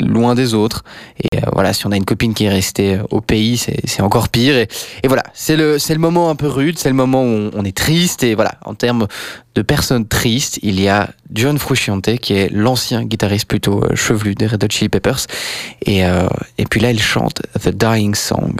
loin 0.00 0.34
des 0.34 0.54
autres. 0.54 0.84
Et 1.22 1.38
euh, 1.38 1.40
voilà, 1.52 1.72
si 1.72 1.86
on 1.86 1.92
a 1.92 1.96
une 1.96 2.04
copine 2.04 2.34
qui 2.34 2.44
est 2.44 2.50
restée 2.50 2.98
au 3.10 3.20
pays, 3.20 3.56
c'est 3.56 4.02
encore 4.02 4.28
pire. 4.28 4.56
Et, 4.56 4.68
et 5.02 5.08
voilà, 5.08 5.22
c'est 5.34 5.56
le, 5.56 5.76
le 5.76 5.98
moment 5.98 6.30
un 6.30 6.36
peu 6.36 6.48
rude, 6.48 6.78
c'est 6.78 6.88
le 6.88 6.94
moment 6.94 7.22
où 7.22 7.26
on, 7.26 7.50
on 7.54 7.64
est 7.64 7.76
triste. 7.76 8.22
Et 8.22 8.34
voilà, 8.34 8.54
en 8.64 8.74
termes 8.74 9.06
de 9.54 9.62
personnes 9.62 10.06
tristes, 10.06 10.58
il 10.62 10.80
y 10.80 10.88
a 10.88 11.10
John 11.32 11.58
Frusciante, 11.58 12.16
qui 12.18 12.34
est 12.34 12.50
l'ancien 12.52 13.04
guitariste 13.04 13.46
plutôt 13.46 13.82
euh, 13.82 13.94
chevelu 13.94 14.34
des 14.34 14.46
Red 14.46 14.62
Hot 14.64 14.68
Chili 14.70 14.88
Peppers. 14.88 15.26
Et, 15.84 16.04
euh, 16.04 16.28
et 16.58 16.66
puis 16.66 16.80
là, 16.80 16.90
il 16.90 17.00
chante 17.00 17.42
The 17.62 17.70
Dying 17.70 18.14
Song. 18.14 18.56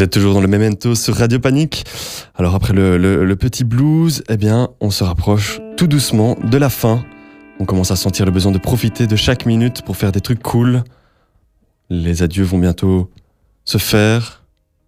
Vous 0.00 0.04
êtes 0.04 0.12
toujours 0.14 0.32
dans 0.32 0.40
le 0.40 0.48
Memento 0.48 0.94
sur 0.94 1.14
Radio 1.14 1.38
Panique. 1.40 1.84
Alors 2.34 2.54
après 2.54 2.72
le, 2.72 3.34
petit 3.34 3.64
blues, 3.64 4.24
eh 4.30 4.38
bien, 4.38 4.70
on 4.80 4.90
se 4.90 5.04
rapproche 5.04 5.60
tout 5.76 5.86
doucement 5.86 6.38
de 6.42 6.56
la 6.56 6.70
fin. 6.70 7.04
On 7.58 7.66
commence 7.66 7.90
à 7.90 7.96
sentir 7.96 8.24
le 8.24 8.32
besoin 8.32 8.50
de 8.50 8.56
profiter 8.56 9.06
de 9.06 9.14
chaque 9.14 9.44
minute 9.44 9.82
pour 9.82 9.98
faire 9.98 10.10
des 10.10 10.22
trucs 10.22 10.42
cool. 10.42 10.84
Les 11.90 12.22
adieux 12.22 12.44
vont 12.44 12.56
bientôt 12.56 13.10
se 13.66 13.76
faire. 13.76 14.42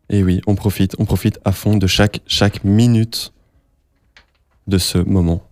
Et 0.08 0.22
oui, 0.22 0.40
on 0.46 0.54
profite, 0.54 0.94
on 0.98 1.04
profite 1.04 1.38
à 1.44 1.52
fond 1.52 1.76
de 1.76 1.86
chaque, 1.86 2.22
chaque 2.26 2.64
minute 2.64 3.34
de 4.66 4.78
ce 4.78 4.96
moment. 4.96 5.42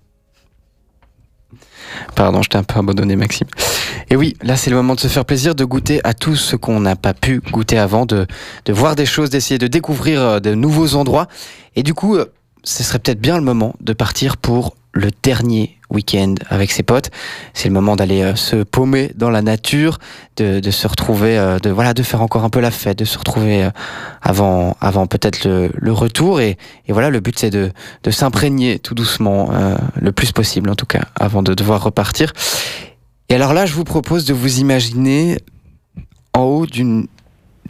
Pardon, 2.15 2.43
je 2.43 2.49
t'ai 2.49 2.59
un 2.59 2.63
peu 2.63 2.79
abandonné, 2.79 3.17
Maxime. 3.17 3.47
Et 4.11 4.17
oui, 4.17 4.37
là, 4.43 4.57
c'est 4.57 4.71
le 4.71 4.77
moment 4.77 4.95
de 4.95 5.01
se 5.01 5.09
faire 5.09 5.25
plaisir, 5.25 5.55
de 5.55 5.65
goûter 5.65 6.01
à 6.05 6.15
tout 6.15 6.37
ce 6.37 6.57
qu'on 6.57 6.81
n'a 6.81 6.97
pas 6.97 7.15
pu 7.15 7.41
goûter 7.51 7.79
avant, 7.79 8.07
de, 8.07 8.27
de 8.65 8.73
voir 8.73 8.97
des 8.97 9.07
choses, 9.07 9.31
d'essayer 9.31 9.59
de 9.59 9.67
découvrir 9.67 10.21
euh, 10.21 10.41
de 10.41 10.55
nouveaux 10.55 10.95
endroits. 10.95 11.29
Et 11.77 11.83
du 11.83 11.95
coup, 11.95 12.17
euh, 12.17 12.33
ce 12.65 12.83
serait 12.83 12.99
peut-être 12.99 13.21
bien 13.21 13.37
le 13.37 13.45
moment 13.45 13.75
de 13.81 13.93
partir 13.93 14.37
pour 14.37 14.77
le 14.93 15.11
dernier 15.23 15.80
week-end 15.91 16.35
avec 16.49 16.71
ses 16.71 16.83
potes. 16.83 17.11
C'est 17.55 17.69
le 17.69 17.75
moment 17.75 17.97
d'aller 17.97 18.23
euh, 18.23 18.35
se 18.35 18.57
paumer 18.63 19.13
dans 19.15 19.31
la 19.31 19.43
nature, 19.43 19.99
de, 20.37 20.71
se 20.71 20.89
retrouver, 20.89 21.37
euh, 21.37 21.59
de 21.59 21.71
voilà, 21.71 21.95
de 21.95 22.03
faire 22.03 22.23
encore 22.23 22.45
un 22.45 22.51
peu 22.51 22.61
la 22.61 22.71
fête, 22.71 22.99
de 22.99 23.05
se 23.05 23.19
retrouver 23.19 23.65
euh, 23.65 23.71
avant, 24.23 24.77
avant 24.81 25.07
peut-être 25.07 25.45
le, 25.47 25.93
retour. 25.93 26.41
Et, 26.41 26.57
voilà, 26.89 27.11
le 27.11 27.21
but 27.21 27.39
c'est 27.39 27.51
de, 27.51 27.71
s'imprégner 28.11 28.79
tout 28.79 28.95
doucement, 28.95 29.51
le 30.01 30.13
plus 30.13 30.33
possible 30.33 30.71
en 30.71 30.75
tout 30.75 30.87
cas, 30.87 31.03
avant 31.19 31.43
de 31.43 31.55
devoir 31.55 31.83
repartir. 31.83 32.33
Et 33.29 33.35
alors 33.35 33.55
là, 33.55 33.67
je 33.67 33.75
vous 33.75 33.85
propose 33.85 34.25
de 34.25 34.35
vous 34.35 34.59
imaginer 34.59 35.39
en 36.33 36.43
haut 36.43 36.67
d'une 36.67 37.07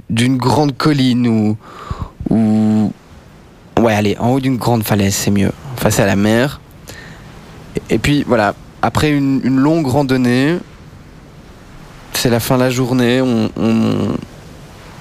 d'une 0.09 0.39
grande 0.39 0.77
colline 0.77 1.27
ou 1.29 1.57
ou 2.31 2.93
ouais 3.81 3.95
allez 3.95 4.17
en 4.19 4.31
haut 4.31 4.41
d'une 4.41 4.57
grande 4.57 4.83
falaise 4.83 5.15
c'est 5.15 5.31
mieux 5.31 5.53
face 5.77 6.01
à 6.01 6.07
la 6.07 6.17
mer 6.17 6.61
et, 7.89 7.99
puis 7.99 8.25
voilà 8.27 8.55
après 8.83 9.11
une, 9.11 9.41
longue 9.45 9.87
randonnée 9.87 10.59
c'est 12.13 12.31
la 12.31 12.41
fin 12.41 12.57
de 12.57 12.63
la 12.63 12.71
journée 12.71 13.23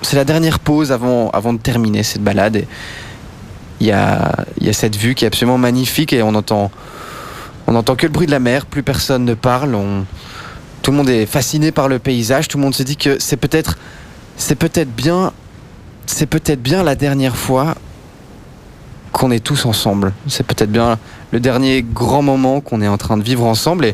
c'est 0.02 0.16
la 0.16 0.26
dernière 0.26 0.60
pause 0.60 0.92
avant 0.92 1.30
avant 1.32 1.54
de 1.54 1.60
terminer 1.60 2.04
cette 2.04 2.24
balade. 2.24 2.66
Il 3.80 3.88
y 3.88 3.92
a 3.92 4.46
y 4.62 4.70
a 4.70 4.74
cette 4.74 4.96
vue 4.96 5.16
qui 5.16 5.26
est 5.26 5.28
absolument 5.28 5.58
magnifique 5.58 6.14
et 6.14 6.22
on 6.22 6.36
entend 6.36 6.72
on 7.68 7.74
n'entend 7.74 7.96
que 7.96 8.08
le 8.08 8.12
bruit 8.12 8.26
de 8.26 8.32
la 8.32 8.40
mer 8.40 8.66
plus 8.66 8.84
personne 8.84 9.26
ne 9.26 9.34
parle. 9.34 9.78
Tout 10.82 10.92
le 10.92 10.98
monde 10.98 11.10
est 11.10 11.26
fasciné 11.26 11.72
par 11.72 11.88
le 11.88 12.00
paysage. 12.00 12.48
Tout 12.48 12.58
le 12.58 12.64
monde 12.64 12.74
se 12.74 12.84
dit 12.84 12.98
que 12.98 13.20
c'est 13.20 13.38
peut-être, 13.38 13.78
c'est 14.38 14.56
peut-être 14.56 14.90
bien, 14.96 15.34
c'est 16.08 16.26
peut-être 16.26 16.62
bien 16.64 16.84
la 16.84 16.96
dernière 16.96 17.36
fois 17.36 17.76
qu'on 19.12 19.32
est 19.32 19.44
tous 19.44 19.66
ensemble. 19.66 20.14
C'est 20.28 20.46
peut-être 20.46 20.72
bien 20.72 20.98
le 21.32 21.40
dernier 21.40 21.84
grand 21.84 22.22
moment 22.22 22.62
qu'on 22.62 22.82
est 22.82 22.88
en 22.88 22.98
train 22.98 23.18
de 23.18 23.24
vivre 23.24 23.46
ensemble. 23.46 23.94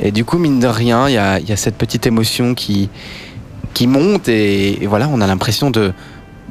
Et, 0.00 0.12
du 0.12 0.24
coup, 0.24 0.38
mine 0.38 0.60
de 0.60 0.66
rien, 0.66 1.08
il 1.08 1.14
y 1.14 1.18
a, 1.18 1.56
cette 1.56 1.76
petite 1.76 2.06
émotion 2.06 2.54
qui, 2.54 2.90
monte. 3.86 4.28
Et, 4.28 4.86
voilà, 4.86 5.08
on 5.12 5.20
a 5.20 5.26
l'impression 5.26 5.70
de, 5.70 5.92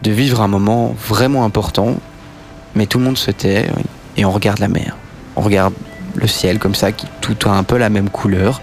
vivre 0.06 0.42
un 0.42 0.48
moment 0.48 0.96
vraiment 1.08 1.44
important. 1.44 1.96
Mais 2.76 2.86
tout 2.86 3.00
le 3.00 3.06
monde 3.06 3.18
se 3.18 3.32
tait 3.32 3.68
et 4.16 4.26
on 4.26 4.32
regarde 4.32 4.60
la 4.60 4.68
mer. 4.68 4.96
On 5.36 5.42
regarde 5.42 5.74
le 6.16 6.28
ciel 6.28 6.60
comme 6.60 6.76
ça, 6.76 6.92
qui 6.92 7.08
tout 7.22 7.38
a 7.46 7.52
un 7.52 7.64
peu 7.64 7.78
la 7.78 7.90
même 7.90 8.10
couleur. 8.10 8.62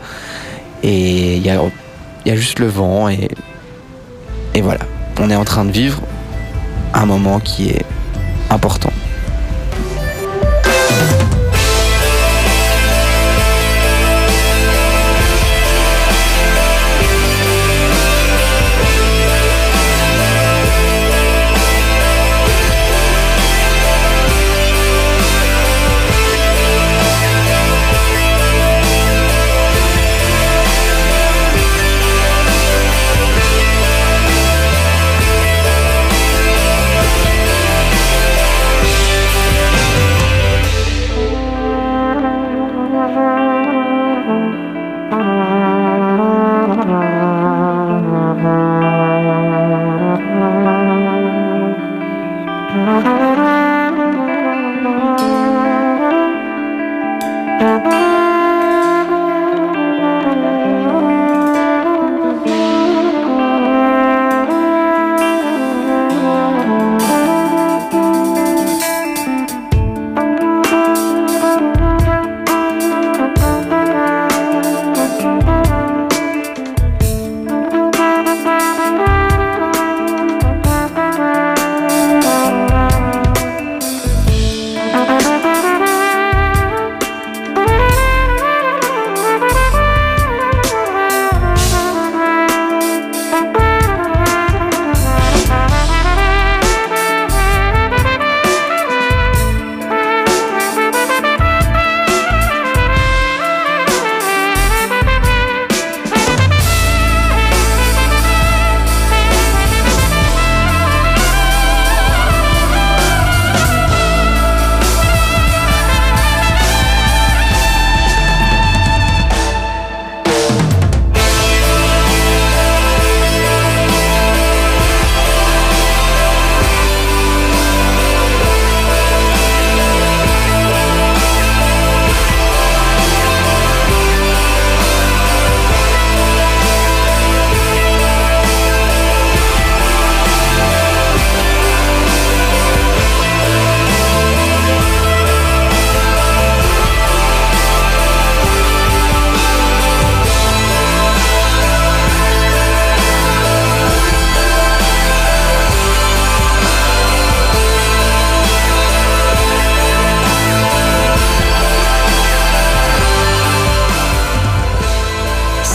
Et 0.83 1.37
il 1.37 1.43
y 1.43 1.51
a, 1.51 2.37
juste 2.37 2.59
le 2.59 2.67
vent 2.67 3.09
et 3.09 3.29
voilà. 4.63 4.81
On 5.21 5.31
est 5.31 5.37
en 5.37 5.45
train 5.45 5.65
de 5.65 5.71
vivre 5.71 6.01
un 6.93 7.07
moment 7.07 7.41
qui 7.41 7.69
est 7.69 7.85
important. 8.51 8.91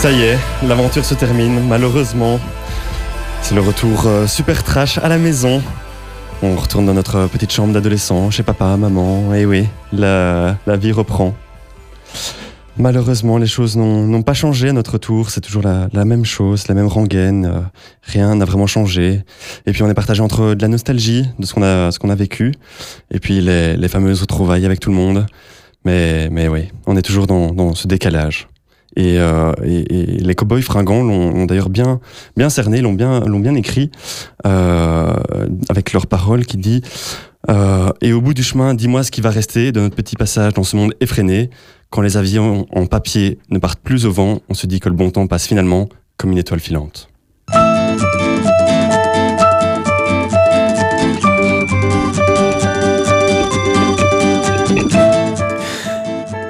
Ça 0.09 0.15
y 0.15 0.23
est, 0.23 0.39
l'aventure 0.67 1.05
se 1.05 1.13
termine, 1.13 1.67
malheureusement. 1.67 2.39
C'est 3.43 3.53
le 3.53 3.61
retour 3.61 4.07
euh, 4.07 4.25
super 4.25 4.63
trash 4.63 4.97
à 4.97 5.07
la 5.07 5.19
maison. 5.19 5.61
On 6.41 6.55
retourne 6.55 6.87
dans 6.87 6.95
notre 6.95 7.27
petite 7.27 7.51
chambre 7.51 7.73
d'adolescent, 7.73 8.31
chez 8.31 8.41
papa, 8.41 8.75
maman, 8.75 9.35
et 9.35 9.45
oui, 9.45 9.67
la, 9.93 10.57
la 10.65 10.77
vie 10.77 10.91
reprend. 10.91 11.35
Malheureusement, 12.75 13.37
les 13.37 13.45
choses 13.45 13.77
n'ont 13.77 14.23
pas 14.23 14.33
changé 14.33 14.69
à 14.69 14.73
notre 14.73 14.97
tour, 14.97 15.29
c'est 15.29 15.41
toujours 15.41 15.61
la, 15.61 16.05
même 16.05 16.25
chose, 16.25 16.67
la 16.67 16.73
même 16.73 16.87
rengaine, 16.87 17.45
euh, 17.45 17.59
rien 18.01 18.33
n'a 18.33 18.45
vraiment 18.45 18.65
changé. 18.65 19.21
Et 19.67 19.73
puis 19.73 19.83
on 19.83 19.89
est 19.91 19.93
partagé 19.93 20.23
entre 20.23 20.55
de 20.55 20.61
la 20.63 20.69
nostalgie 20.69 21.29
de 21.37 21.45
ce 21.45 21.53
qu'on 21.53 21.61
a, 21.61 21.91
qu'on 21.99 22.09
a 22.09 22.15
vécu, 22.15 22.55
et 23.11 23.19
puis 23.19 23.41
les, 23.41 23.77
les 23.77 23.87
fameuses 23.87 24.21
retrouvailles 24.21 24.65
avec 24.65 24.79
tout 24.79 24.89
le 24.89 24.95
monde. 24.95 25.27
Mais, 25.85 26.29
mais 26.31 26.47
oui, 26.47 26.69
on 26.87 26.97
est 26.97 27.03
toujours 27.03 27.27
dans, 27.27 27.53
dans 27.53 27.75
ce 27.75 27.87
décalage. 27.87 28.47
Et, 28.99 29.17
euh, 29.17 29.53
et, 29.63 30.17
et 30.17 30.17
les 30.17 30.35
cowboys 30.35 30.61
fringants 30.61 31.03
l'ont 31.03 31.45
d'ailleurs 31.45 31.69
bien, 31.69 32.01
bien 32.35 32.49
cerné, 32.49 32.81
l'ont 32.81 32.91
bien, 32.91 33.21
l'ont 33.21 33.39
bien 33.39 33.55
écrit 33.55 33.91
euh, 34.45 35.13
avec 35.69 35.93
leurs 35.93 36.05
paroles 36.05 36.45
qui 36.45 36.57
dit 36.57 36.81
euh, 37.49 37.91
Et 38.01 38.11
au 38.11 38.19
bout 38.19 38.33
du 38.33 38.43
chemin, 38.43 38.73
dis-moi 38.73 39.03
ce 39.03 39.11
qui 39.11 39.21
va 39.21 39.29
rester 39.29 39.71
de 39.71 39.79
notre 39.79 39.95
petit 39.95 40.17
passage 40.17 40.53
dans 40.53 40.63
ce 40.63 40.75
monde 40.75 40.93
effréné. 40.99 41.49
Quand 41.89 42.01
les 42.01 42.17
avions 42.17 42.65
en 42.73 42.87
papier 42.87 43.39
ne 43.49 43.57
partent 43.57 43.79
plus 43.79 44.05
au 44.05 44.11
vent, 44.11 44.41
on 44.49 44.53
se 44.53 44.67
dit 44.67 44.81
que 44.81 44.89
le 44.89 44.95
bon 44.95 45.11
temps 45.11 45.27
passe 45.27 45.47
finalement 45.47 45.87
comme 46.17 46.33
une 46.33 46.37
étoile 46.37 46.59
filante. 46.59 47.09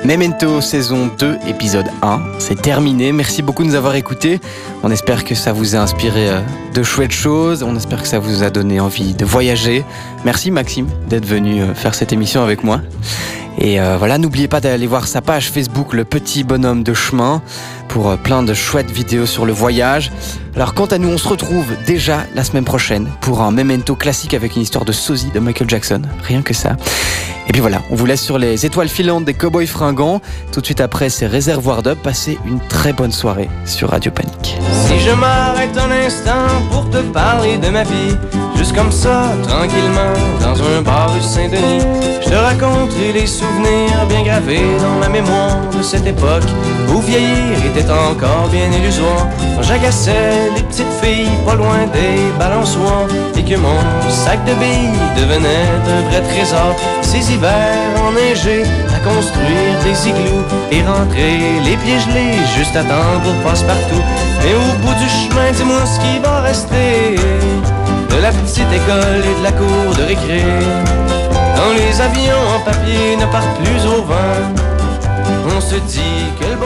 Memento 0.09 0.59
saison 0.59 1.11
2 1.19 1.37
épisode 1.47 1.85
1, 2.01 2.19
c'est 2.39 2.59
terminé. 2.59 3.11
Merci 3.11 3.43
beaucoup 3.43 3.61
de 3.61 3.67
nous 3.67 3.75
avoir 3.75 3.93
écoutés. 3.93 4.41
On 4.81 4.89
espère 4.89 5.23
que 5.23 5.35
ça 5.35 5.53
vous 5.53 5.75
a 5.75 5.77
inspiré 5.77 6.29
euh, 6.29 6.41
de 6.73 6.81
chouettes 6.81 7.11
choses. 7.11 7.61
On 7.61 7.75
espère 7.75 8.01
que 8.01 8.07
ça 8.07 8.17
vous 8.17 8.41
a 8.41 8.49
donné 8.49 8.79
envie 8.79 9.13
de 9.13 9.23
voyager. 9.23 9.85
Merci 10.25 10.49
Maxime 10.49 10.87
d'être 11.07 11.27
venu 11.27 11.61
euh, 11.61 11.75
faire 11.75 11.93
cette 11.93 12.11
émission 12.11 12.41
avec 12.41 12.63
moi. 12.63 12.81
Et 13.59 13.79
euh, 13.79 13.97
voilà, 13.99 14.17
n'oubliez 14.17 14.47
pas 14.47 14.61
d'aller 14.61 14.87
voir 14.87 15.07
sa 15.07 15.21
page 15.21 15.51
Facebook, 15.51 15.93
Le 15.93 16.05
Petit 16.05 16.43
Bonhomme 16.43 16.81
de 16.81 16.95
Chemin, 16.95 17.43
pour 17.87 18.17
plein 18.17 18.41
de 18.41 18.55
chouettes 18.55 18.89
vidéos 18.89 19.27
sur 19.27 19.45
le 19.45 19.53
voyage. 19.53 20.11
Alors 20.59 20.73
quant 20.73 20.87
à 20.87 20.97
nous, 20.97 21.07
on 21.07 21.17
se 21.17 21.25
retrouve 21.25 21.67
déjà 21.85 22.25
la 22.35 22.43
semaine 22.43 22.65
prochaine 22.65 23.07
pour 23.21 23.39
un 23.39 23.49
memento 23.49 23.95
classique 23.95 24.33
avec 24.33 24.57
une 24.57 24.61
histoire 24.61 24.83
de 24.83 24.91
sosie 24.91 25.31
de 25.33 25.39
Michael 25.39 25.69
Jackson. 25.69 26.01
Rien 26.21 26.41
que 26.41 26.53
ça. 26.53 26.75
Et 27.47 27.53
puis 27.53 27.61
voilà, 27.61 27.81
on 27.89 27.95
vous 27.95 28.05
laisse 28.05 28.21
sur 28.21 28.37
les 28.37 28.65
étoiles 28.65 28.89
filantes 28.89 29.23
des 29.23 29.33
Cowboys 29.33 29.67
fringants. 29.67 30.19
Tout 30.51 30.59
de 30.59 30.65
suite 30.65 30.81
après, 30.81 31.09
c'est 31.09 31.27
Réservoir 31.27 31.81
Dub. 31.81 31.97
Passez 31.99 32.37
une 32.45 32.59
très 32.59 32.91
bonne 32.91 33.13
soirée 33.13 33.49
sur 33.63 33.91
Radio 33.91 34.11
Panique. 34.11 34.57
Si 34.85 34.99
je 34.99 35.11
m'arrête 35.11 35.77
un 35.77 35.91
instant 36.05 36.45
pour 36.69 36.89
te 36.89 36.97
parler 36.97 37.57
de 37.57 37.69
ma 37.69 37.83
vie, 37.83 38.17
juste 38.57 38.75
comme 38.75 38.91
ça, 38.91 39.31
tranquillement, 39.47 40.13
dans 40.41 40.61
un 40.61 40.81
bar 40.81 41.13
rue 41.13 41.21
Saint-Denis, 41.21 41.85
je 42.21 42.29
te 42.29 42.35
raconterai 42.35 43.13
les 43.13 43.27
souvenirs 43.27 44.05
bien 44.09 44.23
gravés 44.23 44.77
dans 44.79 44.99
ma 44.99 45.07
mémoire 45.07 45.57
de 45.75 45.81
cette 45.81 46.05
époque 46.05 46.43
où 46.93 46.99
vieillir 46.99 47.65
était 47.65 47.89
encore 47.89 48.49
bien 48.51 48.69
illusoire. 48.71 49.27
J'agaçais 49.61 50.48
les 50.55 50.63
petites 50.63 50.93
filles 51.01 51.29
pas 51.45 51.55
loin 51.55 51.85
des 51.93 52.19
balançoires 52.37 53.07
et 53.37 53.43
que 53.43 53.55
mon 53.55 53.79
sac 54.09 54.43
de 54.45 54.53
billes 54.53 54.99
devenait 55.17 55.67
un 55.95 56.09
vrai 56.09 56.21
trésor. 56.21 56.75
Ces 57.01 57.33
hivers 57.33 57.89
enneigés 58.07 58.63
à 58.95 58.99
construire 59.07 59.73
des 59.83 60.09
igloos 60.09 60.45
et 60.71 60.81
rentrer 60.83 61.37
les 61.65 61.77
pieds 61.77 61.99
gelés 61.99 62.37
juste 62.57 62.75
à 62.75 62.83
temps 62.83 63.19
pour 63.23 63.35
passe-partout. 63.43 64.03
Mais 64.43 64.53
au 64.53 64.69
bout 64.81 64.97
du 65.03 65.09
chemin, 65.09 65.51
dis-moi 65.51 65.85
ce 65.85 65.99
qui 65.99 66.19
va 66.19 66.41
rester 66.41 67.15
de 68.11 68.21
la 68.21 68.31
petite 68.31 68.71
école 68.79 69.23
et 69.29 69.39
de 69.39 69.43
la 69.43 69.51
cour 69.51 69.95
de 69.97 70.03
récré. 70.03 70.43
Quand 71.55 71.73
les 71.75 72.01
avions 72.01 72.45
en 72.55 72.59
papier 72.59 73.17
ne 73.17 73.25
partent 73.25 73.57
plus 73.61 73.85
au 73.85 74.01
vent, 74.03 74.39
on 75.55 75.61
se 75.61 75.75
dit 75.75 76.25
que 76.39 76.45
le 76.45 76.57